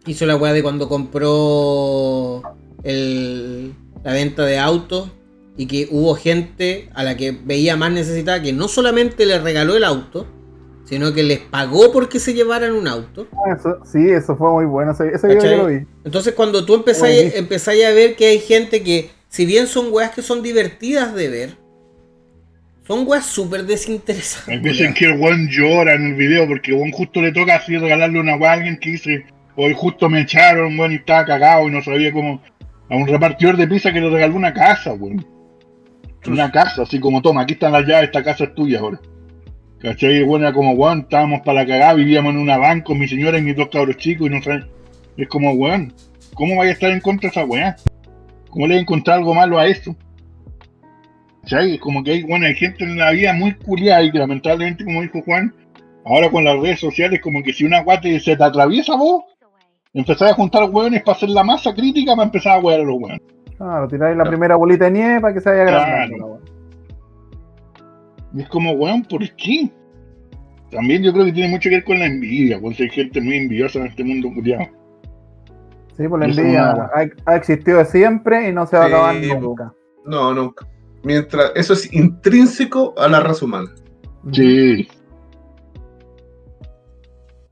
[0.07, 2.41] hizo la wea de cuando compró
[2.83, 3.73] el-
[4.03, 5.11] la venta de autos
[5.57, 9.77] y que hubo gente a la que veía más necesitada que no solamente le regaló
[9.77, 10.27] el auto,
[10.85, 13.27] sino que les pagó porque se llevaran un auto.
[13.55, 14.91] Eso- sí, eso fue muy bueno.
[14.91, 15.57] Ese, ese video ¿Cachai?
[15.57, 15.85] yo lo vi.
[16.03, 17.33] Entonces cuando tú empezáis,
[17.85, 21.49] a ver que hay gente que, si bien son weas que son divertidas de ver,
[22.85, 24.47] son weas súper desinteresantes.
[24.47, 27.55] Hay veces que el weón llora en el video porque el weón justo le toca
[27.55, 29.25] así regalarle una weá a alguien que dice,
[29.55, 32.41] hoy justo me echaron, weón, y estaba cagado y no sabía cómo.
[32.87, 35.25] A un repartidor de pizza que le regaló una casa, weón.
[36.27, 38.99] Una casa, así como toma, aquí están las llaves, esta casa es tuya ahora.
[39.79, 40.23] ¿Cachai?
[40.23, 43.43] Era como, weón, estábamos para la cagada, vivíamos en una van con mi señora y
[43.43, 44.65] mis dos cabros chicos y no saben.
[45.17, 45.93] Es como, weón,
[46.33, 47.75] ¿cómo vaya a estar en contra de esa weá?
[48.49, 49.95] ¿Cómo le encontrar algo malo a esto?
[51.43, 51.77] ¿Cachai?
[51.77, 55.03] Como que hay, bueno, hay gente en la vida muy culiada y que lamentablemente, como
[55.03, 55.53] dijo Juan,
[56.05, 59.25] ahora con las redes sociales, como que si una guate se te atraviesa vos,
[59.93, 62.95] empezás a juntar hueones para hacer la masa crítica para empezar a huear a los
[62.97, 63.34] hueones.
[63.57, 66.17] Claro, tiráis la primera bolita de nieve para que se vaya agrandando.
[66.17, 66.39] Claro.
[66.43, 68.39] la.
[68.39, 69.71] Y es como, weón, ¿por qué?
[70.71, 73.37] También yo creo que tiene mucho que ver con la envidia, porque hay gente muy
[73.37, 74.65] envidiosa en este mundo culiado.
[75.95, 78.83] Sí, por la Eso envidia una- ha, ha existido de siempre y no se va
[78.83, 79.39] a acabar po.
[79.39, 79.73] nunca.
[80.03, 80.67] No, nunca.
[81.03, 83.69] Mientras, eso es intrínseco a la raza humana.
[84.33, 84.87] Sí.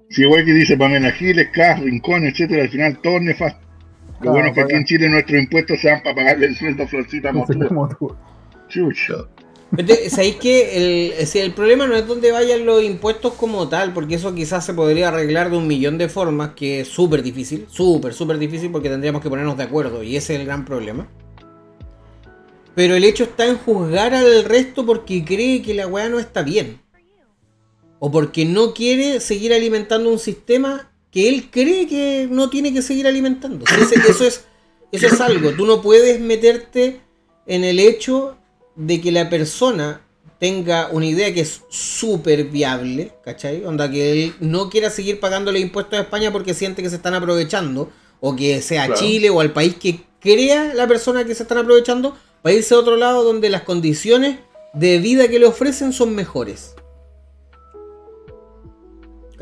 [0.10, 3.66] Sí, igual que dice Pamela Giles, Cas, Rincón, etcétera, al final todo es nefasto.
[4.24, 6.84] Lo bueno es que aquí en Chile nuestros impuestos se dan para pagarle el sueldo
[6.84, 8.18] a Florcita Motúa.
[8.68, 9.16] Chucha.
[10.10, 13.92] ¿Sabéis que el, si el problema no es donde vayan los impuestos como tal?
[13.92, 17.66] Porque eso quizás se podría arreglar de un millón de formas, que es súper difícil,
[17.70, 21.08] súper, súper difícil porque tendríamos que ponernos de acuerdo y ese es el gran problema.
[22.76, 26.44] Pero el hecho está en juzgar al resto porque cree que la weá no está
[26.44, 26.80] bien.
[27.98, 32.82] O porque no quiere seguir alimentando un sistema que él cree que no tiene que
[32.82, 33.64] seguir alimentando.
[33.66, 34.46] Eso, es,
[34.92, 35.52] eso es algo.
[35.52, 37.02] Tú no puedes meterte
[37.46, 38.36] en el hecho
[38.76, 40.02] de que la persona
[40.40, 43.64] tenga una idea que es súper viable, ¿cachai?
[43.64, 47.14] Onda que él no quiera seguir pagándole impuestos a España porque siente que se están
[47.14, 49.00] aprovechando, o que sea Claro.
[49.00, 52.80] Chile o al país que crea la persona que se están aprovechando, para irse a
[52.80, 54.40] otro lado donde las condiciones
[54.74, 56.74] de vida que le ofrecen son mejores.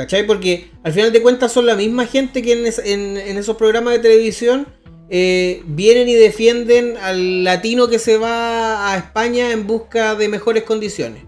[0.01, 0.25] ¿Cachai?
[0.25, 3.55] Porque al final de cuentas son la misma gente que en, es- en- en esos
[3.55, 4.65] programas de televisión
[5.11, 10.63] eh, vienen y defienden al latino que se va a España en busca de mejores
[10.63, 11.23] condiciones.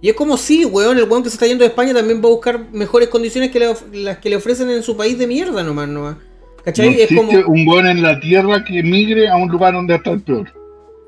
[0.00, 2.28] Y es como si, weón, el weón que se está yendo de España también va
[2.28, 5.26] a buscar mejores condiciones que le of- las que le ofrecen en su país de
[5.26, 6.16] mierda nomás, nomás.
[6.64, 6.90] ¿Cachai?
[6.90, 7.30] No es como...
[7.52, 10.50] un weón en la tierra que migre a un lugar donde está el peor.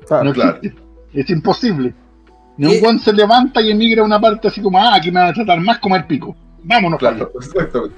[0.07, 0.57] Claro, No claro.
[0.57, 0.81] existe.
[1.13, 1.93] Es imposible.
[2.57, 5.19] Ni un weón se levanta y emigra a una parte así como, ah, aquí me
[5.19, 6.35] van a tratar más como el pico.
[6.63, 7.95] Vámonos, Claro, exactamente.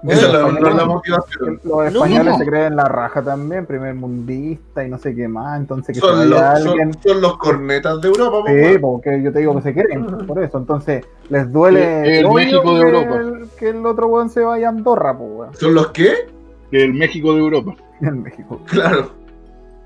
[0.00, 1.60] Bueno, Esa es la, motivación.
[1.64, 2.38] Los españoles no.
[2.38, 5.58] se creen la raja también, primer mundista y no sé qué más.
[5.58, 6.92] Entonces que Son los, alguien.
[6.94, 10.40] son, son los cornetas de Europa, Sí, porque yo te digo que se quieren, por
[10.40, 10.56] eso.
[10.58, 13.16] Entonces, les duele El- el hoyo México de que Europa.
[13.16, 15.54] El, que el otro weón se vaya a Andorra, pues, weón.
[15.56, 16.28] ¿Son los qué?
[16.70, 17.74] El México de Europa.
[18.00, 18.60] En México.
[18.66, 19.10] Claro.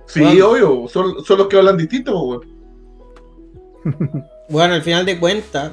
[0.04, 0.50] Sí, Bueno.
[0.50, 0.88] obvio.
[0.88, 2.42] Son, son los que hablan distinto, weón.
[4.50, 5.72] Bueno, al final de cuentas,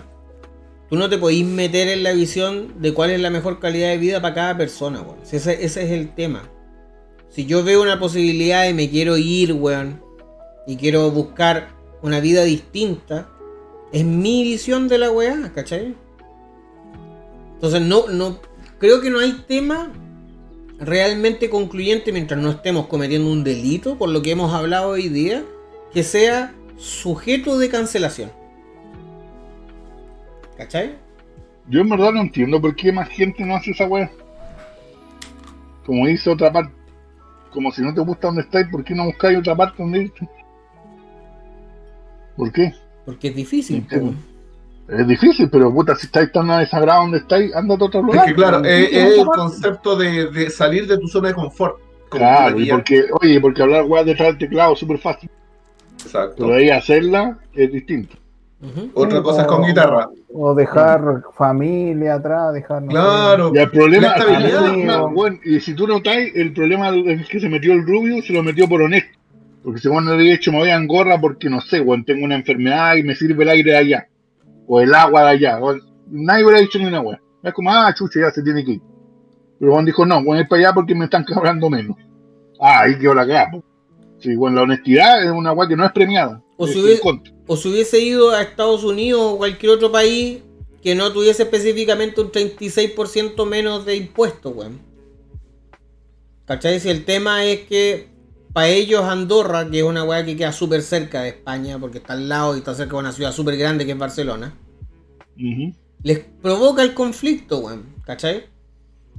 [0.90, 3.98] tú no te podís meter en la visión de cuál es la mejor calidad de
[3.98, 5.20] vida para cada persona, weón.
[5.32, 6.50] Ese es el tema.
[7.30, 10.02] Si yo veo una posibilidad y me quiero ir, weón,
[10.66, 11.70] y quiero buscar
[12.02, 13.30] una vida distinta,
[13.92, 15.96] es mi visión de la weá, ¿cachai?
[17.56, 18.40] Entonces, no, no,
[18.78, 19.92] creo que no hay tema
[20.80, 25.44] realmente concluyente mientras no estemos cometiendo un delito, por lo que hemos hablado hoy día,
[25.94, 28.32] que sea sujeto de cancelación.
[30.60, 30.98] ¿Cachai?
[31.70, 34.12] Yo en verdad no entiendo por qué más gente no hace esa weá.
[35.86, 36.74] Como dice otra parte.
[37.54, 40.30] Como si no te gusta donde estáis, ¿por qué no buscáis otra parte donde irte?
[42.36, 42.74] ¿Por qué?
[43.06, 43.88] Porque es difícil.
[44.90, 48.26] Es difícil, pero puta, si estáis tan desagradados donde estáis, ándate a otro Es lugar.
[48.26, 51.08] que claro, Pero, es, ¿por qué no es el concepto de, de salir de tu
[51.08, 51.78] zona de confort.
[52.10, 55.30] Como Claro, y porque, oye, porque hablar weá detrás del teclado es súper fácil.
[56.04, 56.36] Exacto.
[56.38, 58.18] Pero ahí hacerla es distinto.
[58.62, 58.92] Ujú.
[58.94, 60.10] Otra Sí, cosa es con guitarra.
[60.34, 62.82] O dejar familia atrás, dejar.
[62.82, 62.98] no sé.
[62.98, 63.52] Claro.
[63.56, 64.14] Y el problema,
[65.14, 68.44] bueno, y si tú notáis, el problema es que se metió el Rubio, se lo
[68.44, 69.18] metió por honesto.
[69.64, 72.36] Porque según le había dicho, me voy a Angorra porque no sé, bueno, tengo una
[72.36, 74.08] enfermedad y me sirve el aire de allá.
[74.68, 75.60] O el agua de allá.
[75.62, 75.76] o-
[76.12, 77.20] nadie hubiera dicho ni una wea.
[77.44, 78.82] Es como, ah, chucha, ya se tiene que ir.
[79.60, 81.96] Pero Juan dijo, no, voy a ir para allá porque me están cobrando menos.
[82.60, 83.52] Ah, ahí quedó la cagada.
[84.20, 86.42] Sí, bueno, la honestidad es una wea que no es premiada.
[86.58, 86.82] O es si.
[87.52, 90.44] O si hubiese ido a Estados Unidos o cualquier otro país
[90.84, 94.80] que no tuviese específicamente un 36% menos de impuestos, weón.
[96.46, 96.80] ¿Cachai?
[96.80, 98.10] Si el tema es que
[98.54, 102.14] para ellos Andorra, que es una weá que queda súper cerca de España, porque está
[102.14, 104.56] al lado y está cerca de una ciudad súper grande que es Barcelona,
[106.04, 107.96] les provoca el conflicto, weón.
[108.06, 108.44] ¿Cachai?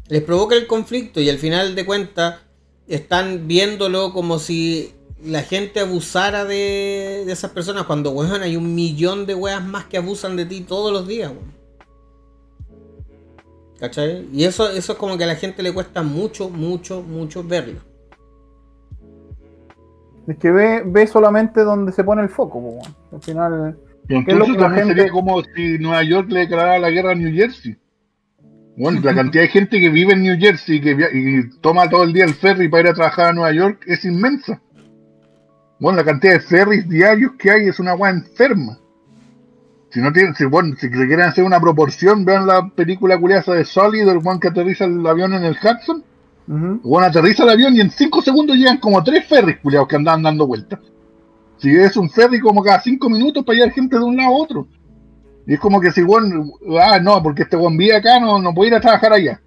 [0.07, 2.43] Les provoca el conflicto y al final de cuentas
[2.87, 4.93] están viéndolo como si
[5.25, 9.85] la gente abusara de, de esas personas cuando, weón, hay un millón de weas más
[9.85, 11.61] que abusan de ti todos los días, weón.
[13.79, 14.27] ¿Cachai?
[14.33, 17.81] Y eso, eso es como que a la gente le cuesta mucho, mucho, mucho verlo.
[20.27, 22.95] Es que ve, ve solamente donde se pone el foco, weón.
[23.13, 23.79] Al final.
[24.09, 26.79] Y ¿Qué es lo entonces la también gente- sería como si Nueva York le declarara
[26.79, 27.77] la guerra a New Jersey.
[28.77, 32.05] Bueno, la cantidad de gente que vive en New Jersey y que y toma todo
[32.05, 34.61] el día el ferry para ir a trabajar a Nueva York es inmensa.
[35.81, 38.79] Bueno, la cantidad de ferries diarios que hay es una agua enferma.
[39.89, 43.65] Si no tienen, si, bueno, si quieren hacer una proporción, vean la película curiosa de
[43.65, 46.05] Sully, del one que aterriza el avión en el Hudson.
[46.47, 50.23] Bueno, aterriza el avión y en 5 segundos llegan como tres ferries culiados que andaban
[50.23, 50.81] dando vueltas.
[51.59, 54.39] Si es un ferry como cada 5 minutos para llevar gente de un lado a
[54.39, 54.69] otro.
[55.47, 56.45] Y es como que si bueno,
[56.81, 59.41] ah, no, porque este buen vive acá, no, no puede ir a trabajar allá.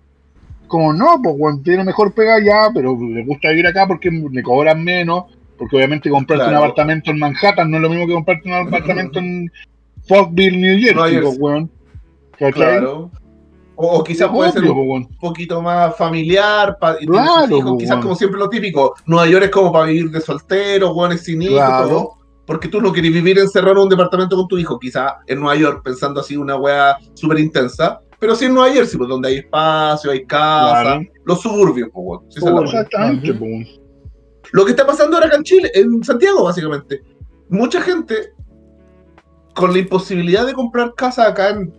[0.67, 4.43] Como no, pues bueno, tiene mejor pega allá, pero le gusta vivir acá porque le
[4.43, 5.25] cobran menos,
[5.57, 6.57] porque obviamente comprarte Claro.
[6.59, 9.51] un apartamento en Manhattan no es lo mismo que comprarte un apartamento en
[10.07, 11.71] Fogville, New Jersey, Nueva pues, weón.
[12.53, 13.11] Claro.
[13.75, 17.79] O, o quizás puede ser Obvio, un pues, poquito más familiar, pa- Claro, hijos, pues,
[17.79, 18.01] quizás bueno.
[18.03, 18.93] como siempre lo típico.
[19.07, 21.87] Nueva York es como para vivir de soltero, guanes sin hijos, Claro.
[21.87, 22.13] todo.
[22.45, 25.55] Porque tú no quieres vivir encerrado en un departamento con tu hijo, quizás en Nueva
[25.55, 28.01] York, pensando así una wea súper intensa.
[28.19, 31.01] Pero sí en Nueva Jersey, pues donde hay espacio, hay casa, Claro.
[31.25, 32.21] los suburbios, pues, weón.
[32.29, 32.65] Sí, esa es la wea.
[32.69, 33.65] Exactamente, pues, weón.
[34.53, 37.03] Lo que está pasando ahora acá en Chile, en Santiago, básicamente.
[37.49, 38.33] Mucha gente,
[39.55, 41.73] con la imposibilidad de comprar casa acá en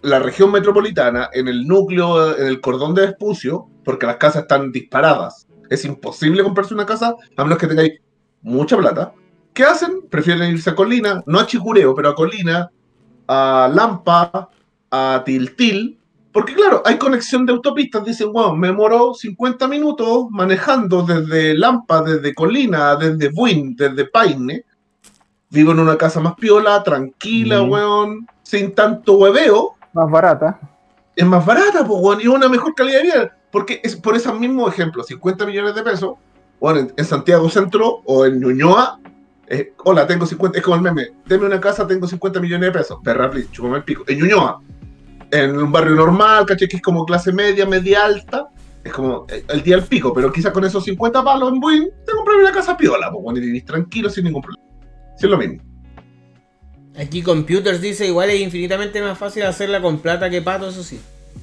[0.00, 4.70] la región metropolitana, en el núcleo, en el cordón de Vespucio, porque las casas están
[4.70, 5.48] disparadas.
[5.70, 8.00] Es imposible comprarse una casa a menos que tengáis
[8.42, 9.12] mucha plata.
[9.52, 10.02] ¿Qué hacen?
[10.08, 12.70] Prefieren irse a Colina, no a Chicureo, pero a Colina,
[13.26, 14.50] a Lampa,
[14.88, 15.98] a Tiltil,
[16.34, 22.02] porque claro, hay conexión de autopistas, dicen, wow, me demoró 50 minutos manejando desde Lampa,
[22.02, 24.64] desde Colina, desde Buin, desde Paine.
[25.50, 27.74] Vivo en una casa más piola, tranquila, Ujú.
[27.74, 29.76] weón, sin tanto hueveo.
[29.92, 30.58] Más barata.
[31.14, 33.36] Es más barata, pues, weón, y una mejor calidad de vida.
[33.52, 36.14] Porque es por ese mismo ejemplo, 50 millones de pesos,
[36.58, 38.98] bueno, en, en Santiago Centro o en Ñuñoa,
[39.46, 42.78] eh, hola, tengo 50, es como el meme, deme una casa, tengo 50 millones de
[42.78, 44.02] pesos, perra, please, el pico.
[44.06, 44.60] En Ñuñoa,
[45.30, 48.48] en un barrio normal, caché que es como clase media, media alta,
[48.82, 51.88] es como eh, el día al pico, pero quizás con esos 50 palos en Buin,
[52.06, 54.64] te compré una casa piola, pues, bueno, y vivís tranquilo sin ningún problema.
[55.16, 55.62] Sí, es lo mismo.
[56.98, 61.00] Aquí Computers dice igual es infinitamente más fácil hacerla con plata que pato, eso sí.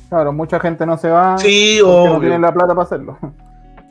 [0.08, 2.20] Claro, mucha gente no se va Sí, porque no obvio.
[2.22, 3.18] tienen la plata para hacerlo.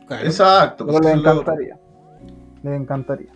[0.07, 0.25] Claro.
[0.25, 0.85] Exacto.
[0.85, 1.77] Pero pues, les eso es lo- encantaría.
[2.63, 3.27] Les encantaría.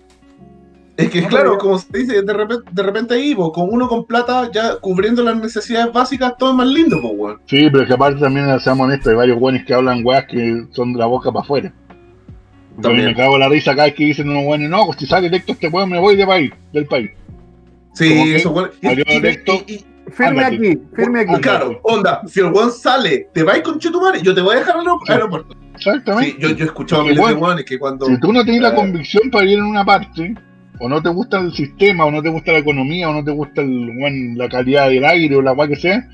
[0.97, 4.05] Es que No, claro, pero como se dice, de repente, de repente con uno con
[4.05, 7.41] plata, ya cubriendo las necesidades básicas, todo es más lindo, pues, weón.
[7.47, 10.65] Sí, pero es que aparte también, seamos honestos, hay varios buenos que hablan weas que
[10.71, 11.73] son de la boca para afuera.
[12.77, 13.07] A También.
[13.07, 15.27] me cago en la risa cada vez que dicen unos buenos, no, pues si sale
[15.27, 17.11] electo este weón me voy de país, del país.
[17.93, 18.71] Sí, eso, weón.
[18.81, 19.11] Y, salió y-
[19.71, 21.33] y- y- Firme aquí, firme aquí.
[21.35, 24.59] y claro, onda, si el weón sale, te vas con Chetumare, yo te voy a
[24.59, 25.55] dejar al aeropuerto.
[25.73, 26.31] Exactamente.
[26.31, 28.05] Sí, yo, yo he escuchado Porque, miles de weón, weones que cuando.
[28.05, 28.75] Si tú no tienes la Eh.
[28.75, 30.35] convicción para ir en una parte,
[30.79, 33.31] o no te gusta el sistema, o no te gusta la economía, o no te
[33.31, 36.07] gusta el, la calidad del aire, o la weá que sea,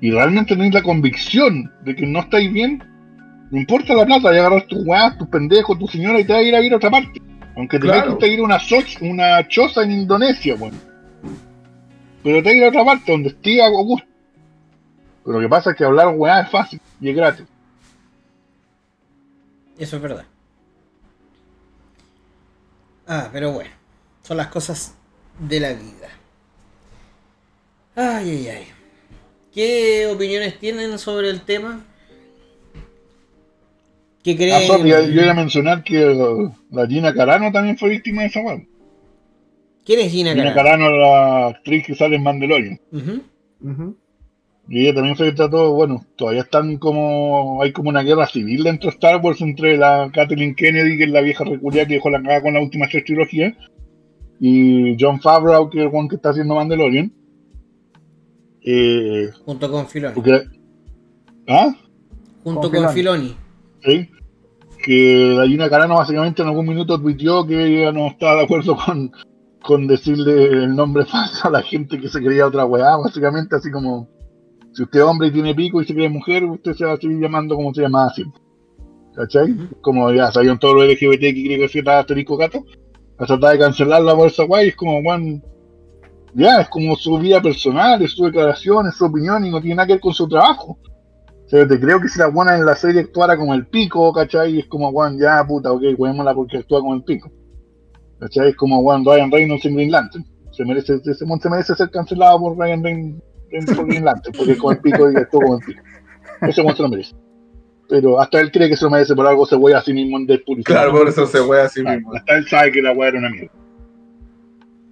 [0.00, 2.82] y realmente tenés la convicción de que no estáis bien,
[3.50, 6.42] no importa la plata, ya agarras tus weas, tus pendejos, tu señora y te vas
[6.42, 7.22] a ir a ir a otra parte.
[7.56, 8.18] Aunque te Claro.
[8.18, 10.74] que ir a una, soch- una choza en Indonesia, weón.
[12.22, 14.06] Pero te vas a ir a otra parte donde esté a gusto.
[15.24, 17.46] Pero lo que pasa es que hablar weá es fácil y es gratis.
[19.78, 20.24] Eso es verdad.
[23.06, 23.70] Ah, pero bueno.
[24.26, 24.96] Son las cosas
[25.38, 26.08] de la vida.
[27.94, 28.64] Ay, ay, ay.
[29.54, 31.84] ¿Qué opiniones tienen sobre el tema?
[34.24, 34.66] ¿Qué Ah, creen?
[34.66, 35.94] sorry, yo iba a mencionar que
[36.72, 38.60] la Gina Carano también fue víctima de esa weá.
[39.84, 40.86] ¿Quién es Gina Gina Carano?
[40.86, 42.80] Carano, la actriz que sale en Mandalorian.
[44.68, 48.90] Y ella también fue trató, bueno, todavía están como, hay como una guerra civil dentro
[48.90, 52.20] de Star Wars entre la Kathleen Kennedy, que es la vieja reculia que dejó la
[52.20, 53.54] cagada con la última tres trilogías,
[54.40, 57.12] y John Favreau, que es el one que está haciendo Mandalorian.
[58.62, 60.14] Eh, Junto con Filoni.
[60.14, 60.42] porque,
[61.48, 61.74] ¿ah?
[62.42, 63.28] Junto con con Filoni.
[63.28, 63.36] Filoni.
[63.82, 64.10] Sí.
[64.84, 68.76] Que la Gina Carano básicamente en algún minuto tuiteó que ella no estaba de acuerdo
[68.76, 69.10] con,
[69.62, 73.70] con decirle el nombre falso a la gente que se creía otra weá, básicamente así
[73.70, 74.08] como
[74.72, 76.96] si usted es hombre y tiene pico y se cree mujer, usted se va a
[76.98, 78.40] seguir llamando como se llamaba siempre.
[79.14, 79.56] ¿Cachai?
[79.80, 82.64] Como ya sabían todos los LGBT que cree que Z asterisco gato,
[83.18, 85.42] a tratar de cancelarla por esa weá y es como, weón,
[86.34, 89.76] ya, es como su vida personal, es su declaración, es su opinión y no tiene
[89.76, 90.78] nada que ver con su trabajo.
[91.46, 94.12] O sea, te creo que si la buena en la serie actuara como el pico,
[94.12, 94.58] ¿cachai?
[94.58, 97.30] Es como, weón, ya, puta, ok, juguémosla porque actúa como el pico.
[98.18, 98.50] ¿Cachai?
[98.50, 100.26] Es como, weón, Ryan Reynolds en Green Lantern.
[100.50, 104.58] Se merece, mon se merece ser cancelado por Ryan Reynolds por Green Lantern, porque es
[104.58, 105.82] como el pico y actúa como el pico.
[106.42, 107.14] Ese mon se lo merece.
[107.88, 110.16] Pero hasta él cree que se lo merece por algo, se voy a sí mismo
[110.16, 110.64] en Deadpool.
[110.64, 112.14] Claro, por eso se wea así Ah, mismo.
[112.14, 113.52] Hasta él sabe que la weá era una mierda.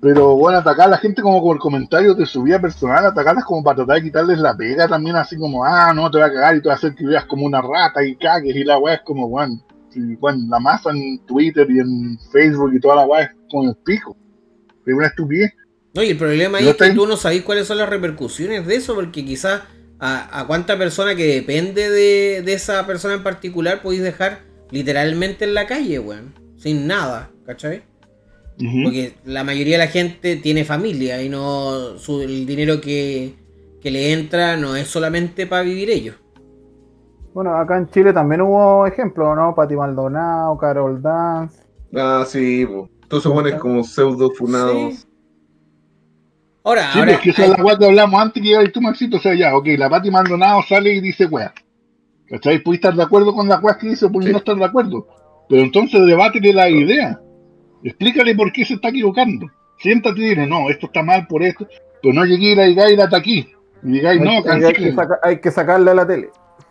[0.00, 3.64] Pero bueno, atacar a la gente como por comentarios de su vida personal, atacarlas como
[3.64, 6.56] para tratar de quitarles la pega también, así como, ah, no, te voy a cagar
[6.56, 8.96] y te voy a hacer que veas como una rata y cagues y la weá
[8.96, 13.06] es como, weón, sí, weón, la masa en Twitter y en Facebook y toda la
[13.06, 14.14] weá es como el pico.
[14.84, 15.54] Es una estupidez.
[15.94, 18.76] No, y el problema ahí es que tú no sabes cuáles son las repercusiones de
[18.76, 19.62] eso, porque quizás
[19.98, 25.44] a, a cuánta persona que depende de, de esa persona en particular podéis dejar literalmente
[25.44, 26.34] en la calle, weón.
[26.56, 27.82] Sin nada, ¿cachai?
[28.82, 33.34] Porque la mayoría de la gente tiene familia y no su- el dinero que,
[33.80, 36.16] que le entra no es solamente para vivir ellos.
[37.32, 39.54] Bueno, acá en Chile también hubo ejemplos, ¿no?
[39.54, 41.62] Pati Maldonado, Carol Dance.
[41.96, 44.94] Ah, sí, se ponen como pseudo funados.
[44.94, 45.13] Sí.
[46.64, 48.80] Ahora, Sí, ahora pues que esa es la weá que hablamos antes que ibas tú,
[48.80, 49.18] Maxito.
[49.18, 51.52] O sea, ya, ok, la Pati Maldonado sale y dice weá.
[52.28, 52.58] ¿Cachai?
[52.60, 54.32] Puedes estar de acuerdo con la weá que dice o puedes Sí.
[54.32, 55.06] no estar de acuerdo.
[55.48, 57.20] Pero entonces debátele la idea.
[57.82, 59.46] Explícale por qué se está equivocando.
[59.78, 61.66] Siéntate y dile, no, esto está mal por esto.
[62.02, 63.46] Pero no llegué y la digáis y la ataquí.
[63.82, 64.96] Y digáis, no, hay, hay que cancelen.
[64.96, 66.30] saca- hay que sacarle a la tele.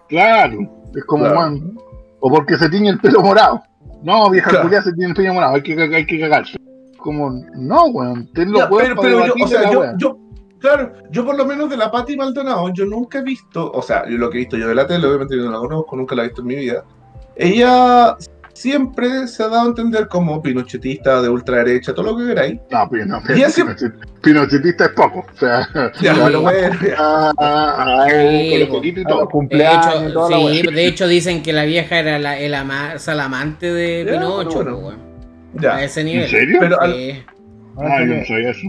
[0.10, 0.58] Claro.
[0.96, 1.40] Es como, Claro.
[1.40, 1.78] man,
[2.20, 3.62] o porque se tiñe el pelo morado.
[4.02, 4.66] No, vieja Claro.
[4.66, 5.54] culiá, se tiene el pelo morado.
[5.56, 6.58] Hay que, hay que cagarse.
[7.04, 8.28] Como, no, weón.
[8.34, 10.18] Ten los Ya, huevos pero, pero yo, o sea, yo, yo,
[10.58, 14.10] claro, yo por lo menos de la Patti Maldonado, yo nunca he visto, o sea,
[14.10, 16.16] yo lo que he visto yo de la tele, obviamente yo no la conozco, nunca
[16.16, 16.84] la he visto en mi vida.
[17.36, 18.16] Ella
[18.54, 22.60] siempre se ha dado a entender como pinochetista, de ultraderecha, todo lo que queráis.
[22.72, 25.26] No, pero no, Y así- Pinochet- Pinochetista es poco.
[25.34, 25.68] O sea,
[26.00, 27.32] Ya, pero bueno, ya.
[29.50, 30.72] De hecho, toda la sí, wea.
[30.76, 32.94] de hecho dicen que la vieja era la, el ama-
[33.74, 35.13] de Ya, Pinocho, bueno.
[35.56, 35.76] Ya.
[35.76, 36.24] a ese nivel.
[36.24, 36.58] ¿En serio?
[36.60, 37.24] Pero al- Sí.
[37.78, 38.68] Ah, yo no sabía eso.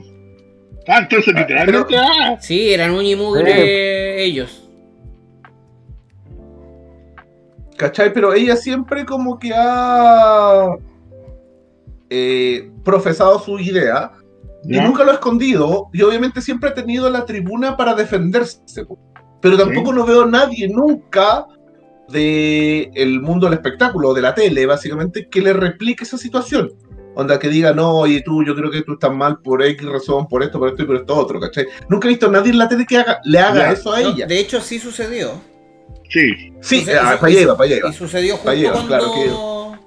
[0.87, 4.69] Ah, entonces literalmente, ah, Sí, eran un y mugre ellos.
[7.77, 8.13] ¿Cachai?
[8.13, 10.77] Pero ella siempre como que ha
[12.11, 14.13] eh, profesado su idea
[14.65, 18.61] y nunca lo ha escondido y obviamente siempre ha tenido la tribuna para defenderse.
[19.41, 21.47] Pero tampoco no veo a nadie nunca
[22.09, 26.73] de el mundo del espectáculo, de la tele, básicamente, que le replique esa situación.
[27.17, 30.27] Onda que diga, no, oye tú, yo creo que tú estás mal por X razón,
[30.27, 31.67] por esto, por esto y por esto otro, ¿cachai?
[31.89, 33.73] Nunca he visto a nadie en la tele que haga, le haga Ya.
[33.73, 34.27] eso a No, ella.
[34.27, 35.33] de hecho, sí sucedió.
[36.11, 37.91] Sí, Sí, ah, para allá iba, para allá iba.
[37.91, 38.87] Y sucedió justo cuando.
[38.89, 39.79] claro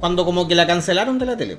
[0.00, 1.58] Cuando como que la cancelaron de la tele.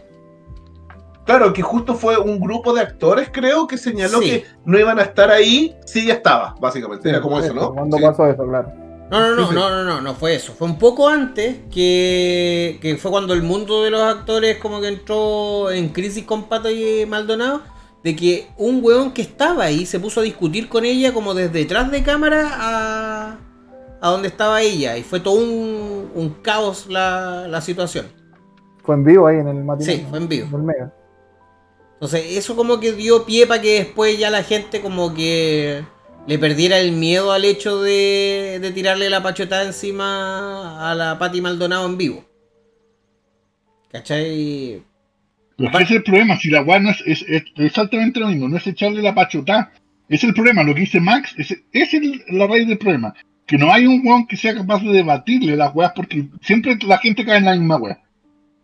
[1.25, 4.29] Claro, que justo fue un grupo de actores, creo, que señaló Sí.
[4.29, 7.07] que no iban a estar ahí si ya estaba, básicamente.
[7.09, 7.73] Era como eso, ¿no?
[7.73, 8.03] ¿Cuándo Sí.
[8.03, 8.71] pasó eso, claro?
[9.09, 10.53] No, no, no, no, no, no, no fue eso.
[10.53, 14.89] Fue un poco antes que, que fue cuando el mundo de los actores como que
[14.89, 17.61] entró en crisis con Pato y Maldonado.
[18.03, 21.51] De que un weón que estaba ahí se puso a discutir con ella como desde
[21.59, 23.37] detrás de cámara a,
[23.99, 24.95] a donde estaba ella.
[24.97, 28.05] Y fue todo un, un caos la, la situación.
[28.85, 29.95] Fue en vivo ahí en el matinal.
[29.95, 30.57] Sí, fue en vivo.
[30.57, 30.93] Mega.
[31.95, 35.83] Entonces, eso como que dio pie para que después ya la gente como que
[36.29, 41.41] le perdiera el miedo al hecho de, de tirarle la pachotada encima a la Pati
[41.41, 42.25] Maldonado en vivo.
[43.91, 44.83] ¿Cachai?
[45.57, 48.47] pero ese es el problema, si la weá no es, es, es exactamente lo mismo,
[48.47, 49.71] no es echarle la pachotá.
[50.07, 51.89] Es el problema, lo que dice Max, es, es
[52.29, 53.11] la raíz del problema.
[53.47, 56.99] Que no hay un weón que sea capaz de debatirle las weas porque siempre la
[56.99, 57.99] gente cae en la misma wea.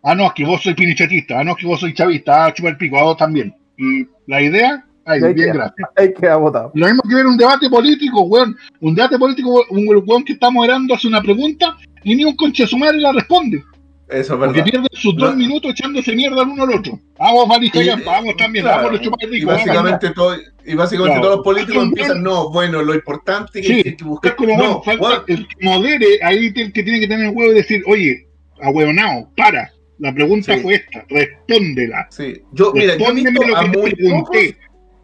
[0.03, 2.77] Ah, no, que vos soy pinichatista, ah, no, que vos soy chavista, ah, chupa el
[2.77, 3.55] pico, ah, vos también.
[3.75, 5.53] Y la idea, ahí, bien, queda.
[5.53, 5.89] gracias.
[5.95, 6.71] Ahí queda votado.
[6.73, 8.55] Lo mismo que ver un debate político, weón.
[8.81, 12.65] Un debate político, un weón que está moderando hace una pregunta y ni un concha
[12.67, 13.63] su madre la responde.
[14.07, 14.63] Eso es Porque verdad.
[14.65, 15.35] pierden sus dos No.
[15.35, 16.99] minutos echándose mierda al uno al otro.
[17.17, 20.75] Vamos, valija, Y- ya, vamos también, claro, vamos a chupar el Y básicamente, todo, y
[20.75, 21.21] básicamente Claro.
[21.21, 24.35] todos los políticos empiezan, no, bueno, lo importante que Sí, hay que Es buscar.
[24.35, 27.51] como, no, bueno, falta el que modere, ahí el que tiene que tener el huevo
[27.51, 28.27] y decir, oye,
[28.61, 29.71] ahueonao, para.
[29.97, 30.59] La pregunta Sí.
[30.61, 32.05] fue esta, respóndela.
[32.11, 32.41] sí.
[32.51, 33.45] Yo, mira, yo he visto a que te
[33.79, 34.57] muy pocos pregunté.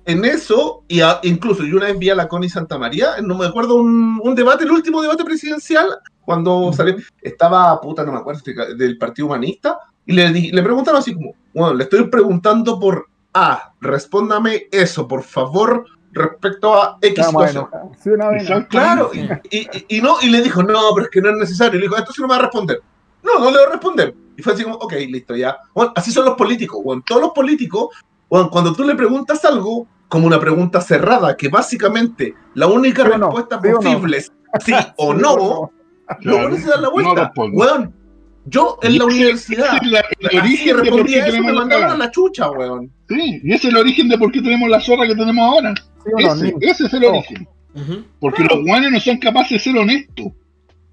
[0.05, 3.37] En eso, y a- incluso yo una vez vi a la Connie Santa María, no
[3.37, 8.19] me acuerdo, un, un debate, el último debate presidencial, cuando salió, estaba, puta, no me
[8.19, 12.79] acuerdo, este del Partido Humanista, y le, le preguntaron así como, bueno, le estoy preguntando
[12.79, 17.15] por A, respóndame eso, por favor, respecto a X.
[17.53, 17.69] Sí.
[18.41, 18.67] Exacto.
[18.69, 19.19] Claro, y,
[19.57, 21.77] y- y- y no, y le dijo, no, pero es que no es necesario.
[21.77, 22.81] Y le dijo, esto sí no me va a responder.
[23.23, 24.13] No, no le voy a responder.
[24.35, 25.57] Y fue así como, ok, listo, ya.
[25.73, 27.89] Bueno, así son los políticos, bueno, todos los políticos,
[28.31, 33.09] bueno, cuando tú le preguntas algo, como una pregunta cerrada, que básicamente la única ¿Sí
[33.13, 33.25] o no?
[33.27, 34.31] respuesta ¿Sí posible es
[34.65, 35.71] sí o no, no.
[36.21, 37.23] lo bueno es dar la vuelta.
[37.25, 37.57] responde.
[37.57, 37.93] weón,
[38.45, 41.45] yo en la universidad, ese es la- el origen de por qué respondía eso, tenemos
[41.51, 42.91] me la mandaban a la chucha, weón.
[43.07, 45.73] Sí, y ese es el origen de por qué tenemos la zorra que tenemos ahora.
[45.75, 46.43] ¿Sí o no?
[46.61, 47.07] Ese, es el No.
[47.09, 47.47] origen.
[48.19, 50.27] Porque los guanes no son capaces de ser honestos.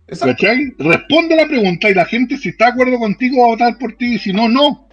[0.07, 0.35] Exacto.
[0.41, 0.75] ¿Cachai?
[0.79, 3.93] Responde la pregunta y la gente, si está de acuerdo contigo, va a votar por
[3.95, 4.15] ti.
[4.15, 4.88] Y si no, no.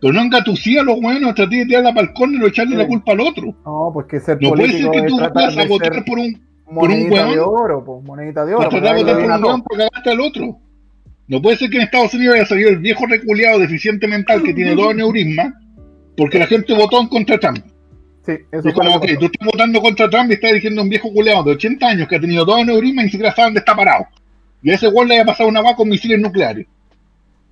[0.00, 2.78] Pero no engatusía a los buenos, traté de tirarla para el córner o echarle Sí.
[2.82, 3.54] la culpa al otro.
[3.64, 6.40] No, pues que ser No puede ser que es tú vayas a votar por un,
[6.66, 8.64] un monedita de oro, pues, monedita de oro.
[8.70, 10.58] votar por un hueón porque al otro.
[11.28, 14.54] No puede ser que en Estados Unidos haya salido el viejo reculeado deficiente mental que
[14.54, 15.54] tiene dos neurismas
[16.16, 17.58] porque la gente votó en contra Trump.
[18.24, 20.90] Sí, eso fue como, que tú estás votando contra Trump y estás diciendo a un
[20.90, 23.60] viejo culeado de 80 años que ha tenido dos neurismas y ni siquiera sabe dónde
[23.60, 24.06] está parado.
[24.62, 26.66] Y a ese weón le haya pasado una vaca con misiles nucleares.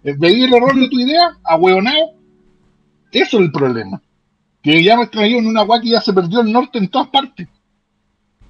[0.02, 1.36] Eh, ¿Veí el error de tu idea?
[1.44, 2.13] A hueonao.
[3.14, 4.00] Eso es el problema.
[4.62, 7.08] Que ya me traído en una weá que ya se perdió el norte en todas
[7.08, 7.48] partes.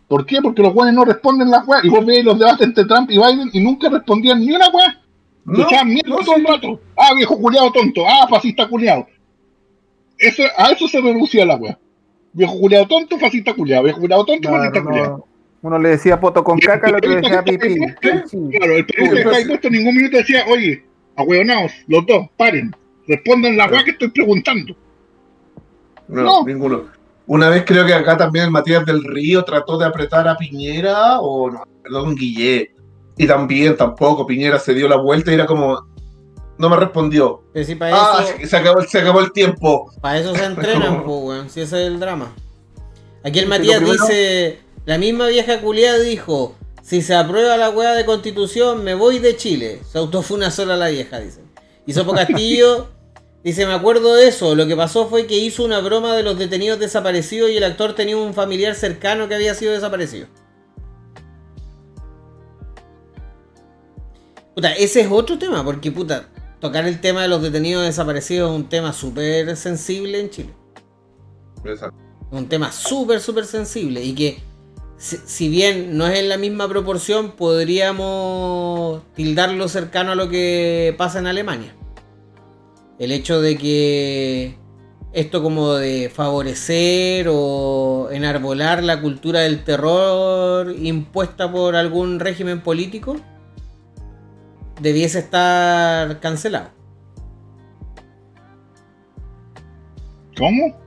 [0.08, 0.40] ¿Por qué?
[0.42, 1.84] Porque los weones no responden las weas.
[1.84, 4.92] Y vos veis los debates entre Trump y Biden y nunca respondían ni una weá.
[5.46, 6.52] Se No, echaban mierda no, todo el sí.
[6.52, 6.80] rato.
[6.96, 8.02] Ah, viejo culiado tonto.
[8.06, 9.06] Ah, fascista culiado.
[10.18, 11.78] Eso, a eso se reducía la weá.
[12.32, 13.84] Viejo culiado tonto, fascista culiado.
[13.84, 15.16] Viejo culiado tonto, Claro, fascista culiado.
[15.18, 15.24] no,
[15.62, 17.74] uno le decía poto con caca, el otro le decía pipí.
[18.26, 20.84] Sí, Claro, el periodista que está ahí puesto en ningún minuto decía, oye,
[21.16, 22.74] ahueonaos, los dos, paren.
[23.06, 24.74] Respondan la weá que estoy preguntando.
[26.08, 26.44] No, No.
[26.44, 26.84] ninguno.
[27.26, 31.20] Una vez creo que acá también el Matías del Río trató de apretar a Piñera,
[31.20, 32.74] o no, perdón, Guillé.
[33.16, 35.86] Y también tampoco, Piñera se dio la vuelta y era como,
[36.58, 37.42] no me respondió.
[37.54, 39.90] Pero si para Ah, eso, se, acabó, se acabó el tiempo.
[40.02, 41.48] para eso se entrenan, pues, weón.
[41.50, 42.34] Si ese es el drama.
[43.22, 47.94] Aquí el Matías primero- dice, la misma vieja culiada dijo, si se aprueba la weá
[47.94, 49.80] de constitución, me voy de Chile.
[49.90, 51.40] Se autofuna sola la vieja, dice.
[51.86, 52.88] Y Sopo Castillo
[53.44, 54.54] dice, me acuerdo de eso.
[54.54, 57.94] Lo que pasó fue que hizo una broma de los detenidos desaparecidos y el actor
[57.94, 60.26] tenía un familiar cercano que había sido desaparecido.
[64.54, 66.28] Puta, ese es otro tema, porque puta,
[66.60, 70.54] tocar el tema de los detenidos desaparecidos es un tema súper sensible en Chile.
[71.64, 71.96] Exacto.
[72.30, 74.42] Un tema súper, súper sensible y que
[74.96, 80.94] si, si bien no es en la misma proporción, podríamos tildarlo cercano a lo que
[80.96, 81.74] pasa en Alemania.
[82.98, 84.56] El hecho de que
[85.12, 93.16] esto como de favorecer o enarbolar la cultura del terror impuesta por algún régimen político
[94.80, 96.70] debiese estar cancelado.
[100.36, 100.82] ¿Cómo?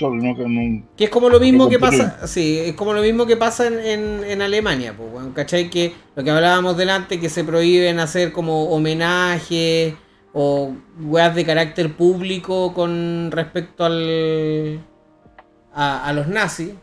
[0.00, 3.36] No, no- Que es como lo mismo que pasa, sí, es como lo mismo que
[3.36, 5.70] pasa en, en- en Alemania, pues, ¿cachai?
[5.70, 9.94] Que lo que hablábamos delante, que se prohíben hacer como homenajes
[10.32, 14.80] o weas de carácter público con respecto al
[15.72, 16.74] a, a los nazis.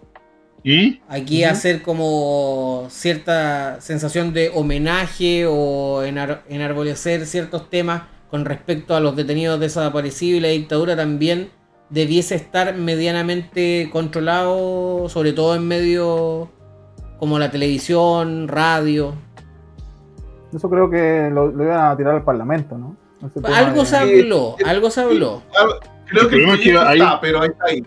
[0.64, 1.00] ¿Y?
[1.08, 9.00] Aquí hacer como cierta sensación de homenaje o enar- enarbolecer ciertos temas con respecto a
[9.00, 11.52] los detenidos desaparecidos y la dictadura también
[11.92, 16.50] debiese estar medianamente controlado, sobre todo en medios
[17.20, 19.14] como la televisión, radio.
[20.52, 22.96] Eso creo que lo, lo iban a tirar al Parlamento, ¿no?
[23.54, 25.44] Algo se habló, algo se habló.
[26.08, 27.86] Creo que El el problema es que proyecto ahí- está, pero ahí está ahí.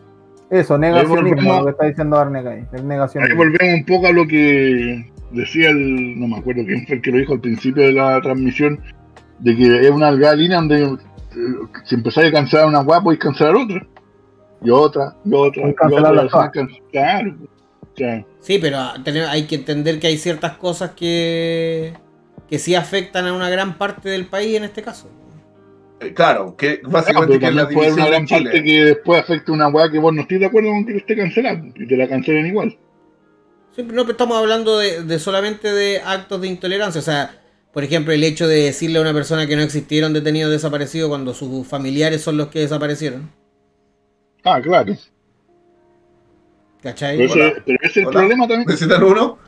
[0.51, 2.65] Eso, negacionismo, lo que está diciendo Arnega ahí.
[2.73, 6.97] El Ahí volvemos un poco a lo que decía el, no me acuerdo quién fue
[6.97, 8.81] el que lo dijo al principio de la transmisión,
[9.40, 10.97] de que es una delgada línea donde eh,
[11.85, 13.86] si empezáis a cancelar una guapa podéis cancelar otra.
[14.62, 16.51] Y otra, y otra, y otra.
[16.90, 17.36] Claro.
[17.82, 18.78] O sea, Sí, pero
[19.28, 21.93] hay que entender que hay ciertas cosas que,
[22.48, 25.10] que sí afectan a una gran parte del país en este caso.
[26.01, 28.85] Eh, Claro, que claro, básicamente pero que es la puede haber una gran parte que
[28.85, 31.87] después afecte una weá que vos no estés de acuerdo con que esté cancelada y
[31.87, 32.77] te la cancelen igual.
[33.75, 36.99] Sí, pero no pero estamos hablando de, de solamente de actos de intolerancia.
[37.01, 37.41] O sea,
[37.73, 41.35] por ejemplo, el hecho de decirle a una persona que no existieron detenidos desaparecidos cuando
[41.35, 43.31] sus familiares son los que desaparecieron.
[44.45, 44.95] Ah, claro.
[46.83, 47.16] ¿Cachai?
[47.16, 47.62] Pero ese, Hola.
[47.65, 48.19] pero ese es el Hola.
[48.19, 48.66] problema también.
[48.69, 49.39] ¿Necesitan uno?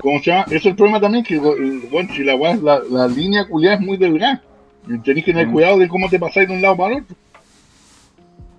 [0.00, 0.46] ¿Cómo se llama?
[0.50, 4.42] Es el problema también, que bueno, si la, la, la línea culiada es muy delgada.
[4.88, 7.16] Y tenés que tener cuidado de cómo te pasáis de un lado para el otro.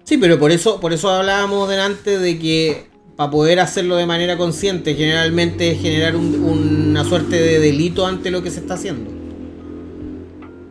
[0.03, 2.83] Sí, pero por eso, por eso hablábamos delante de que
[3.15, 8.29] para poder hacerlo de manera consciente, generalmente es generar un- una suerte de delito ante
[8.31, 9.09] lo que se está haciendo.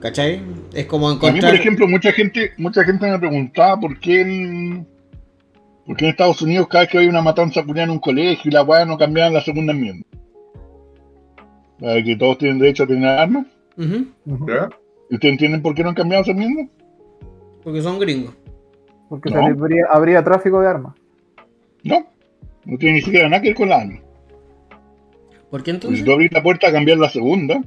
[0.01, 0.43] ¿Cachai?
[0.75, 1.53] Es como A mí, encontrar.
[1.53, 4.87] por ejemplo, mucha gente, mucha gente me preguntaba por qué en,
[5.87, 8.51] por qué en Estados Unidos cada vez que hay una matanza culiada en un colegio
[8.51, 10.07] y la weá no cambiaban la segunda enmienda.
[11.79, 13.47] La de que todos tienen derecho a tener armas.
[13.77, 14.69] ¿Ya?
[15.11, 16.69] ¿Y ustedes entienden por qué no han cambiado esa enmienda?
[17.63, 18.35] porque son gringos.
[19.09, 19.47] Porque No.
[19.47, 20.95] habría, habría tráfico de armas.
[21.83, 22.07] No.
[22.67, 24.01] No tiene ni siquiera nada que ver con la arma.
[24.01, 25.99] ¿Por qué Porque entonces?
[26.01, 27.63] si tú abrís la puerta a cambiar la segunda,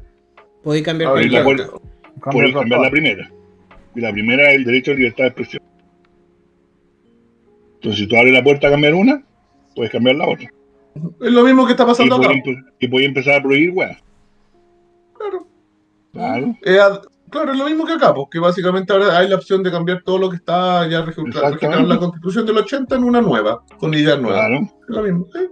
[0.63, 3.31] Podéis cambiar cualquier la podés el cambiar la primera.
[3.95, 5.63] Y la primera es el derecho a libertad de expresión.
[7.75, 9.23] Entonces, si tú abres la puerta a cambiar una,
[9.75, 10.51] puedes cambiar la otra.
[11.21, 12.27] Es lo mismo que está Y pasando acá.
[12.27, 13.97] podés, empe- y podés empezar a prohibir weas.
[15.17, 15.47] Claro.
[16.13, 16.55] Claro.
[16.65, 16.79] Eh,
[17.29, 20.17] claro, es lo mismo que acá, porque básicamente ahora hay la opción de cambiar todo
[20.17, 24.19] lo que está ya registrado en la constitución del 80 en una nueva, con ideas
[24.19, 24.47] nuevas.
[24.47, 24.71] Claro.
[24.87, 25.27] Es lo mismo.
[25.35, 25.49] ¿eh?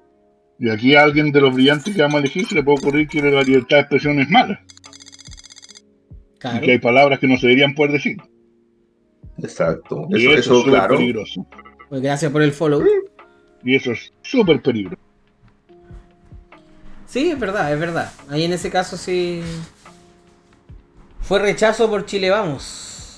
[0.60, 3.07] Y aquí a alguien de los brillantes que vamos a elegir se le puede ocurrir
[3.07, 4.64] que la libertad de expresión es mala.
[6.39, 6.57] Claro.
[6.57, 8.18] Y que hay palabras que no se deberían poder decir.
[9.38, 10.07] Exacto.
[10.10, 10.97] Y Eso, eso, eso, es súper claro.
[10.97, 11.45] peligroso.
[11.89, 12.84] Pues gracias por el follow.
[13.64, 15.02] Y eso es súper peligroso.
[17.06, 18.11] Sí, es verdad, es verdad.
[18.30, 19.41] Ahí en ese caso sí.
[21.27, 23.18] Fue rechazo por Chile Vamos.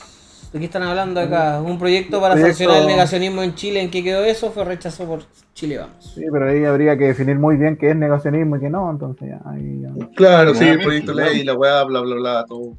[0.54, 1.62] ¿De qué están hablando acá?
[1.62, 3.82] Un proyecto para Proyecto- sancionar el negacionismo en Chile.
[3.82, 4.50] ¿En qué quedó eso?
[4.52, 5.24] Fue rechazo por
[5.54, 6.14] Chile Vamos.
[6.16, 9.28] Sí, pero ahí habría que definir muy bien qué es negacionismo y qué no, entonces
[9.30, 10.08] ya, ahí ya.
[10.16, 12.78] Claro, sí, el proyecto ley, la weá, bla, bla, bla, todo.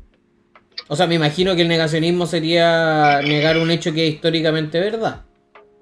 [0.88, 5.22] O sea, me imagino que el negacionismo sería negar un hecho que es históricamente verdad.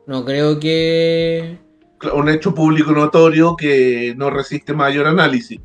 [0.07, 1.59] No creo que.
[2.15, 5.61] Un hecho público notorio que no resiste mayor análisis.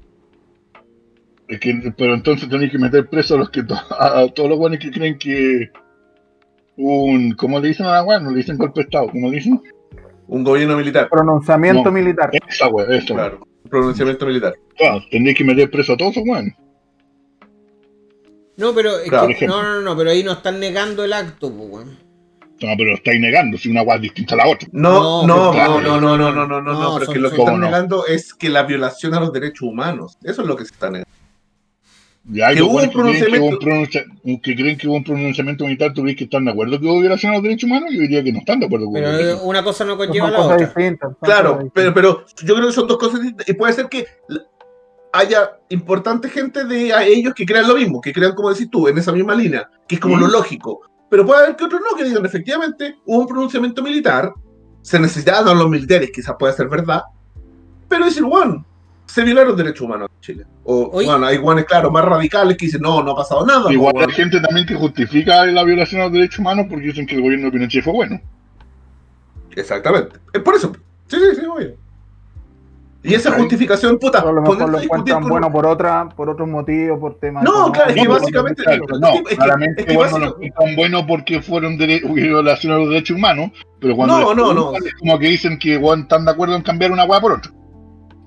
[1.51, 4.49] Es que, pero entonces tenéis que meter preso a los que to- a, a todos
[4.49, 5.69] los buenos que creen que
[6.77, 8.19] un ¿cómo le dicen a la wea?
[8.21, 9.61] No le dicen golpe de estado, ¿cómo le dicen?
[10.27, 11.09] Un gobierno militar.
[11.09, 11.91] Pronunciamiento No.
[11.91, 12.29] militar.
[12.47, 13.23] Esa wea, esa wea.
[13.29, 14.53] Claro, un pronunciamiento militar.
[14.77, 16.55] Claro, tendréis que meter preso a todos esos weones.
[18.57, 18.97] No, pero.
[18.99, 21.97] es Claro, que- no, no, no, pero ahí no están negando el acto, pues, weón.
[22.61, 24.69] No, pero lo estáis negando, si una wea es distinta a la otra.
[24.71, 25.81] No, No, no, claro.
[25.81, 28.05] no, no, no, no, no, no, no, No, pero son- que lo que están negando
[28.05, 30.17] es que la violación a los derechos humanos.
[30.23, 31.09] Eso es lo que se está negando.
[32.29, 35.03] Y hay Que hubo un creen que, hubo un pronunciamiento- que creen que hubo un
[35.03, 37.89] pronunciamiento militar, ¿tú crees que están de acuerdo que hubo violación a los derechos humanos?
[37.91, 39.43] Yo diría que no están de acuerdo con Pero eso.
[39.43, 40.57] una cosa no conlleva a la otra.
[40.57, 41.13] distintas.
[41.21, 43.49] Claro, pero, pero yo creo que son dos cosas distintas.
[43.49, 44.05] Y puede ser que
[45.13, 48.87] haya importante gente de a ellos que crean lo mismo, que crean, como decís tú,
[48.87, 50.19] en esa misma línea, que es como Mm.
[50.21, 50.81] lo lógico.
[51.09, 54.31] Pero puede haber que otros no, que digan, efectivamente, hubo un pronunciamiento militar,
[54.83, 57.01] se necesitaban los militares, quizás pueda ser verdad,
[57.89, 58.65] pero decir, bueno,
[59.13, 60.45] se violaron derechos humanos en Chile.
[60.63, 61.05] O, Oye.
[61.07, 63.71] bueno, hay guanes, claro, más radicales que dicen, no, no ha pasado nada.
[63.71, 67.05] Igual po, hay gente también que justifica la violación a los derechos humanos porque dicen
[67.05, 68.19] que el gobierno de Pinochet fue bueno.
[69.55, 70.17] Exactamente.
[70.33, 70.71] Es por eso.
[71.07, 71.75] Sí, sí, sí, obvio.
[73.03, 76.47] Y esa justificación, puta, a lo mejor lo encuentran con- bueno por otra, por otros
[76.47, 77.43] motivos, por temas.
[77.43, 78.63] No, claro, es que básicamente-
[78.99, 81.77] no, es que- claramente es que bueno, no tan bueno porque fueron
[82.13, 84.87] violación a los derechos humanos, pero cuando No, les no, preguntan no.
[84.87, 87.51] es como que dicen que están de acuerdo en cambiar una hueá por otra.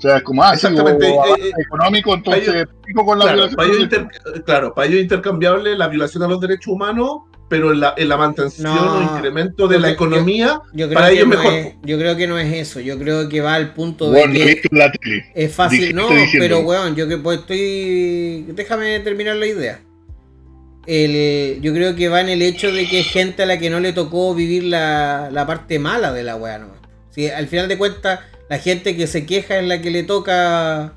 [0.05, 3.81] O sea, es como, ah, sí, Exactamente, eh, eh, económico, entonces con la Claro, violación
[3.81, 4.09] inter-
[4.45, 8.17] claro, para ellos intercambiable la violación a los derechos humanos, pero en la, en la
[8.19, 11.53] mantención No, o incremento de yo la economía, Yo creo, Para que ellos no mejor,
[11.55, 12.81] es, yo creo que no es eso.
[12.81, 15.25] Yo creo que va al punto Bueno, de que la tele.
[15.35, 15.95] es fácil.
[15.95, 16.09] No,
[16.39, 18.43] pero weón, yo que pues estoy.
[18.55, 19.81] Déjame terminar la idea.
[20.87, 23.71] El, yo creo que va en el hecho de que hay gente a la que
[23.71, 26.69] no le tocó vivir la, la parte mala de la weá, ¿no?
[27.11, 30.95] Si al final de cuentas, la gente que se queja es la que le toca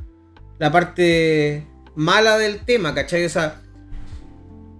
[0.59, 1.65] la parte
[1.95, 3.25] mala del tema, ¿cachai?
[3.25, 3.61] O sea,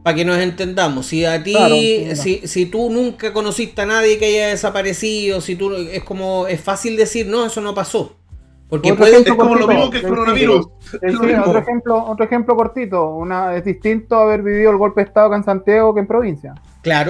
[0.04, 1.76] para que nos entendamos, si a ti, Claro,
[2.16, 6.62] si, si tú nunca conociste a nadie que haya desaparecido, si tú es como, es
[6.62, 8.16] fácil decir, no, eso no pasó.
[8.70, 10.68] Porque Otro puede, ejemplo es como lo mismo que el coronavirus.
[10.80, 11.46] sí, Es lo sí, mismo.
[11.46, 13.10] otro ejemplo, otro ejemplo cortito.
[13.16, 16.56] Una, es distinto haber vivido el golpe de estado acá en Santiago que en provincia,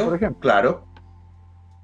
[0.03, 0.39] por claro, ejemplo.
[0.39, 0.86] Claro.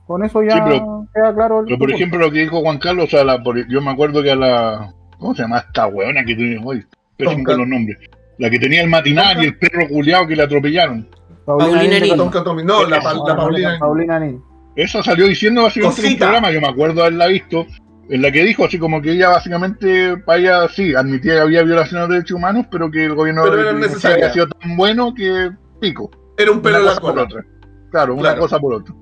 [0.07, 2.77] Con eso ya Sí, pero- queda claro el Pero por ejemplo, lo que dijo Juan
[2.77, 4.93] Carlos, sea, la- por- yo me acuerdo que a la.
[5.17, 6.85] ¿Cómo se llama esta weona que tiene hoy?
[7.17, 7.97] Pésimo con los nombres.
[8.39, 11.07] La que tenía el matinal y el perro culiado que le atropellaron.
[11.45, 12.63] Paulina Nin de.
[12.65, 13.77] No, la, pa- la Paulina.
[13.79, 14.41] Paulina Nin.
[14.75, 17.65] Esa salió diciendo básicamente en un programa, yo me acuerdo haberla visto,
[18.09, 21.61] en la que dijo así como que ella básicamente, para ella sí, admitía que había
[21.63, 25.51] violación a los derechos humanos, pero que el gobierno de había sido tan bueno que
[25.79, 26.09] pico.
[26.37, 27.23] Era un pelo una en la cosa por cola.
[27.23, 27.45] otra.
[27.91, 28.41] Claro, una Claro.
[28.41, 28.95] cosa por otra.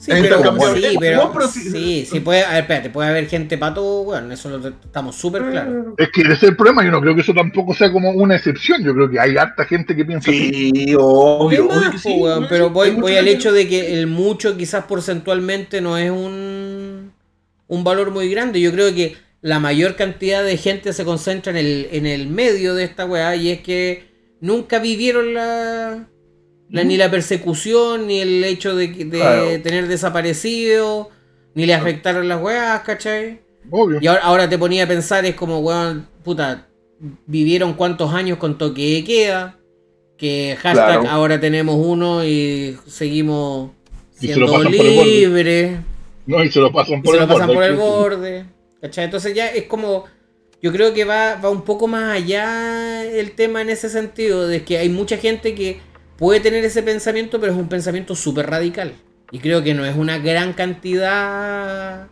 [0.00, 0.42] Sí, pero,
[0.74, 4.48] sí, pero, pero sí, sí puede, a ver, espérate, puede haber gente pato, bueno, eso
[4.48, 5.94] lo estamos súper claros.
[5.98, 8.36] Es que ese es el problema, yo no creo que eso tampoco sea como una
[8.36, 10.70] excepción, yo creo que hay harta gente que piensa así.
[10.74, 11.66] Sí, obvio.
[11.66, 15.98] Más, obvio sí, obvio pero voy, al hecho de que el mucho quizás porcentualmente no
[15.98, 17.12] es un,
[17.68, 18.60] un valor muy grande.
[18.60, 22.74] Yo creo que la mayor cantidad de gente se concentra en el, en el medio
[22.74, 24.10] de esta weá y es que
[24.40, 26.08] nunca vivieron la,
[26.70, 29.62] la- ni la persecución, ni el hecho de, de Claro.
[29.62, 31.10] tener desaparecido,
[31.54, 33.40] ni le afectaron las weas, ¿cachai?
[33.70, 33.98] Obvio.
[34.00, 36.68] Y ahora, ahora te ponía a pensar, es como, weón, puta,
[37.26, 39.58] vivieron cuántos años con toque de queda,
[40.16, 41.08] que hashtag Claro.
[41.10, 43.70] ahora tenemos uno y seguimos
[44.20, 45.78] Y se siendo libres,
[46.26, 48.44] No, y se lo pasan y por se el lo pasan borde, por el borde,
[48.82, 49.04] ¿cachai?
[49.06, 50.04] Entonces ya es como,
[50.62, 54.62] yo creo que va, va un poco más allá el tema en ese sentido, de
[54.62, 55.80] que hay mucha gente que
[56.20, 58.92] puede tener ese pensamiento, pero es un pensamiento súper radical.
[59.32, 62.06] Y creo que no es una gran cantidad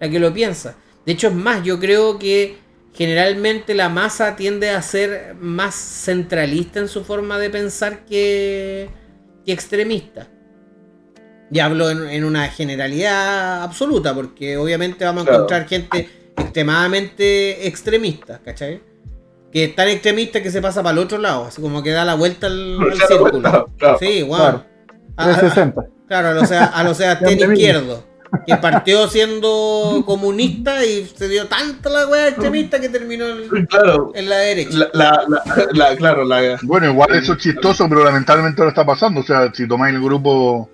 [0.00, 0.76] la que lo piensa.
[1.04, 2.56] De hecho, es más, yo creo que
[2.94, 8.88] generalmente la masa tiende a ser más centralista en su forma de pensar que,
[9.44, 10.28] que extremista.
[11.52, 15.38] Y hablo en, en una generalidad absoluta, porque obviamente vamos a Claro.
[15.44, 18.80] encontrar gente extremadamente extremista, ¿cachai?
[19.52, 22.04] Que es tan extremista que se pasa para el otro lado, así como que da
[22.04, 22.78] la vuelta al,
[23.08, 23.30] círculo.
[23.30, 23.98] vuelta, claro.
[23.98, 24.36] Sí, wow.
[24.36, 24.64] Claro.
[25.16, 25.84] 360.
[26.06, 28.04] Claro, a lo, sea, a lo Grande izquierdo.
[28.46, 34.12] Que partió siendo comunista y se dio tanta la wea extremista que terminó en, Claro.
[34.14, 34.78] en la derecha.
[34.78, 38.86] La, la, la, la- claro, la, Bueno, igual eso es chistoso, pero lamentablemente ahora está
[38.86, 39.20] pasando.
[39.20, 40.70] O sea, si tomáis el grupo,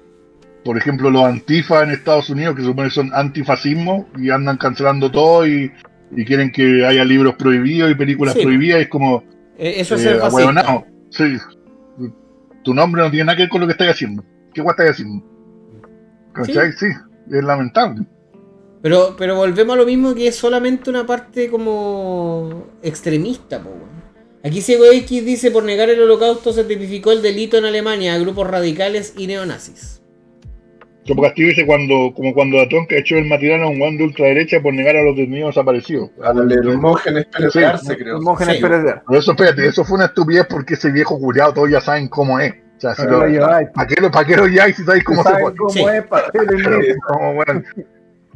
[0.66, 5.10] por ejemplo, los antifa en Estados Unidos, que supone que son antifascismo y andan cancelando
[5.10, 5.72] todo y,
[6.14, 8.42] y quieren que haya libros prohibidos y películas Sí.
[8.42, 9.24] prohibidas, es como,
[9.58, 10.84] Eh, Eso es eh, ser fascista.
[11.10, 11.36] Sí.
[12.62, 14.22] Tu nombre no tiene nada que ver con lo que estás haciendo.
[14.52, 15.24] ¿Qué guay estás haciendo?
[16.32, 16.72] ¿Cachai?
[16.72, 16.86] Sí.
[17.30, 18.06] es lamentable.
[18.82, 23.70] Pero, pero volvemos a lo mismo que es solamente una parte como extremista, po.
[24.44, 28.18] Aquí Ciego X dice por negar el holocausto se tipificó el delito en Alemania a
[28.18, 29.95] grupos radicales y neonazis.
[31.06, 34.04] Como Castillo dice cuando, como cuando la tonca echó el material a un guan de
[34.04, 36.10] ultraderecha por negar a los detenidos desaparecidos.
[36.24, 38.16] al Hermógenes Pérez Sí, de Arce, creo.
[38.16, 38.62] Hermógenes Sí.
[38.62, 39.02] Pérez de Arce.
[39.06, 42.40] Pero eso, espérate, eso fue una estupidez porque ese viejo curiado todos ya saben cómo
[42.40, 42.52] es.
[42.76, 43.68] O sea, si ¿Para lo- qué lo lleváis?
[43.74, 45.56] ¿para qué lo, para qué lo lleváis si sabéis cómo se ¿Saben pone?
[45.56, 45.84] cómo Sí.
[45.88, 46.02] es?
[46.06, 46.24] ¿Para?
[47.06, 47.62] Como, bueno,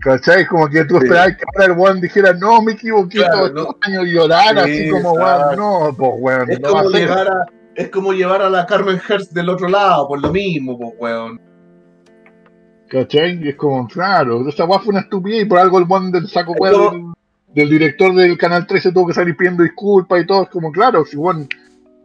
[0.00, 0.46] ¿Cachai?
[0.46, 1.04] Como que tú Sí.
[1.04, 3.60] esperabas que ahora el weón dijera, no, me equivoqué Claro, todos no.
[3.62, 7.00] estos años y llorar Sí, así como, weón, no, pues weón, Es no como, ser.
[7.02, 10.78] llegar a, es como llevar a la Carmen Hertz del otro lado, por lo mismo,
[10.78, 11.40] pues, weón.
[12.90, 13.42] ¿Cachai?
[13.44, 16.28] Y es como, claro, esa weá fue una estupidez y por algo el weón del
[16.28, 17.02] saco como- del,
[17.54, 20.42] del director del canal 13 tuvo que salir pidiendo disculpas y todo.
[20.42, 21.48] Es como, claro, si weón,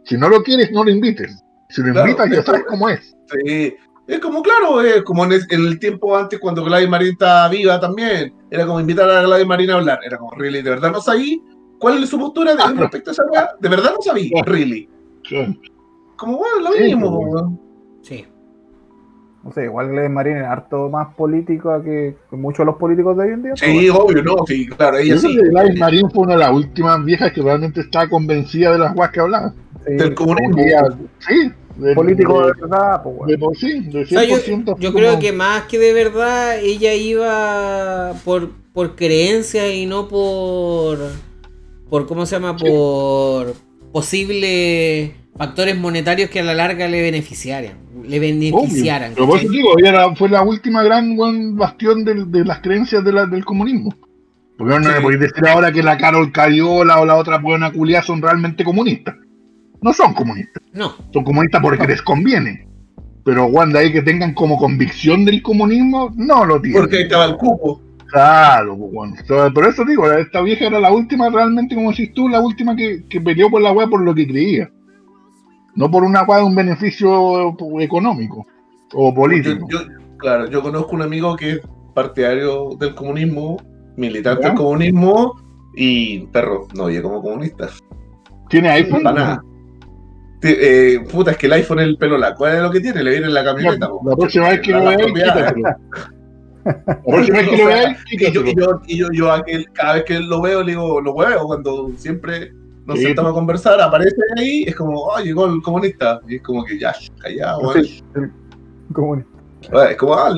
[0.04, 1.42] si no lo quieres, no lo invites.
[1.68, 3.16] Si lo Claro, invitas, ya es sabes como- cómo es.
[3.44, 3.74] Sí.
[4.06, 8.32] Es como, claro, es como en, el tiempo antes cuando Gladys Marín estaba viva también.
[8.48, 9.98] Era como invitar a Gladys Marín a hablar.
[10.06, 11.42] Era como, really, ¿de verdad no sabí?
[11.80, 13.48] ¿Cuál es su postura de, respecto a esa weá?
[13.58, 14.30] ¿De verdad no sabí?
[14.44, 14.88] Really.
[16.16, 17.60] Como, bueno, lo Sí, mismo, pues, weón.
[18.02, 18.24] Sí.
[19.46, 23.16] No sé, igual Gladys Marín es harto más política que, que muchos de los políticos
[23.16, 23.52] de hoy en día.
[23.56, 25.36] Sí, obvio, no, sí, claro, ella Yo sí.
[25.36, 29.10] Gladys Marín fue una de las últimas viejas que realmente estaba convencida de las guas
[29.10, 29.52] que hablaba.
[29.86, 30.56] Sí, Del comunismo.
[31.20, 34.76] Sí, de- político de de, verdad, pues, de por sí, de O sea, yo, 100%
[34.80, 40.08] yo como- creo que más que de verdad ella iba por, por creencia y no
[40.08, 40.98] por
[41.88, 43.54] por cómo se llama por
[43.92, 47.74] posibles factores monetarios que a la larga le beneficiaran
[48.06, 49.14] le beneficiaran Obvio.
[49.16, 51.16] Pero por eso digo, ella era- fue la última gran
[51.56, 53.92] bastión de, las creencias de la- del comunismo.
[54.56, 54.88] Porque no Sí.
[54.94, 58.62] me podéis decir ahora que la Carol Cariola o la otra buena culia son realmente
[58.64, 59.16] comunistas.
[59.82, 60.62] No son comunistas.
[60.72, 62.66] no Son comunistas porque les conviene.
[63.24, 66.82] Pero cuando hay que tengan como convicción del comunismo, no lo tienen.
[66.82, 67.82] Porque ahí estaba el cupo.
[68.08, 69.14] Claro, pues bueno.
[69.18, 72.76] Entonces, por eso digo, esta vieja era la última realmente, como decís tú, la última
[72.76, 74.70] que, que peleó por la weá por lo que creía.
[75.76, 78.46] No por una de un beneficio económico
[78.94, 79.66] o político.
[79.70, 79.80] yo-
[80.18, 81.60] claro, yo conozco un amigo que es
[81.94, 83.56] partidario del comunismo,
[83.96, 84.48] militante ¿Ya?
[84.48, 85.34] del comunismo,
[85.76, 87.68] y perro, no oye como comunista.
[88.48, 89.02] ¿Tiene iPhone?
[89.02, 89.44] Para nada.
[90.42, 93.02] Eh, puta, es que el iPhone es el pelo la ¿Cuál es lo que tiene?
[93.02, 93.88] Le viene en la camioneta.
[94.04, 95.12] la próxima vez que lo veáis.
[96.64, 99.94] La próxima vez que lo veáis, Y yo, y yo, y yo, yo aquel- cada
[99.94, 102.52] vez que lo veo, le digo, lo veo, cuando siempre
[102.86, 103.04] nos Sí.
[103.06, 106.20] sentamos a conversar, aparece ahí, es como, oh, llegó el comunista.
[106.28, 107.84] Y es como que ya, callado, weón.
[107.84, 108.30] Sí, el
[108.94, 109.30] comunista.
[109.72, 110.30] Bueno, Es como, ah,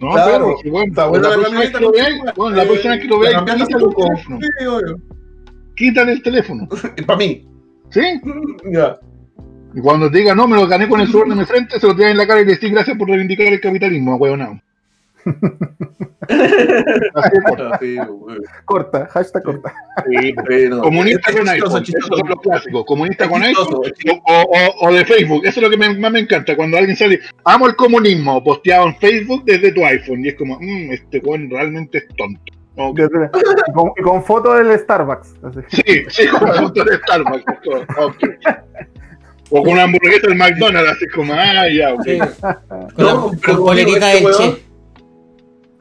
[0.00, 0.32] No, Claro.
[0.32, 1.92] pero si, bueno, está buena la la próxima vez que lo
[2.36, 4.94] bueno, la próxima vez que lo la veáis, cambiaste hace
[5.76, 6.68] quítale el teléfono.
[6.96, 7.04] El.
[7.04, 7.46] Para mí.
[7.90, 8.00] ¿Sí?
[8.72, 8.98] Ya.
[9.74, 11.86] Y cuando te diga, no, me lo gané con el sudor de mi frente, se
[11.86, 14.60] lo tiras en la cara y le decís gracias por reivindicar el capitalismo, huevonao.
[17.12, 17.78] Corta.
[17.80, 17.96] Sí.
[18.64, 19.72] Corta, hashtag corta.
[20.08, 20.34] Sí.
[20.82, 22.84] Comunista con iPhone, chistoso.
[22.86, 25.42] Comunista con iPhone o, o- o de Facebook.
[25.44, 26.56] Eso es lo que me- más me encanta.
[26.56, 30.24] Cuando alguien sale, amo el comunismo, posteado en Facebook desde tu iPhone.
[30.24, 32.40] Y es como, mmm, este weón realmente es tonto.
[32.76, 32.96] Ok.
[32.98, 33.30] Desde-
[33.68, 35.34] y con, con foto del Starbucks.
[35.44, 35.82] así.
[35.84, 37.44] Sí, sí, con foto de Starbucks.
[37.98, 38.16] ok.
[39.54, 42.02] O con una hamburguesa del McDonald's, así como, ah, ya, ok.
[42.04, 42.18] Sí.
[42.18, 43.30] con, No,
[43.64, 44.71] con este del weón- Che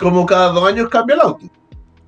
[0.01, 1.45] Como cada dos años cambia el auto.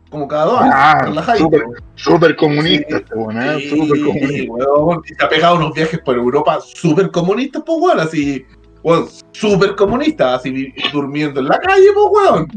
[0.10, 0.74] Como cada dos años.
[0.76, 1.64] Ah, súper,
[1.96, 3.04] súper comunista Sí.
[3.04, 3.56] este weón, ¿eh?
[3.60, 4.52] Sí, súper comunista.
[4.54, 5.02] weón.
[5.10, 8.00] Y se ha pegado unos viajes por Europa súper comunistas, pues, weón.
[8.00, 8.46] Así,
[8.84, 10.40] weón, súper comunistas.
[10.40, 12.48] Así, durmiendo en la calle, pues, weón.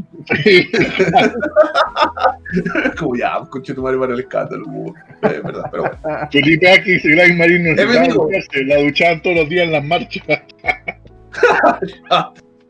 [0.45, 0.69] Sí.
[2.99, 4.95] Como ya, conche tu madre para el escándalo, weón.
[5.23, 6.29] Es verdad, pero bueno.
[6.31, 8.25] Felipe Aki y Gladys Marín no Es necesitaban mi amigo.
[8.27, 10.25] ducharse, la duchaban todos los días en las marchas.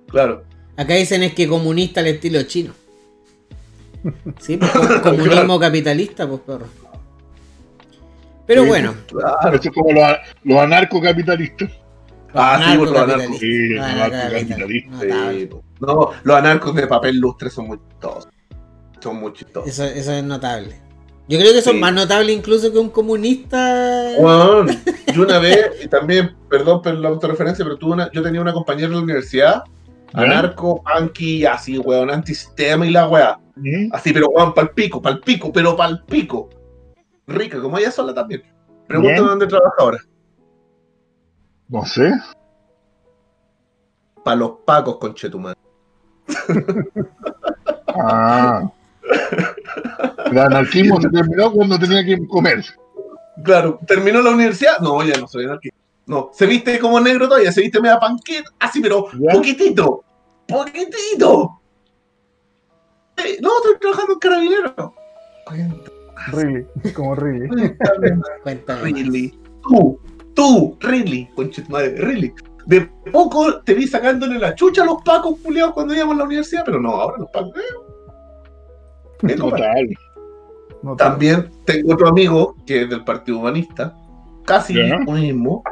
[0.09, 0.43] Claro.
[0.77, 2.73] Acá dicen es que comunista al estilo chino
[4.39, 6.67] sí pues, com- comunismo capitalista pues perro
[8.47, 8.69] pero Sí.
[8.69, 9.57] bueno Claro.
[9.59, 10.05] Eso es como los,
[10.45, 11.71] los anarcocapitalistas.
[12.33, 15.01] Ah, sí, pues, los anarcocapitalista.
[15.33, 15.65] Sí, po.
[15.81, 18.29] no, los anarcos de papel lustre son muy chistosos.
[19.01, 19.69] Son muy chistosos.
[19.69, 20.81] Eso, eso es notable.
[21.29, 21.81] Yo creo que son Sí.
[21.81, 24.13] más notables incluso que un comunista.
[24.19, 24.69] Weón,
[25.13, 28.53] yo una vez, y también, perdón por la autorreferencia, pero tuve una, yo tenía una
[28.53, 29.65] compañera en la universidad.
[30.13, 33.39] Anarco, punky, así, weón, antisistema y la weá.
[33.57, 33.89] ¿Mm?
[33.93, 36.49] Así, pero weón, pal pico, pal pico, pero pal pico.
[37.27, 38.43] Rica, como ella sola también.
[38.87, 39.27] Pregúntame Bien.
[39.27, 39.99] dónde trabaja ahora.
[41.69, 42.13] No sé.
[44.25, 45.59] Para los pacos, conchetumadre.
[47.99, 48.71] Ah.
[50.31, 52.63] El anarquismo se terminó cuando tenía que comer.
[53.43, 54.81] Claro, terminó la universidad.
[54.81, 55.79] No, ya no soy anarquista.
[56.07, 59.33] No, se viste como negro todavía, se viste media panqueta, así, pero ¿Ya?
[59.33, 60.05] poquitito,
[60.47, 61.61] poquitito.
[63.17, 64.95] Eh, no, estoy trabajando en carabinero.
[65.47, 65.91] Cuenta,
[66.33, 67.49] Really, como really.
[68.43, 69.39] cuéntame, really.
[69.63, 69.99] Tú,
[70.35, 72.33] tú, really, concha tu madre, really.
[72.67, 72.81] De
[73.13, 76.63] poco te vi sacándole la chucha a los pacos culiados cuando íbamos a la universidad,
[76.65, 77.53] pero no, ahora los pacos.
[77.57, 79.29] eh.
[79.29, 79.35] Eh.
[79.37, 79.89] Total.
[80.83, 83.95] No También tengo otro amigo que es del Partido Humanista,
[84.45, 84.97] casi Ya.
[85.07, 85.63] un mismo,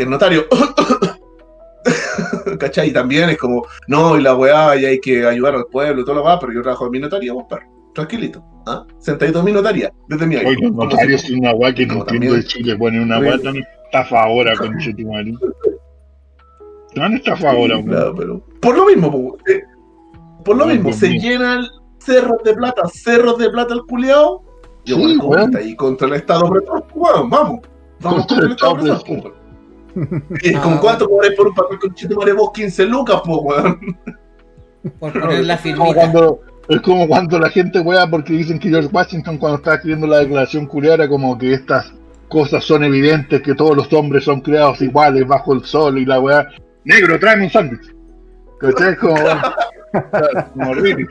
[0.00, 0.46] que es notario.
[2.58, 2.88] ¿Cachai?
[2.88, 6.04] Y también es como, no, y la weá, y hay que ayudar al pueblo y
[6.04, 7.66] todo lo va, pero yo trabajo en mi notaría, vos, perro.
[7.94, 8.42] Tranquilito.
[8.66, 8.84] ¿ah?
[8.98, 12.34] Sentadito en mi notaría, desde mi Oye, los notarios es una weá que no entiendo
[12.34, 12.76] de Chile.
[12.76, 15.36] Ponen una weá tan estafadora con Chetumari.
[16.94, 17.86] Tan estafadora, Sí, weón.
[17.86, 19.62] claro, pero por lo mismo, eh,
[20.44, 21.20] por lo mismo, se mío.
[21.20, 21.64] llenan
[21.98, 24.42] cerros de plata, cerros de plata el culiao.
[24.86, 26.50] Yo Sí, voy y contra el Estado
[26.94, 27.60] weón, vamos.
[28.00, 29.39] Vamos Contra contra el el Estado Estado
[29.94, 30.24] weón.
[30.42, 30.60] ¿Y Ah.
[30.62, 33.78] con cuánto cobráis por un papel con chito vos 15 lucas, po, weón?
[34.98, 35.94] Por poner la Es como firmita.
[35.94, 40.06] cuando, es como cuando la gente wea porque dicen que George Washington cuando estaba escribiendo
[40.06, 41.92] la declaración culiara como que estas
[42.28, 46.20] cosas son evidentes, que todos los hombres son creados iguales bajo el sol y la
[46.20, 46.48] weá.
[46.84, 47.92] negro, tráeme un sándwich.
[48.58, 48.96] ¿Cachai?
[48.96, 51.06] Como, claro, como really.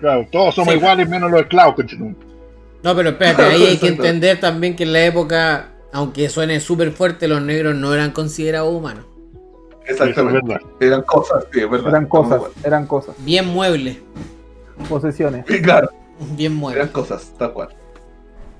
[0.00, 0.78] Claro, todos somos Sí.
[0.80, 1.98] iguales menos los esclavos, ¿cachai?
[1.98, 6.92] No, pero espérate, ahí hay que entender también que en la época, aunque suene súper
[6.92, 9.04] fuerte, los negros no eran considerados humanos.
[9.86, 10.58] Exactamente.
[10.80, 11.88] Eran cosas, sí, es verdad.
[11.90, 13.14] Eran cosas, eran cosas.
[13.18, 13.98] Bien muebles,
[14.88, 15.44] Posesiones.
[15.62, 15.90] Claro,
[16.36, 16.90] bien eran muebles.
[16.90, 17.68] cosas, tal cual.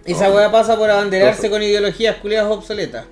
[0.04, 0.34] Esa No.
[0.34, 1.50] weá pasa por abanderarse Cosas.
[1.50, 3.06] con ideologías culiadas obsoletas.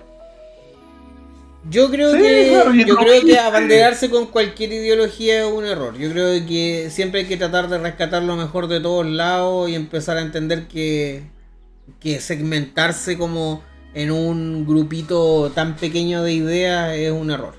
[1.69, 5.67] Yo creo Sí, que claro, yo no- creo que abanderarse con cualquier ideología es un
[5.67, 5.95] error.
[5.99, 9.75] Yo creo que siempre hay que tratar de rescatar lo mejor de todos lados y
[9.75, 11.23] empezar a entender que
[11.99, 13.63] que segmentarse como
[13.95, 17.55] en un grupito tan pequeño de ideas es un error.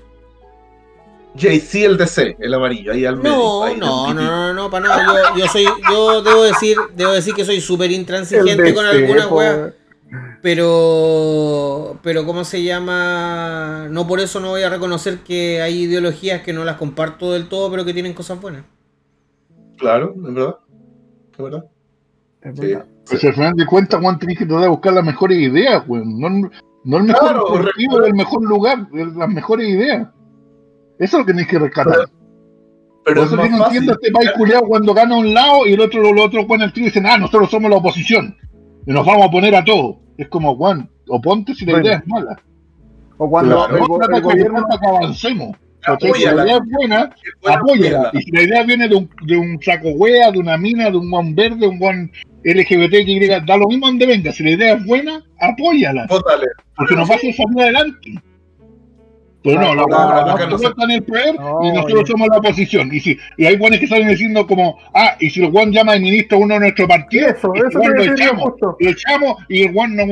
[1.34, 3.36] JC el DC, el amarillo, ahí al medio.
[3.36, 5.32] No, ahí, no, no, no, no, para nada.
[5.34, 9.72] Yo, yo soy, yo debo decir, debo decir que soy súper intransigente con algunas weas.
[10.42, 13.86] Pero, pero ¿cómo se llama?
[13.90, 17.48] No por eso no voy a reconocer que hay ideologías que no las comparto del
[17.48, 18.64] todo, pero que tienen cosas buenas.
[19.78, 20.56] Claro, es verdad.
[21.32, 21.64] Es verdad.
[22.42, 22.91] es Sí.
[23.08, 26.18] Pues al final de cuentas, Juan, tenés que tratar de buscar las mejores ideas, weón.
[26.20, 26.28] No,
[26.84, 30.08] no el mejor Claro, objetivo del mejor lugar, las mejores ideas.
[30.98, 32.08] Eso es lo que tenés que rescatar.
[33.04, 33.64] Pero Por eso no fácil.
[33.64, 36.80] entiendo este país culiado cuando gana un lado y el otro, los otros ponen el
[36.80, 38.36] y dicen, ah, nosotros somos la oposición.
[38.86, 39.98] Y nos vamos a poner a todo.
[40.16, 41.86] Es como, Juan, oponte si la Bueno.
[41.86, 42.40] idea es mala.
[43.18, 45.56] O cuando Claro, el, el de gobierno que avancemos.
[46.00, 47.10] Si la idea es buena,
[47.44, 48.10] apóyala.
[48.12, 50.96] Y si la idea viene de un, de un saco wea, de una mina, de
[50.96, 52.10] un guan verde, un guan
[52.44, 54.32] LGBT, que griega, da lo mismo donde venga.
[54.32, 56.06] Si la idea es buena, apóyala.
[56.08, 56.46] Vótale.
[56.76, 58.14] Porque nos va a hacer salir adelante.
[59.44, 62.90] Pero no, no se- están en el poder No, y nosotros somos la oposición.
[62.92, 65.94] Y, si, y hay guanes que salen diciendo como, ah, y si el guan llama
[65.94, 68.42] de ministro a uno de nuestro partido, Eso, eso lo echamos.
[68.44, 68.76] justo.
[68.78, 70.04] Lo echamos y el guan no,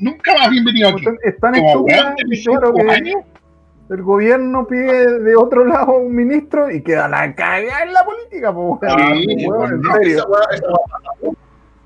[0.00, 0.98] nunca más bienvenido aquí.
[0.98, 3.14] Están- Están Como estúpidas weón de y claro 25 que años.
[3.90, 8.52] el gobierno pide de otro lado un ministro y queda la cagada en la política,
[8.52, 8.80] po.
[8.82, 10.26] Sí, weón, en no, serio.
[10.50, 10.64] Esa.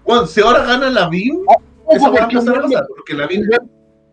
[0.07, 2.73] Bueno, si ahora gana la BIM, Ojo, esa va a porque un empezar a guan-
[2.73, 2.87] pasar.
[2.97, 3.43] Porque la BIM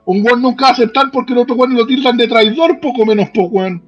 [0.06, 3.06] un guan nunca va a aceptar porque el otro guan lo tildan de traidor, poco
[3.06, 3.82] menos po guan.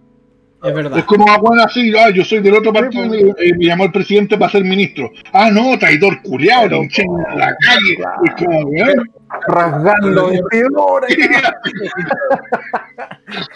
[0.63, 0.97] Es verdad.
[0.97, 3.21] Es como a guan así, ah, yo soy del otro Sí, partido pues.
[3.21, 5.11] y eh, me llamó el presidente para ser ministro.
[5.33, 7.97] Ah, no, traidor culiado, lo echen en la calle.
[8.25, 9.11] Es como, weón.
[9.47, 10.31] Rasgando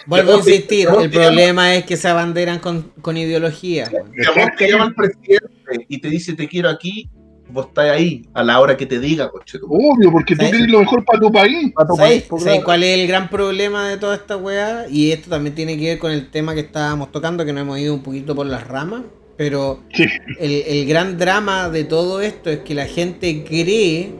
[0.06, 3.88] Vuelvo a insistir, el problema es que se abanderan con, con ideología.
[3.92, 4.12] weón.
[4.14, 7.08] Si a vos te llama el presidente y te dice te quiero aquí,
[7.52, 9.58] vos estás ahí a la hora que te diga, coche.
[9.62, 11.72] Obvio, porque tú querés lo mejor para tu país.
[11.76, 14.86] a tu ¿Sabes, país, sabes cuál es el gran problema de toda esta weá?
[14.88, 17.78] Y esto también tiene que ver con el tema que estábamos tocando, que nos hemos
[17.78, 19.02] ido un poquito por las ramas.
[19.36, 20.04] Pero Sí.
[20.38, 24.12] el, el gran drama de todo esto es que la gente cree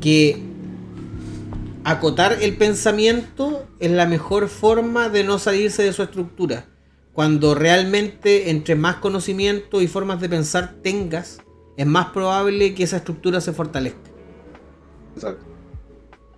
[0.00, 0.38] que
[1.84, 6.66] acotar el pensamiento es la mejor forma de no salirse de su estructura.
[7.12, 11.38] Cuando realmente entre más conocimiento y formas de pensar tengas,
[11.76, 14.10] es más probable que esa estructura se fortalezca.
[15.14, 15.44] Exacto.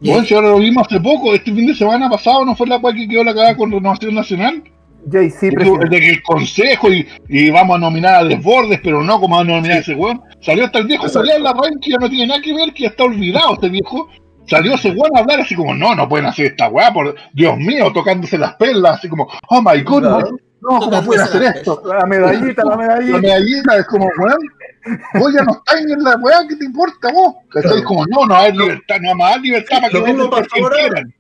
[0.01, 2.79] Bueno, si ahora lo vimos hace poco, este fin de semana pasado no fue la
[2.79, 4.63] cual que quedó la cagada con Renovación Nacional.
[5.13, 5.89] El presidente.
[5.89, 9.45] de que el consejo y, y vamos a nominar a Desbordes, pero no como a
[9.45, 10.21] nominar a ese weón.
[10.41, 11.21] Salió hasta el viejo Exacto.
[11.29, 14.09] Julián Larraín que ya no tiene nada que ver, que ya está olvidado este viejo.
[14.49, 17.57] Salió ese weón a hablar así como, no, no pueden hacer esta weá, por Dios
[17.57, 20.37] mío, tocándose las perlas, así como, oh my goodness, Claro.
[20.61, 21.83] no, ¿cómo pueden hacer esto?
[21.85, 23.19] La medallita, la La medallita.
[23.19, 24.39] medallita es como, weón,
[25.15, 27.35] vos ya no estás en la weá, ¿qué te importa vos?
[27.49, 27.83] Claro.
[27.85, 31.15] Como, no, no hay libertad, no más libertad para que Lo por quieran.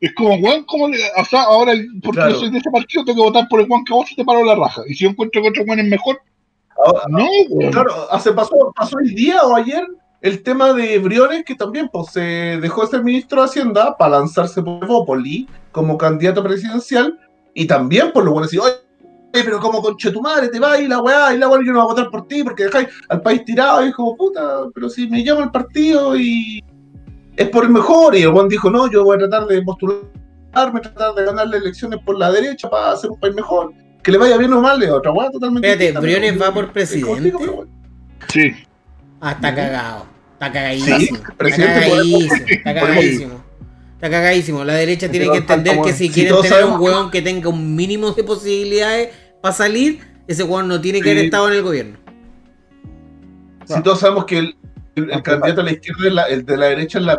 [0.00, 1.72] Es como, weón, como, o sea, ahora,
[2.02, 2.32] porque Claro.
[2.32, 4.24] yo soy de ese partido, tengo que votar por el weón que vos se te
[4.24, 4.82] paró la raja.
[4.86, 6.20] Y si yo encuentro que otro weón es mejor,
[6.84, 7.72] Ahora- no, weón.
[7.72, 9.86] Claro, hace pasó, pasó el día o ayer
[10.22, 14.18] el tema de Briones, que también pues, se dejó de ser ministro de Hacienda para
[14.18, 17.18] lanzarse por Evópoli como candidato presidencial.
[17.54, 18.74] Y también por lo bueno decir, oye,
[19.32, 21.80] pero como conche tu madre, te va y la weá, y la weá, yo no
[21.80, 23.84] voy a votar por ti porque dejáis al país tirado.
[23.84, 26.62] Y es como, puta, pero si me llama el partido y
[27.36, 28.16] es por el mejor.
[28.16, 32.00] Y el weón dijo, no, yo voy a tratar de postularme, tratar de ganarle elecciones
[32.04, 33.72] por la derecha para hacer un país mejor.
[34.02, 35.68] Que le vaya bien o mal, es otra weá totalmente.
[35.68, 37.32] Espérate, distinta, ¿Briones va por es presidente?
[37.32, 37.66] contigo.
[38.28, 38.52] Sí.
[39.20, 40.06] Ah, está cagado.
[40.32, 40.98] Está cagadísimo.
[40.98, 42.34] Sí, está presidente cagadísimo.
[42.48, 43.49] Está cagadísimo.
[44.00, 44.64] Está cagadísimo.
[44.64, 47.20] La derecha tiene que entender que si si quieren tener un sabemos que- hueón que
[47.20, 49.10] tenga un mínimo de posibilidades
[49.42, 51.98] para salir, ese hueón no tiene que haber estado en el gobierno.
[53.66, 54.56] Si todos sabemos que el,
[54.94, 57.18] el- el Ok, candidato a la izquierda, es la- el de la derecha es la.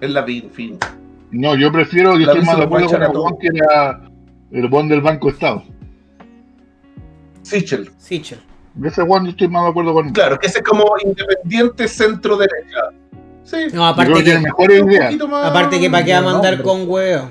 [0.00, 0.78] Es la fin.
[1.32, 4.00] No, yo prefiero, yo La estoy más de acuerdo con el weón que era
[4.52, 5.64] el weón del Banco Estado.
[7.42, 7.90] Sichel.
[7.98, 8.38] Sichel.
[8.84, 10.12] Ese weón yo estoy más de acuerdo con él.
[10.12, 12.80] Claro, que ese es como independiente centro-derecha.
[13.44, 13.56] Sí.
[13.72, 14.44] No, Yo aparte creo que
[14.94, 17.30] que, poquito más- aparte que para qué va a no, mandar con huevo.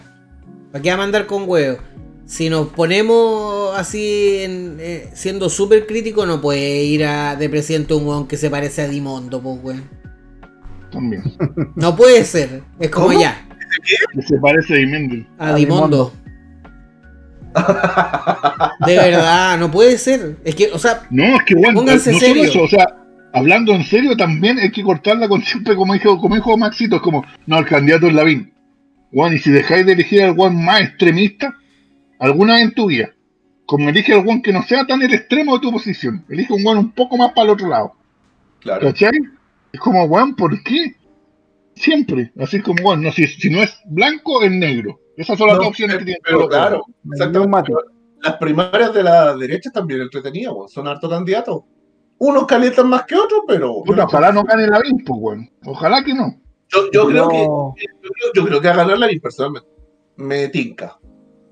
[0.71, 1.77] ¿Para qué va a mandar con huevo?
[2.25, 7.93] si nos ponemos así, en, eh, siendo súper crítico, no puede ir a, de presidente
[7.93, 9.89] un weón que se parece a Dimondo, pues, weón.
[10.91, 11.23] También.
[11.75, 12.63] No puede ser.
[12.79, 13.19] Es como ¿Cómo?
[13.19, 13.45] ya,
[14.13, 15.27] Que se parece a Dimendel.
[15.39, 16.13] a Dimondo.
[18.85, 20.37] De verdad, no puede ser.
[20.45, 22.43] Es que, o sea, No, es que bueno, no Pónganse solo serio.
[22.45, 22.95] eso, o sea,
[23.33, 27.01] hablando en serio también hay que cortarla con siempre como dijo, como dijo Maxito, es
[27.01, 28.53] como, no, el candidato es Lavín.
[29.13, 31.55] Juan, y si dejáis de elegir al Juan más extremista,
[32.19, 33.09] alguna vez en tu vida,
[33.65, 36.63] como elige al Juan que no sea tan el extremo de tu posición, elige un
[36.63, 37.93] Juan un poco más para el otro lado.
[38.59, 38.87] Claro.
[38.87, 39.11] ¿Cachai?
[39.73, 40.95] Es como, Juan, ¿por qué?
[41.75, 44.99] Siempre, así como, Juan, no, si, si no es blanco, es negro.
[45.17, 46.19] Esas son las No, dos opciones que pero, tiene.
[46.23, 47.63] pero claro, Me exactamente.
[47.67, 47.79] pero
[48.21, 50.53] Las primarias de la derecha también entretenidas.
[50.67, 51.63] Son hartos candidatos.
[52.23, 53.81] Unos calientan más que otros, pero.
[53.83, 55.49] Puta, ojalá no gane Lavín, pues, Juan.
[55.65, 56.39] Ojalá que no.
[56.69, 57.37] Yo, yo creo que.
[57.39, 59.67] Yo creo, yo creo que va a ganar la personalmente.
[60.17, 60.99] Me tinca.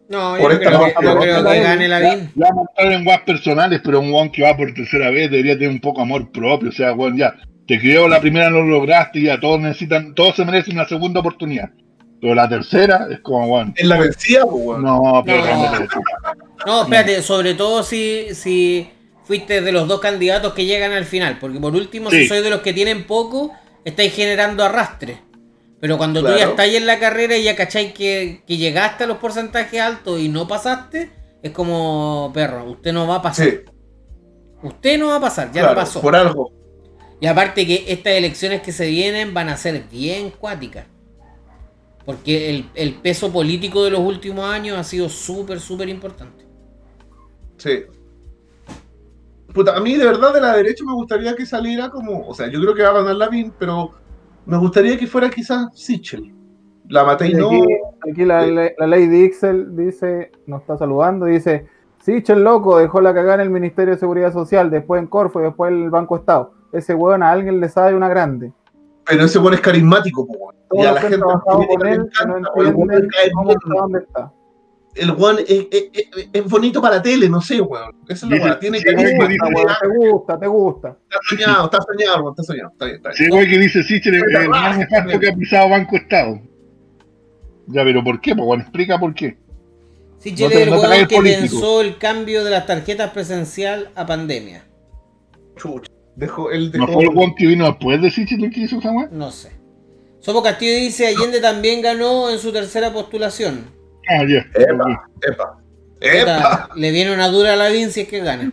[0.10, 2.32] no, Por yo esta creo, no, que, yo no, creo que gane Lavín.
[2.36, 5.32] Ya vamos a entrar en guas personales, pero un guan que va por tercera vez
[5.32, 6.70] debería tener un poco amor propio.
[6.70, 7.34] O sea, guan, ya,
[7.66, 11.22] te creo la primera no lo lograste, ya todos necesitan, todos se merecen una segunda
[11.22, 11.72] oportunidad.
[12.22, 14.84] Pero la tercera es como, guan, En la vencida, pues, weón.
[14.84, 15.44] no, pero.
[16.68, 18.88] No, espérate, sobre todo si, si
[19.30, 21.38] fuiste de los dos candidatos que llegan al final.
[21.39, 22.27] Porque por último, si Sí.
[22.27, 23.53] sois de los que tienen poco,
[23.85, 25.22] estáis generando arrastre.
[25.80, 29.07] Pero cuando tú ya estáis en la carrera y ya cacháis que, que llegaste a
[29.07, 31.11] los porcentajes altos y no pasaste,
[31.43, 33.45] es como, perro, usted no va a pasar.
[33.47, 33.60] Sí,
[34.64, 36.01] Usted no va a pasar, ya claro, no pasó.
[36.01, 36.51] por algo.
[37.22, 40.85] Y aparte que estas elecciones que se vienen van a ser bien cuáticas.
[42.03, 46.45] Porque el, el peso político de los últimos años ha sido súper, súper importante.
[47.57, 47.84] Sí.
[49.54, 52.28] Puta, a mí de verdad de la derecha me gustaría que saliera como.
[52.28, 53.92] O sea, yo creo que va a ganar Lavín, pero
[54.46, 56.34] me gustaría que fuera quizás Sichel.
[56.88, 57.48] La maté y no.
[57.48, 57.66] Aquí,
[58.12, 61.68] aquí la, la, la Lady Ixel dice, nos está saludando, dice,
[62.00, 65.40] sí, el loco, dejó la cagada en el Ministerio de Seguridad Social, después en Corfo
[65.40, 66.54] y después en el Banco Estado.
[66.72, 68.54] Ese weón a alguien le sabe una grande.
[69.06, 72.38] Pero ese weón es carismático, po, Y a la gente con él no.
[72.62, 74.32] El donde está.
[75.00, 77.96] El weón es, es- es- es bonito para la tele, no sé, weón.
[78.08, 78.60] Esa es la Dice- weón.
[78.60, 79.38] Tiene tiene- weón,
[79.82, 80.98] te gusta, te gusta.
[81.04, 82.32] Está soñado, está soñado, weón.
[82.34, 82.70] Está soñado.
[82.72, 83.18] Está bien, está bien.
[83.18, 86.42] Sí, güey, que dice Sichel el más nefasto que ha pisado Banco Estado.
[87.68, 88.34] Ya, pero ¿por qué?
[88.34, 89.38] Bueno, explica por qué.
[89.38, 94.06] No te- es el no weón que pensó el cambio de las tarjetas presencial a
[94.06, 94.66] pandemia.
[95.56, 95.92] Chucha.
[96.16, 96.94] Dejó, él ¿No dejó.
[96.94, 98.92] fue el guan que vino después de Sichel el que hizo esa?
[99.12, 99.52] No sé.
[100.20, 103.78] Sopo Castillo dice Allende también ganó en su tercera postulación.
[104.10, 104.45] Ah, ya.
[104.56, 105.57] Epa, epa.
[106.02, 106.69] Epa.
[106.76, 108.52] Le viene una dura a la Vin si es que gana.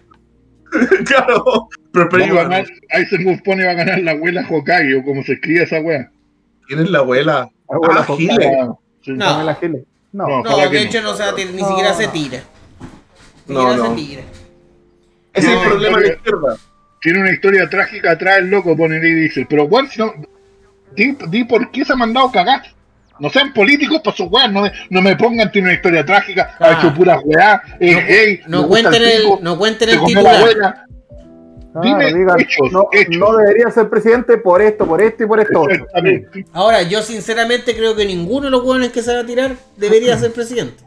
[1.07, 1.69] claro.
[1.93, 5.03] Pero, pero Va a igual, ganar, Eisenhower pone va a ganar la abuela Hokage o
[5.03, 6.11] como se escribe esa weá.
[6.67, 7.49] ¿quién es la abuela?
[7.69, 8.29] Abuela Ah, sí.
[9.07, 9.87] No.
[10.13, 10.43] No.
[10.43, 10.69] No.
[10.71, 11.69] De hecho no se va a tirar, ni No.
[11.69, 12.43] siquiera se tira.
[13.47, 13.97] Ni No, siquiera no.
[13.97, 14.23] se tira.
[15.33, 16.57] Ese es No, el problema de la izquierda.
[17.01, 19.47] Tiene una historia trágica atrás el loco, pone y dice.
[19.49, 20.13] Pero weón, si no.
[20.95, 22.63] Di, di por qué se ha mandado cagar.
[23.19, 26.55] No sean políticos para sus weas, no me, no me pongan, tiene una historia trágica,
[26.59, 26.79] ha Ah.
[26.79, 30.37] hecho puras weas, es No, gay, no cuenten el el, pico, no cuenten el titular.
[30.37, 30.83] abuela.
[31.73, 33.19] Claro, Dime digan, hechos, no, hechos.
[33.19, 35.67] no debería ser presidente por esto, por esto y por esto.
[36.55, 40.17] Ahora, yo sinceramente creo que ninguno de los hueones que se va a tirar debería
[40.17, 40.85] ser presidente.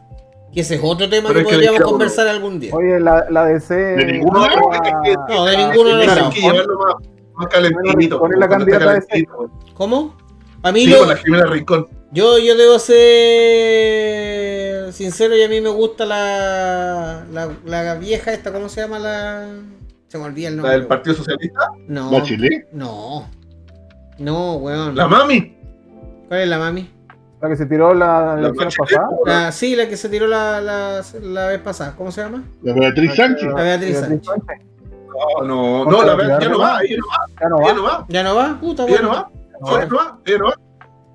[0.52, 2.74] Que ese es otro tema Pero que que podríamos queda conversar algún día.
[2.74, 3.72] Oye, la, la DC.
[3.72, 6.94] De ninguno No, de los- que- No, de ninguno de los que llevarlo más,
[7.34, 8.26] más calentito.
[8.32, 9.50] Es la candidata de calentito.
[9.74, 10.16] ¿Cómo?
[10.64, 11.86] A mí Sí, lo- con la Jimena Rincón.
[12.12, 18.52] Yo, yo debo ser sincero y a mí me gusta la, la, la vieja esta,
[18.52, 19.46] ¿cómo se llama la...?
[20.08, 20.78] Se me olvida el La nombre.
[20.78, 21.68] del Partido Socialista.
[21.86, 22.68] No, Bachelet.
[22.72, 23.28] no.
[24.18, 24.96] No, weón.
[24.96, 25.56] La mami.
[26.26, 26.90] ¿Cuál es la mami?
[27.40, 29.08] La que se tiró la La Bachelet, pasada.
[29.24, 31.94] La, sí, la que se tiró la, la, la vez pasada.
[31.96, 32.42] ¿Cómo se llama?
[32.62, 33.46] La Beatriz Sánchez.
[33.54, 34.30] La Beatriz Sánchez.
[35.40, 37.26] No, no, no, la verdad, ya no va, ella no va,
[37.68, 38.06] Ya no va.
[38.08, 38.58] ¿Ya no va?
[38.60, 40.54] Puta, ella no va, ella no va, ella no va.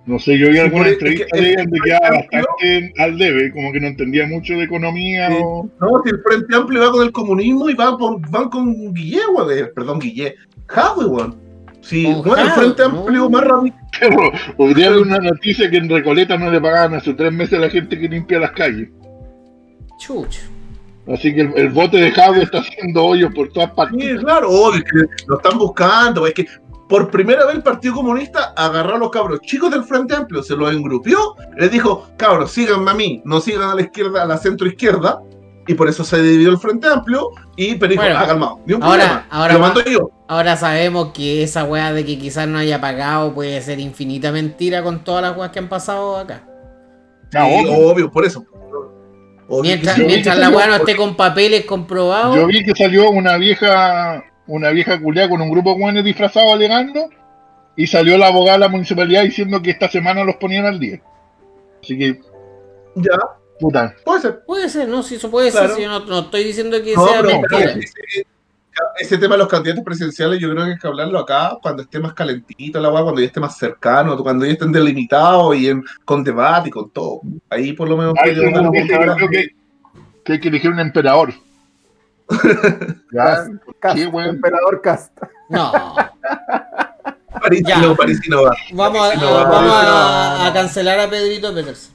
[0.07, 3.17] No sé, yo vi entrevistas que- de ella es donde que- quedaba que- bastante al
[3.17, 5.37] debe, como que no entendía mucho de economía Sí.
[5.43, 5.69] o...
[5.81, 9.21] No, si el Frente Amplio va con el comunismo y va por, van con Guille,
[9.33, 10.35] weón, perdón, Guille,
[10.67, 11.35] Jadwe, weón.
[11.81, 12.99] Sí, Con bueno, el Frente no.
[12.99, 13.79] Amplio más radical.
[13.99, 14.17] Pero
[14.57, 17.61] hoy día vi una noticia que en Recoleta no le pagaban hace tres meses a
[17.61, 18.89] la gente que limpia las calles.
[19.99, 20.41] Chucha.
[21.07, 24.03] Así que el, el bote de Jadwe está haciendo hoyos por todas partes.
[24.03, 26.45] Sí, claro, obvio, que lo están buscando, es que
[26.89, 30.55] por primera vez el Partido Comunista agarró a los cabros chicos del Frente Amplio, se
[30.55, 31.17] los engrupió,
[31.57, 35.19] les dijo, cabros, síganme a mí, no sigan a la izquierda, a la centro izquierda,
[35.67, 38.97] y por eso se dividió el Frente Amplio, y Bueno, ah, calmado, ni un ahora-
[39.03, 40.11] problema, ahora lo va- mando yo.
[40.27, 44.83] Ahora sabemos que esa weá de que quizás no haya pagado puede ser infinita mentira
[44.83, 46.43] con todas las weas que han pasado acá.
[47.31, 47.73] Sí, obvio.
[47.91, 48.43] obvio, por eso.
[49.47, 52.35] O Mientras, mientras la weá no esté con papeles comprobados.
[52.35, 56.53] Yo vi que salió una vieja, una vieja culiada con un grupo de buenos disfrazados
[56.53, 57.09] alegando
[57.75, 61.01] y salió la abogada de la municipalidad diciendo que esta semana los ponían al día.
[61.81, 62.19] Así que,
[62.95, 63.17] Ya,
[63.59, 64.43] puta, puede ser.
[64.45, 65.03] Puede ser, ¿no?
[65.03, 65.67] Si eso puede Claro.
[65.67, 67.49] ser, si yo no, no estoy diciendo que No, sea pero, mentira.
[67.73, 68.25] pero ese,
[68.99, 71.99] ese tema de los candidatos presidenciales, yo creo que hay que hablarlo acá cuando esté
[71.99, 75.83] más calentito la weá, cuando ya esté más cercano, cuando ya estén delimitados y en,
[76.05, 77.21] con debate y con todo.
[77.49, 79.47] Ahí por lo menos Ay, una yo creo que,
[80.23, 81.33] que hay que elegir un emperador.
[83.11, 83.51] Cast,
[83.93, 85.17] Sí, emperador Cast.
[85.49, 85.71] No.
[87.41, 87.95] Parisino, Ya.
[87.95, 88.55] parisino va.
[88.73, 90.45] Vamos, a, No, vamos no, a, no.
[90.45, 91.91] a cancelar a Pedrito Peters.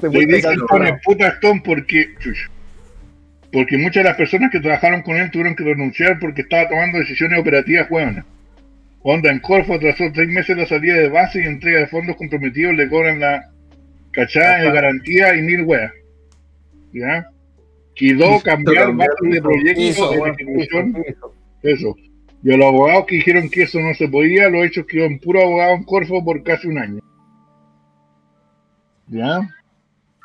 [0.00, 2.14] Se Le con el puta Stone porque,
[3.52, 6.98] porque muchas de las personas que trabajaron con él tuvieron que renunciar porque estaba tomando
[6.98, 8.24] decisiones operativas hueonas.
[9.02, 12.74] Honda en Corfo trazó seis meses la salida de base y entrega de fondos comprometidos
[12.74, 13.50] le cobran la
[14.12, 15.92] cachada de garantía y mil weas.
[16.92, 17.26] ¿Ya?
[17.94, 20.96] Quedó cambiar de proyectos hizo, de ejecución,
[21.62, 21.96] eso.
[22.42, 25.18] Y a los abogados que dijeron que eso no se podía, los hechos quedó en
[25.18, 27.00] puro abogado en Corfo por casi un año.
[29.06, 29.48] ¿Ya?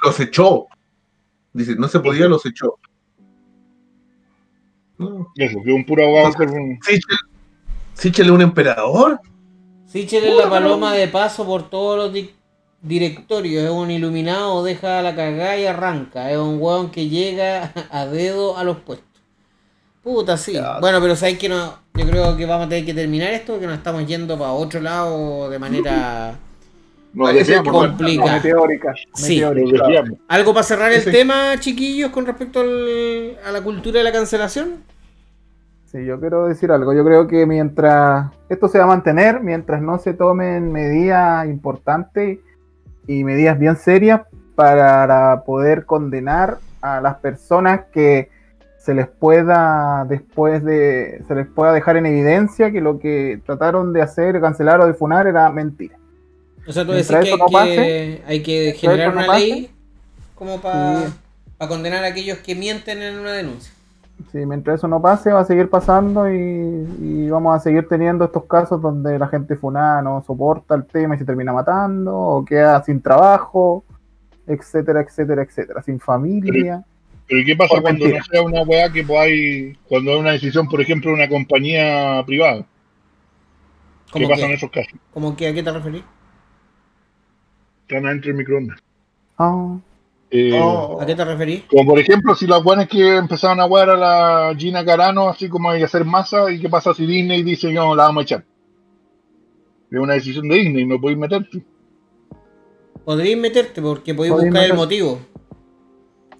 [0.03, 0.67] Los echó.
[1.53, 2.75] Dice, no se podía, los echó.
[4.97, 5.31] No.
[5.35, 6.55] Eso, quedó un puro abogado en Corfo.
[6.81, 7.17] Sichel,
[7.93, 9.19] Sichel es un emperador.
[9.85, 12.31] Sichel es la paloma de paso por todos los di-
[12.81, 13.63] directorios.
[13.65, 16.31] Es un iluminado, deja la cagada y arranca.
[16.31, 19.07] Es un weón que llega a dedo a los puestos.
[20.03, 20.57] Puta, sí.
[20.81, 21.77] Bueno, pero sabes que no.
[21.95, 24.79] Yo creo que vamos a tener que terminar esto porque nos estamos yendo para otro
[24.79, 26.35] lado de manera.
[27.11, 27.87] Nos Ese desviamos, con- ¿no?
[27.97, 28.33] Complica.
[28.33, 28.93] Meteórica.
[29.15, 29.41] Sí.
[29.41, 29.83] Meteórica.
[30.27, 34.83] ¿Algo para cerrar el tema, chiquillos, con respecto al- a la cultura de la cancelación?
[35.91, 36.93] Sí, yo quiero decir algo.
[36.93, 42.37] Yo creo que mientras esto se va a mantener, mientras no se tomen medidas importantes
[43.09, 44.21] y medidas bien serias
[44.53, 48.29] para poder condenar a las personas que
[48.77, 53.93] se les pueda después de se les pueda dejar en evidencia que lo que trataron
[53.93, 55.97] de hacer, cancelar o de funar era mentira.
[56.67, 59.71] O sea, tú decís que, no que hay que generar no una pase, ley
[60.35, 61.67] como para Sí.
[61.67, 63.73] condenar a aquellos que mienten en una denuncia.
[64.31, 68.25] Sí, mientras eso no pase, va a seguir pasando y, y vamos a seguir teniendo
[68.25, 72.45] estos casos donde la gente funada no soporta el tema y se termina matando, o
[72.45, 73.83] queda sin trabajo,
[74.45, 76.83] etcétera, etcétera, etcétera, sin familia.
[77.27, 78.19] Pero ¿y qué pasa cuando mentira.
[78.19, 82.23] no sea una weá que podáis, cuando es una decisión, por ejemplo, de una compañía
[82.25, 82.65] privada?
[84.11, 84.93] ¿Qué ¿Cómo pasa en esos casos?
[85.13, 86.03] ¿Cómo que a qué te referís?
[87.81, 88.79] Están adentro del microondas.
[89.37, 89.77] Ah,
[90.31, 90.99] Eh, No.
[91.01, 91.63] ¿A qué te referís?
[91.63, 95.49] Como por ejemplo, si las buenas que empezaron a wear a la Gina Carano, así
[95.49, 98.23] como hay que hacer masa, ¿y qué pasa si Disney dice no, la vamos a
[98.23, 98.45] echar?
[99.91, 101.63] Es una decisión de Disney, no podéis meterte.
[103.05, 105.19] Podríais meterte porque podéis buscar el motivo.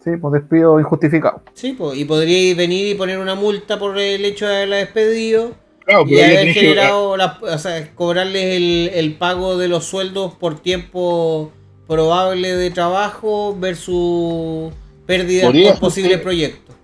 [0.03, 1.41] sí, pues despido injustificado.
[1.53, 5.51] Sí, pues, y podríais venir y poner una multa por el hecho de haberla despedido
[5.85, 10.35] Claro, y haber que- generado, la- o sea, cobrarles el, el pago de los sueldos
[10.35, 11.51] por tiempo
[11.89, 14.71] probable de trabajo versus
[15.07, 16.75] pérdida Podría por posibles ser- proyectos.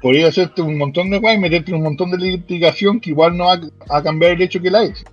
[0.00, 3.36] podría hacerte un montón de weas y meterte en un montón de litigación que igual
[3.36, 3.60] no va
[3.90, 5.04] a cambiar el hecho que la es.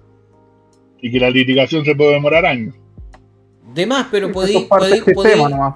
[1.01, 2.75] Y que la litigación se puede demorar años.
[3.73, 4.67] De más, pero podéis.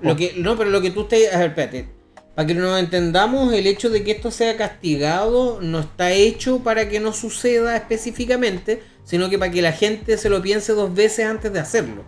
[0.01, 1.33] lo que, no, pero lo que tú estés.
[1.33, 1.87] A ver, espérate.
[2.35, 6.87] Para que nos entendamos, el hecho de que esto sea castigado no está hecho para
[6.89, 11.25] que no suceda específicamente, sino que para que la gente se lo piense dos veces
[11.25, 12.03] antes de hacerlo.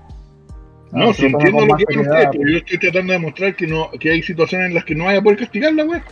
[0.92, 3.68] No, Ah, si entiendo lo que seriedad, ustedes, pero yo estoy tratando de demostrar que
[3.68, 6.04] no que hay situaciones en las que no vaya a poder castigar la wea.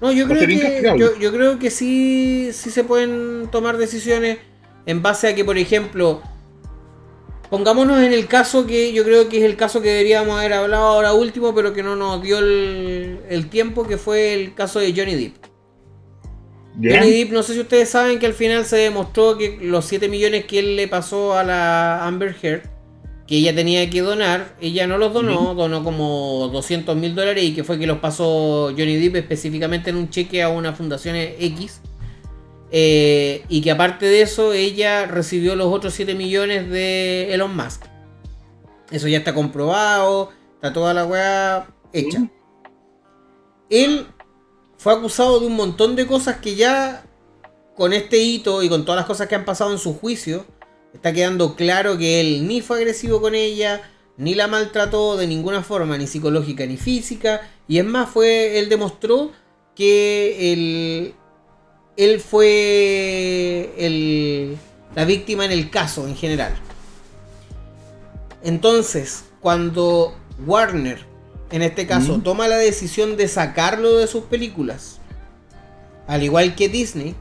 [0.00, 4.38] No, yo creo que yo, yo creo que sí, sí se pueden tomar decisiones
[4.86, 6.22] en base a que, por ejemplo,
[7.50, 10.84] pongámonos en el caso que yo creo que es el caso que deberíamos haber hablado
[10.84, 14.92] ahora último, pero que no nos dio el, el tiempo, que fue el caso de
[14.96, 15.36] Johnny Depp.
[16.74, 20.08] Johnny Depp, no sé si ustedes saben que al final se demostró que los 7
[20.08, 22.62] millones que él le pasó a la Amber Heard,
[23.32, 27.54] que ella tenía que donar, ella no los donó, donó como 200 mil dólares y
[27.54, 31.80] que fue que los pasó Johnny Depp específicamente en un cheque a una fundación X.
[32.70, 37.86] Eh, y que aparte de eso, ella recibió los otros 7 millones de Elon Musk.
[38.90, 42.18] Eso ya está comprobado, está toda la weá hecha.
[42.18, 42.30] Sí.
[43.70, 44.08] Él
[44.76, 47.06] fue acusado de un montón de cosas que ya
[47.78, 50.44] con este hito y con todas las cosas que han pasado en su juicio,
[50.94, 53.82] está quedando claro que él ni fue agresivo con ella,
[54.16, 57.40] ni la maltrató de ninguna forma, ni psicológica ni física.
[57.68, 59.32] Y es más, fue, él demostró
[59.74, 61.14] que él,
[61.96, 64.56] él fue el-
[64.94, 66.54] la víctima en el caso en general.
[68.42, 70.14] Entonces, cuando
[70.46, 71.06] Warner
[71.50, 72.22] en este caso, Mm.
[72.22, 74.98] toma la decisión de sacarlo de sus películas,
[76.06, 77.14] al igual que Disney,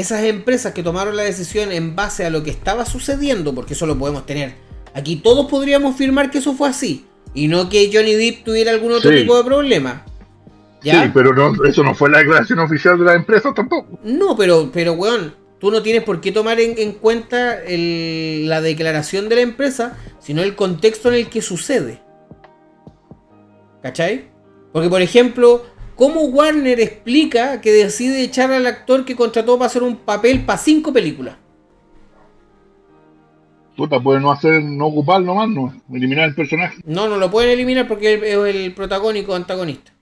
[0.00, 3.86] esas empresas que tomaron la decisión en base a lo que estaba sucediendo, porque eso
[3.86, 4.54] lo podemos tener,
[4.94, 7.04] aquí todos podríamos firmar que eso fue así,
[7.34, 9.18] y no que Johnny Depp tuviera algún otro Sí.
[9.18, 10.04] tipo de problema.
[10.82, 11.02] ¿Ya?
[11.04, 13.98] Sí, pero no, eso no fue la declaración oficial de la empresa tampoco.
[14.04, 18.60] No, pero, pero, weón, tú no tienes por qué tomar en, en cuenta el- la
[18.60, 22.00] declaración de la empresa, sino el contexto en el que sucede.
[23.82, 24.28] ¿Cachai?
[24.72, 25.64] Porque, por ejemplo,
[25.98, 30.58] ¿cómo Warner explica que decide echar al actor que contrató para hacer un papel para
[30.58, 31.36] cinco películas?
[33.76, 36.80] Puta, puede no hacer, no ocupar nomás, no, eliminar el personaje.
[36.84, 39.92] No, no lo pueden eliminar porque es el, el protagónico antagonista.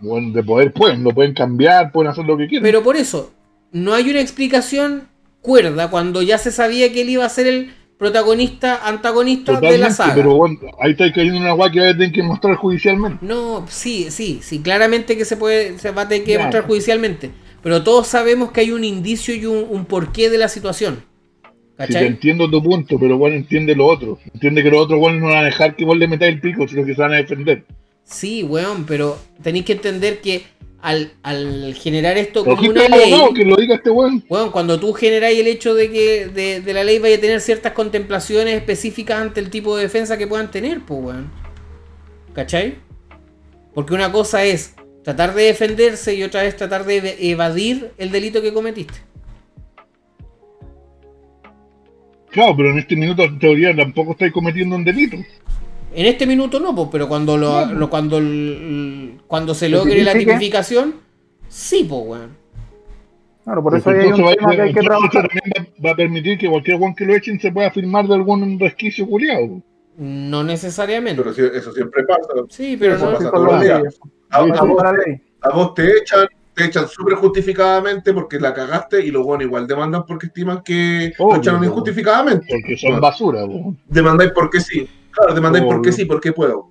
[0.00, 2.62] Bueno, de poder pueden, lo pueden cambiar, pueden hacer lo que quieran.
[2.62, 3.32] Pero por eso,
[3.72, 5.08] no hay una explicación
[5.40, 9.90] cuerda cuando ya se sabía que él iba a ser el protagonista antagonista de la
[9.90, 10.14] saga.
[10.14, 13.18] pero bueno, ahí está cayendo en una guay que va a tener que mostrar judicialmente.
[13.26, 16.38] No, sí, sí, sí, claramente que se puede, se va a tener que Ya.
[16.38, 17.30] demostrar judicialmente.
[17.62, 21.02] Pero todos sabemos que hay un indicio y un, un porqué de la situación.
[21.86, 22.06] Te ¿Cachai?
[22.06, 24.18] entiendo tu punto, pero bueno, entiende lo otro.
[24.32, 26.66] Entiende que los otros bueno, no van a dejar que vos le metáis el pico,
[26.68, 27.64] sino que se van a defender.
[28.04, 30.42] Sí, weón, pero tenéis que entender que
[30.80, 34.20] al, al generar esto como Ojito una al ley, abogado que lo diga este weón.
[34.52, 37.72] cuando tú generáis el hecho de que de, de la ley vaya a tener ciertas
[37.72, 41.30] contemplaciones específicas ante el tipo de defensa que puedan tener, pues, weón.
[42.32, 42.76] ¿Cachai?
[43.74, 48.10] Porque una cosa es tratar de defenderse y otra es tratar de ev- evadir el
[48.10, 48.98] delito que cometiste.
[52.30, 55.16] Claro, pero en este minuto en teoría tampoco estáis cometiendo un delito.
[55.94, 57.72] En este minuto no, pues, pero cuando lo, No.
[57.72, 60.32] lo- cuando el- cuando se ¿Se logre la tipifica?
[60.34, 60.94] tipificación,
[61.48, 62.36] sí, pues, weón.
[63.44, 65.10] Claro, por eso ahí hay un va, tema que hay que trabajar.
[65.28, 68.14] también va, va a permitir que cualquier weón que lo echen se pueda firmar de
[68.14, 69.62] algún resquicio culiado.
[69.96, 71.22] No necesariamente.
[71.22, 72.28] Pero eso siempre pasa.
[72.50, 73.16] Sí, pero Eso no.
[73.18, 73.82] pasa todos los días.
[74.30, 74.58] A, vos,
[75.40, 79.66] a vos te echan, te echan súper justificadamente porque la cagaste y los buenos igual
[79.66, 81.66] demandan porque estiman que lo Obvio, echaron po.
[81.66, 82.46] injustificadamente.
[82.48, 83.78] Porque son basura, weón.
[83.86, 84.86] Demandáis porque sí.
[85.18, 85.76] Claro, demandáis Obvio.
[85.76, 86.70] porque sí, porque puedo.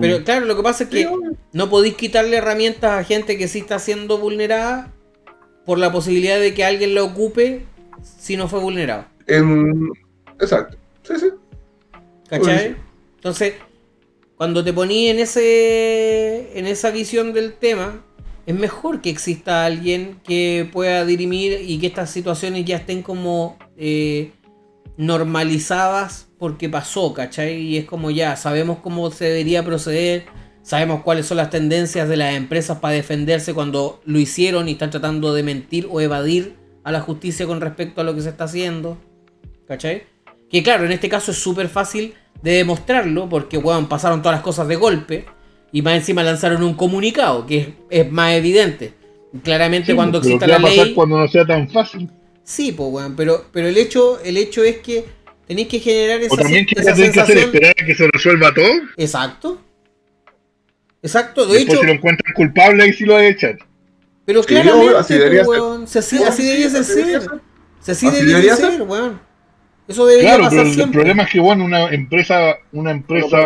[0.00, 1.06] Pero claro, lo que pasa es que
[1.52, 4.90] no podéis quitarle herramientas a gente que sí está siendo vulnerada
[5.66, 7.66] por la posibilidad de que alguien la ocupe
[8.02, 9.04] si no fue vulnerado.
[9.26, 9.90] En-
[10.40, 10.78] Exacto.
[11.02, 11.26] Sí, sí.
[12.30, 12.76] ¿Cachai?
[13.16, 13.54] Entonces,
[14.36, 16.58] cuando te poní en ese.
[16.58, 18.02] en esa visión del tema,
[18.46, 23.58] es mejor que exista alguien que pueda dirimir y que estas situaciones ya estén como
[23.76, 24.32] eh,
[24.96, 27.56] normalizadas porque pasó, ¿cachai?
[27.56, 30.26] Y es como ya, sabemos cómo se debería proceder,
[30.62, 34.90] sabemos cuáles son las tendencias de las empresas para defenderse cuando lo hicieron y están
[34.90, 38.44] tratando de mentir o evadir a la justicia con respecto a lo que se está
[38.44, 38.98] haciendo,
[39.66, 40.04] ¿cachai?
[40.50, 44.44] Que claro, en este caso es súper fácil de demostrarlo porque, weón, pasaron todas las
[44.44, 45.24] cosas de golpe
[45.72, 48.94] y más encima lanzaron un comunicado que es, es más evidente.
[49.42, 50.94] Claramente Sí, cuando exista ¿qué va la ley...
[50.94, 52.08] cuando no sea tan fácil?
[52.44, 55.04] Sí, pues, weón, pero, pero el, hecho, el hecho es que
[55.46, 57.54] tenéis que generar esa, O también que esa tienen que hacer sensación...
[57.54, 58.70] esperar a que se resuelva todo.
[58.96, 59.60] Exacto.
[61.02, 63.56] Exacto, de Después hecho, si lo encuentran culpable, ahí sí lo echar.
[64.24, 65.48] pero Sí, claramente, así debería ser.
[65.50, 66.96] weón, si así, Sí, así sí, debería así ser.
[66.96, 67.40] debería ser.
[67.80, 68.82] Si así, Así debería, ser, ser.
[68.82, 69.20] weón.
[69.86, 70.98] Eso debería Claro, pasar pero el, el siempre.
[71.00, 73.36] problema es que, bueno, una empresa, una día, empresa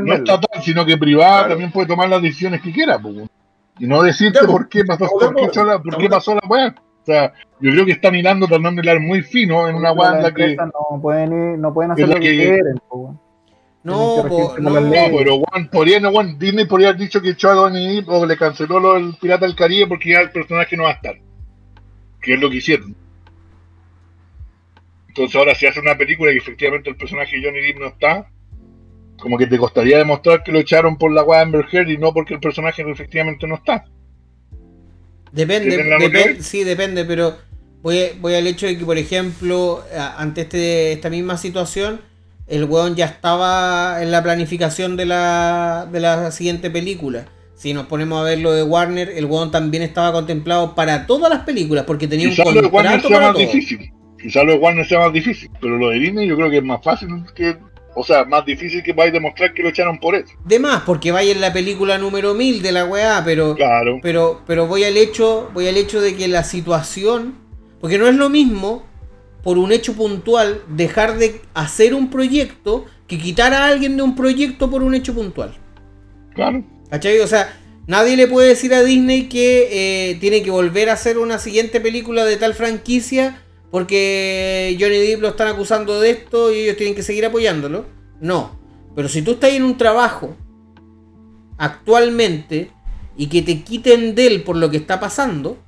[0.00, 1.48] no estatal, sino que privada, Claro.
[1.50, 3.30] también puede tomar las decisiones que quiera, pues, weón.
[3.78, 6.34] y no decirte pues, por qué pasó, por qué, acuerdo, pasó la, por qué pasó
[6.34, 6.74] la weá.
[7.08, 10.30] O sea, yo creo que están hilando, tratando de hilar muy fino en una la
[10.34, 10.54] que.
[10.56, 12.78] no pueden ir, no pueden que hacer lo que que- quieren.
[12.86, 13.18] po.
[13.82, 17.30] No, que po, no, No, pero Juan, podría, no, Juan, Disney podría haber dicho que
[17.30, 20.30] echó a Donnie Depp o le canceló lo del Pirata del Caribe porque ya el
[20.30, 21.16] personaje no va a estar.
[22.20, 22.94] Que es lo que hicieron.
[25.08, 28.28] Entonces ahora si hace una película y efectivamente el personaje Johnny Depp no está,
[29.18, 32.12] como que te costaría demostrar que lo echaron por la weá Amber Heard y no
[32.12, 33.86] porque el personaje efectivamente no está.
[35.32, 36.42] Depende, ¿Tienen la depen- razón?
[36.42, 37.36] sí, depende, pero
[37.82, 39.84] voy, a- voy al hecho de que, por ejemplo,
[40.16, 42.00] ante este, esta misma situación,
[42.46, 47.26] el weón ya estaba en la planificación de la, de la siguiente película.
[47.54, 51.28] Si nos ponemos a ver lo de Warner, el weón también estaba contemplado para todas
[51.28, 53.52] las películas, porque tenía Quizás un lo de Warner contrato sea para más todo.
[53.52, 53.92] difícil.
[54.22, 55.50] Quizás lo de Warner sea más difícil.
[55.60, 57.56] Pero lo de Disney yo creo que es más fácil que...
[57.98, 60.32] O sea, más difícil que vais a demostrar que lo echaron por eso.
[60.44, 63.56] De más, porque vaya en la película número 1000 de la weá, pero...
[63.56, 63.98] Claro.
[64.02, 67.34] Pero, pero voy al hecho, voy al hecho de que la situación,
[67.80, 68.84] porque no es lo mismo
[69.42, 74.14] por un hecho puntual dejar de hacer un proyecto que quitar a alguien de un
[74.14, 75.56] proyecto por un hecho puntual.
[76.36, 76.62] Claro.
[76.90, 77.18] ¿Cachai?
[77.18, 77.58] O sea,
[77.88, 81.80] nadie le puede decir a Disney que eh, tiene que volver a hacer una siguiente
[81.80, 86.94] película de tal franquicia porque Johnny Depp lo están acusando de esto y ellos tienen
[86.94, 87.84] que seguir apoyándolo.
[88.20, 88.58] No.
[88.94, 90.34] Pero si tú estás en un trabajo
[91.58, 92.70] actualmente
[93.16, 95.58] y que te quiten de él por lo que está pasando,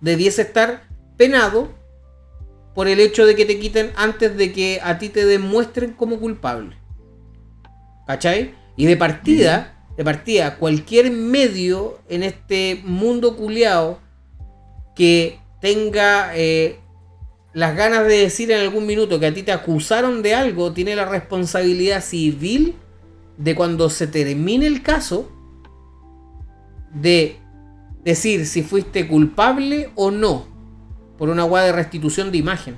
[0.00, 0.84] debiese estar
[1.16, 1.72] penado
[2.74, 6.18] por el hecho de que te quiten antes de que a ti te demuestren como
[6.18, 6.76] culpable.
[8.06, 8.54] ¿Cachai?
[8.76, 13.98] Y de partida, de partida, cualquier medio en este mundo culiao
[14.94, 16.80] que tenga eh,
[17.56, 20.94] las ganas de decir en algún minuto que a ti te acusaron de algo, tiene
[20.94, 22.74] la responsabilidad civil
[23.38, 25.32] de cuando se termine el caso,
[26.92, 27.38] de
[28.04, 30.44] decir si fuiste culpable o no
[31.16, 32.76] por una guada de restitución de imagen.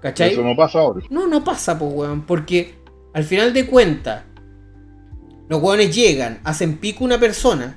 [0.00, 0.34] ¿Cachai?
[0.34, 1.04] Eso no pasa ahora.
[1.10, 2.26] No, no pasa, pues, weón.
[2.26, 2.76] Porque
[3.12, 4.22] al final de cuentas,
[5.48, 7.76] los weones llegan, hacen pico una persona.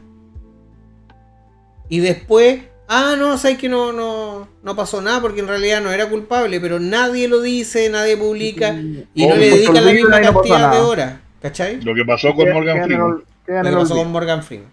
[1.90, 5.92] Y después, ah, no, sabes que no, no, no pasó nada porque en realidad no
[5.92, 8.74] era culpable, pero nadie lo dice, nadie publica
[9.14, 11.20] y no le dedican la misma cantidad de horas.
[11.42, 11.82] ¿Cachai?
[11.82, 13.24] Lo que pasó con Morgan Freeman.
[13.48, 14.72] Lo que pasó con Morgan Freeman.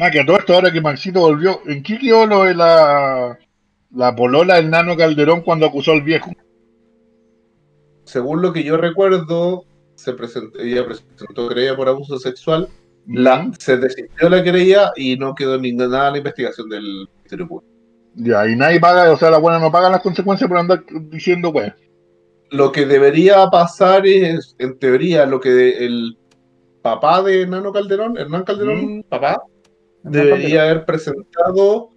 [0.00, 3.38] Ah, que a todo esto ahora que Maxito volvió, ¿en qué quedó lo de la,
[3.94, 6.32] la polola del nano Calderón cuando acusó al viejo?
[8.04, 9.64] Según lo que yo recuerdo,
[9.94, 12.68] se presentó, ella presentó querella por abuso sexual,
[13.06, 17.46] la, se desistió la querella y no quedó ninguna nada en la investigación del Ministerio
[17.46, 17.75] Público.
[18.18, 21.52] Ya, y nadie paga, o sea, la buena no paga las consecuencias por andar diciendo,
[21.52, 21.72] pues.
[22.50, 26.16] Lo que debería pasar es, en teoría, lo que el
[26.80, 29.02] papá de Nano Calderón, Hernán Calderón, Mm.
[29.08, 29.42] papá,
[30.02, 31.90] debería haber presentado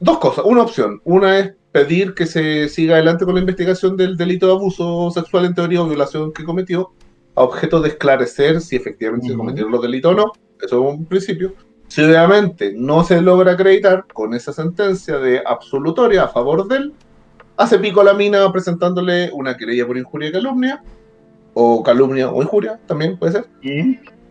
[0.00, 0.44] dos cosas.
[0.46, 1.00] Una opción.
[1.04, 5.44] Una es pedir que se siga adelante con la investigación del delito de abuso sexual
[5.46, 6.92] en teoría o violación que cometió,
[7.34, 9.40] a objeto de esclarecer si efectivamente se Ujú.
[9.40, 10.32] cometieron los delitos o no.
[10.62, 11.54] Eso es un principio.
[11.92, 16.92] Si obviamente no se logra acreditar con esa sentencia de absolutoria a favor de él,
[17.58, 20.82] hace pico a la mina presentándole una querella por injuria y calumnia,
[21.52, 23.44] o calumnia o injuria, también puede ser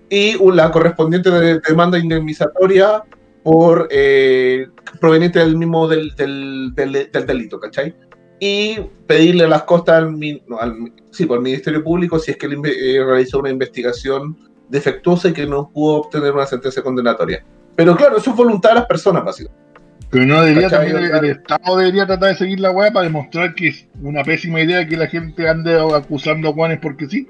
[0.10, 3.04] y la correspondiente de- demanda indemnizatoria
[3.44, 4.66] por eh,
[5.00, 7.94] proveniente del mismo del, del- del- del delito, ¿cachai?
[8.40, 10.16] Y pedirle las costas al,
[10.60, 14.36] al- sí, por el Ministerio Público si es que él eh, realizó una investigación
[14.72, 17.44] defectuosa y que no pudo obtener una sentencia condenatoria.
[17.76, 19.62] Pero claro, eso es voluntad de las personas, básicamente.
[20.10, 23.70] Pero no debería también, el Estado debería tratar de seguir la weá para demostrar que
[23.70, 27.30] es una pésima idea que la gente ande acusando a Juanes porque sí.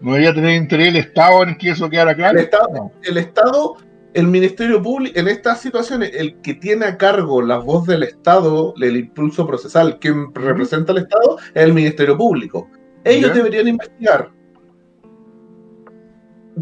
[0.00, 2.38] No debería tener interés el Estado en que eso quedara claro.
[2.38, 2.92] El Estado, No.
[3.02, 3.76] el Estado,
[4.14, 8.72] el Ministerio Público, en estas situaciones, el que tiene a cargo la voz del Estado,
[8.80, 12.66] el impulso procesal, quien representa al Estado, es el Ministerio Público.
[13.04, 14.30] Ellos deberían investigar.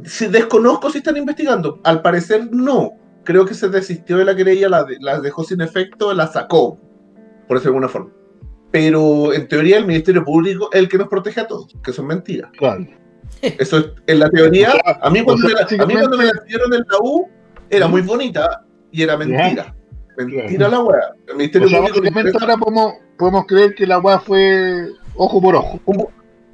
[0.04, 1.80] Si desconozco si están investigando.
[1.84, 2.92] Al parecer no.
[3.24, 6.78] Creo que se desistió de la querella, la, de- la dejó sin efecto, la sacó,
[7.46, 8.10] por decirlo de alguna forma.
[8.70, 12.06] Pero en teoría el Ministerio Público es el que nos protege a todos, que son
[12.06, 12.50] mentiras.
[12.58, 12.86] Claro.
[13.42, 16.32] Eso es, en la teoría, a mí cuando, me, la, a mí cuando me la
[16.46, 17.28] dieron en la U,
[17.70, 19.74] era muy bonita y era mentira.
[20.16, 21.00] Mentira la weá.
[21.28, 25.40] El Ministerio O sea, Público interesa ahora podemos, podemos creer que la weá fue ojo
[25.40, 25.78] por ojo.
[25.84, 26.06] un,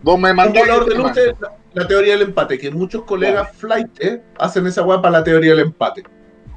[0.03, 0.61] Vos me un mandaste.
[0.61, 1.35] volador de luces,
[1.75, 5.51] la, teoría del empate, que muchos colegas flight eh, hacen esa weá para la teoría
[5.51, 6.03] del empate.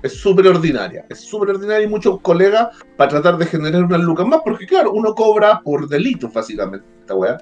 [0.03, 4.27] Es súper ordinaria, es súper ordinaria y muchos colegas para tratar de generar unas lucas
[4.27, 7.37] más, porque claro, uno cobra por delitos básicamente, esta weá.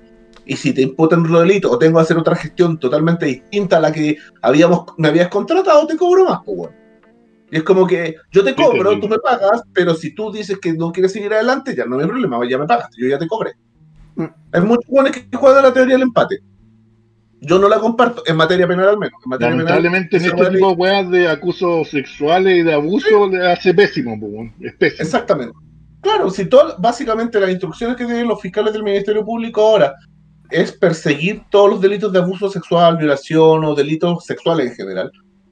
[0.46, 3.82] Y si te imputan otro delito o tengo que hacer otra gestión totalmente distinta a
[3.82, 6.86] la que habíamos, me habías contratado, te cobro más, pues weón.
[7.52, 10.74] Y es como que yo te cobro, tú me pagas, pero si tú dices que
[10.74, 13.54] no quieres seguir adelante, ya no hay problema, ya me pagas, yo ya te cobré.
[14.16, 14.26] Mm.
[14.52, 16.40] Hay muchos buenos que juegan la teoría del empate.
[17.46, 19.20] Yo no la comparto, en materia penal al menos.
[19.24, 23.28] En materia penal, Lamentablemente en este tipo de weas de acusos sexuales y de abuso
[23.28, 24.16] le hace pésimo,
[24.60, 25.04] es pésimo.
[25.04, 25.54] Exactamente.
[26.02, 29.96] Claro, si todo, básicamente las instrucciones que tienen los fiscales del Ministerio Público ahora
[30.52, 35.12] es perseguir todos los delitos de abuso sexual, violación o delitos sexuales en general,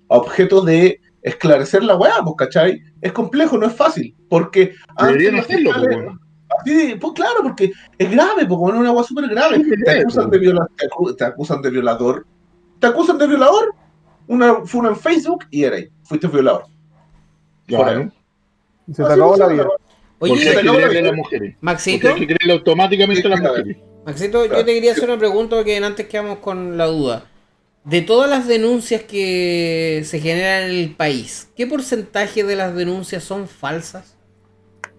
[0.10, 2.82] a objeto de esclarecer la weá, pues, ¿cachai?
[3.02, 6.20] Es complejo, no es fácil, porque Deberían hacerlo, fiscales-
[6.66, 6.80] weón.
[6.80, 9.62] Sí, pues claro, porque es grave, porque es una agua súper grave.
[9.84, 12.26] Te acusan de, viola- te, acu- te acusan de violador.
[12.80, 13.74] Te acusan de violador.
[14.28, 15.90] Una, fue una en Facebook y era ahí.
[16.04, 16.64] Fuiste violador.
[17.68, 19.68] Y se te acabó la vida.
[20.20, 21.10] Oye, hay que acabó la creerle a vida.
[21.12, 21.52] las mujeres.
[21.54, 23.78] Porque Maxito, hay que creerle automáticamente a las mujeres.
[24.06, 27.26] Maxito, yo te quería hacer una pregunta porque antes quedamos con la duda.
[27.86, 33.24] De todas las denuncias que se generan en el país, ¿qué porcentaje de las denuncias
[33.26, 34.13] son falsas?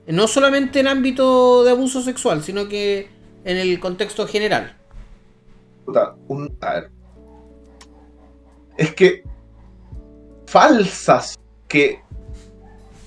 [0.06, 3.08] No solamente en ámbito de abuso sexual, sino que
[3.44, 4.76] en el contexto general.
[5.84, 6.90] Puta, un- a ver.
[8.76, 9.22] Es que
[10.46, 12.00] falsas que.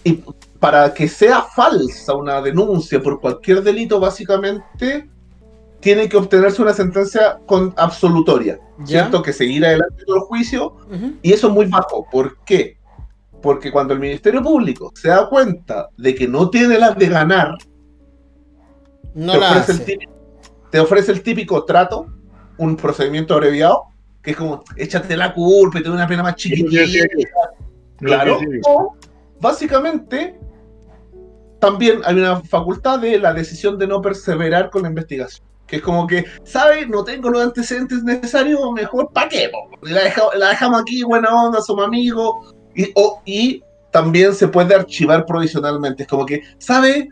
[0.04, 0.24] Y
[0.60, 5.10] para que sea falsa una denuncia por cualquier delito, básicamente
[5.80, 8.86] tiene que obtenerse una sentencia con absolutoria, Ya.
[8.86, 9.22] ¿cierto?
[9.22, 10.76] Que seguir adelante todo el juicio
[11.22, 12.08] y eso es muy bajo.
[12.12, 12.77] ¿Por qué?
[13.42, 17.56] Porque cuando el Ministerio Público se da cuenta de que no tiene las de ganar,
[19.14, 20.12] No te, la ofrece el típico,
[20.72, 22.08] te ofrece el típico trato,
[22.58, 23.84] un procedimiento abreviado,
[24.22, 27.08] que es como, échate la culpa y te da una pena más sí chiquitita.
[28.00, 28.40] Claro.
[28.66, 28.96] O,
[29.40, 30.38] básicamente,
[31.60, 35.46] también hay una facultad de la decisión de no perseverar con la investigación.
[35.66, 36.88] Que es como que, ¿sabes?
[36.88, 39.50] No tengo los antecedentes necesarios, mejor ¿para qué?
[39.52, 39.70] po?
[39.82, 42.56] La, deja- la dejamos aquí, buena onda, somos amigos.
[42.78, 46.04] Y, o- y también se puede archivar provisionalmente.
[46.04, 47.10] Es como que, ¿sabe?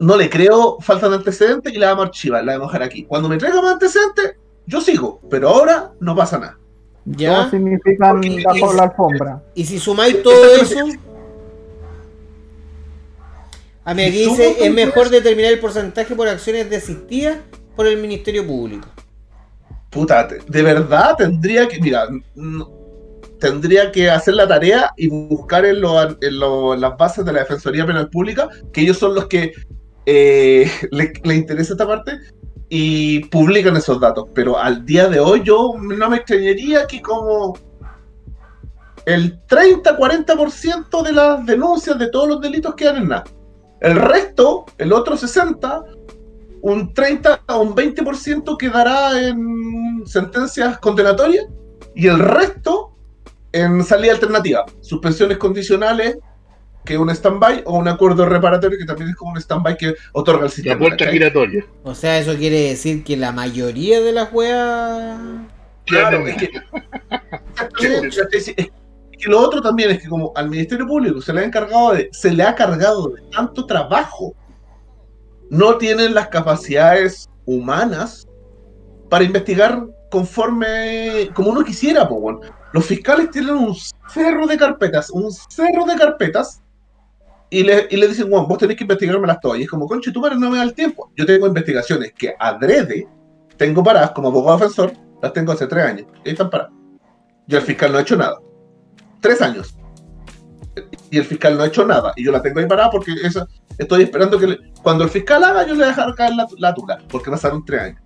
[0.00, 3.04] No le creo, faltan antecedentes y la vamos a archivar, la vamos a dejar aquí.
[3.04, 4.34] Cuando me traiga más antecedentes,
[4.66, 6.58] yo sigo, pero ahora no pasa nada.
[7.04, 7.48] Ya.
[7.50, 9.42] Porque- bajo la alfombra.
[9.54, 10.80] Y si sumáis todo eso.
[13.84, 17.36] A mí aquí dice: es mejor determinar el porcentaje por acciones desistidas
[17.76, 18.88] por el Ministerio Público.
[19.90, 22.64] Puta, de verdad tendría que, mira, n-
[23.44, 28.48] tendría que hacer la tarea y buscar en, las bases de la Defensoría Penal Pública,
[28.72, 29.52] que ellos son los que
[30.06, 32.12] eh, le, le interesa esta parte,
[32.70, 34.28] y publican esos datos.
[34.34, 37.58] Pero al día de hoy yo no me extrañaría que como
[39.04, 43.24] el 30-40% de las denuncias de todos los delitos quedan en nada.
[43.82, 45.84] El resto, el otro 60%,
[46.62, 51.44] un 30 a un 20% quedará en sentencias condenatorias
[51.94, 52.93] y el resto
[53.54, 56.18] en salida alternativa, suspensiones condicionales,
[56.84, 59.94] que es un stand-by, o un acuerdo reparatorio, que también es como un stand-by que
[60.12, 60.78] otorga el La sistema.
[60.78, 61.12] puerta ¿cachai?
[61.14, 61.64] giratoria.
[61.84, 65.18] O sea, eso quiere decir que la mayoría de las weas.
[65.86, 66.50] Claro, es que
[69.30, 72.32] lo otro también es que como al Ministerio Público se le ha encargado de, se
[72.32, 74.34] le ha cargado de tanto trabajo,
[75.48, 78.26] no tienen las capacidades humanas
[79.08, 82.38] para investigar conforme como uno quisiera, weón.
[82.72, 83.74] Los fiscales tienen un
[84.08, 86.62] cerro de carpetas, un cerro de carpetas,
[87.50, 89.58] y le, y le dicen, bueno, vos tenés que investigármelas todas.
[89.58, 91.10] Y es como, conche, tu madre no me da el tiempo.
[91.16, 93.08] Yo tengo investigaciones que adrede
[93.56, 96.06] tengo paradas como abogado defensor, las tengo hace tres años.
[96.24, 96.72] Y están paradas.
[97.48, 98.38] Y el fiscal no ha hecho nada.
[99.20, 99.76] Tres años.
[101.10, 102.12] Y el fiscal no ha hecho nada.
[102.14, 105.62] Y yo la tengo ahí parada porque esa, estoy esperando que cuando el fiscal haga,
[105.62, 106.98] yo le voy a dejar caer la, la tula.
[107.08, 108.03] Porque pasaron tres años.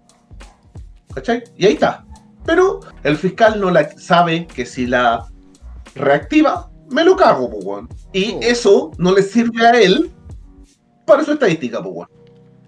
[1.18, 1.42] ¿Cachai?
[1.56, 2.04] Y ahí está.
[2.46, 5.26] Pero el fiscal no la sabe que si la
[5.96, 7.88] reactiva, me lo cago, po, weón.
[8.12, 8.38] Y Oh.
[8.40, 10.12] eso no le sirve a él
[11.04, 12.08] para su estadística, po, weón.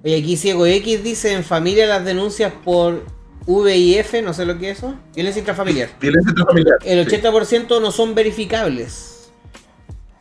[0.04, 3.04] Oye, aquí Ciego X dice: en familia las denuncias por
[3.46, 5.90] VIF, no sé lo que es eso, violencia intrafamiliar.
[6.00, 6.76] Violencia intrafamiliar.
[6.84, 7.16] El Sí.
[7.16, 9.30] 80% no son verificables.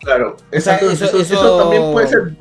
[0.01, 2.37] Claro, sea, exacto, eso- eso, eso- eso también puede ser.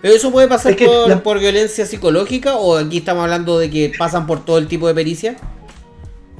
[0.00, 3.58] ¿Pero eso puede pasar Es que por, la- por violencia psicológica o aquí estamos hablando
[3.58, 5.36] de que pasan por todo el tipo de pericia?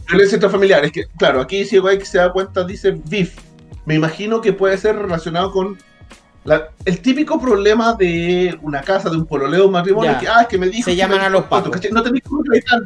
[0.09, 3.37] Violencia intrafamiliar, es que, claro, aquí si que se da cuenta, dice VIF.
[3.87, 5.79] Me imagino que puede ser relacionado con
[6.45, 10.19] la- el típico problema de una casa, de un pololeo, un matrimonio, Ya.
[10.19, 10.85] que, ah, es que me dijo...
[10.91, 11.81] Se llaman me- a los pacos.
[11.93, 12.81] No tenéis cómo acreditar.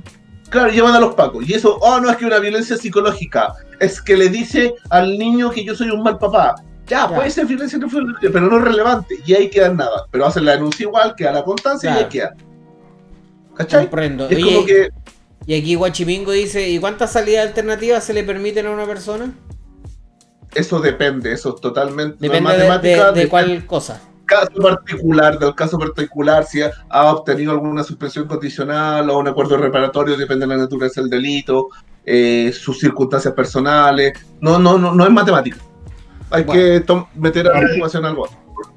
[0.51, 1.49] Claro, llevan a los pacos.
[1.49, 3.55] Y eso, oh, no, es que una violencia psicológica.
[3.81, 6.55] Es que le dice al niño que yo soy un mal papá.
[6.87, 7.15] Ya, Ya.
[7.17, 7.79] puede ser violencia
[8.21, 9.17] pero no es relevante.
[9.27, 10.05] Y ahí queda nada.
[10.11, 12.35] Pero hacen la denuncia igual, queda la constancia y ahí queda.
[13.57, 13.83] ¿Cachai?
[13.85, 14.29] Comprendo.
[14.31, 14.89] Y es Oye, como que
[15.47, 19.33] y aquí Guachimingo dice, ¿y cuántas salidas alternativas se le permiten a una persona?
[20.55, 24.01] eso depende, eso es totalmente no es Depende de, de- matemática, de cuál cosa.
[24.25, 29.57] caso particular, del caso particular, si ha, ha obtenido alguna suspensión condicional o un acuerdo
[29.57, 31.69] reparatorio, depende de la naturaleza del delito,
[32.07, 34.13] eh, sus circunstancias personales.
[34.41, 35.57] No, no, no, no es matemática.
[36.35, 36.85] Hay Bueno.
[37.15, 38.29] que meter a la Parece- ecuación algo.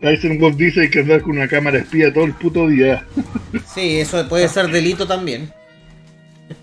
[0.01, 3.05] Tyson Wolf dice que andar con una cámara espía todo el puto día.
[3.73, 5.51] Sí, eso puede ser delito también.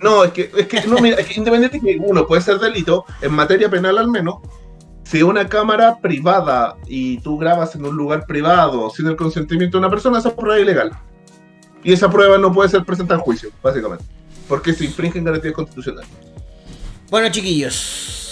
[0.02, 3.04] No, es que, es que, no, mira, es que independiente que uno puede ser delito,
[3.20, 4.36] en materia penal al menos,
[5.04, 9.80] si una cámara privada y tú grabas en un lugar privado sin el consentimiento de
[9.80, 10.92] una persona, esa prueba es ilegal.
[11.82, 14.04] Y esa prueba no puede ser presentada en juicio, básicamente.
[14.48, 16.08] Porque se infringen garantías constitucionales.
[17.10, 18.23] Bueno, chiquillos,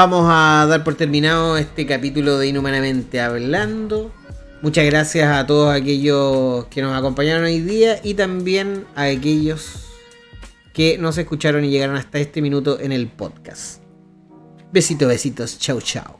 [0.00, 4.10] vamos a dar por terminado este capítulo de Inhumanamente Hablando.
[4.62, 9.90] Muchas gracias a todos aquellos que nos acompañaron hoy día y también a aquellos
[10.72, 13.82] que nos escucharon y llegaron hasta este minuto en el podcast.
[14.72, 16.19] Besitos, besitos, chau, chau.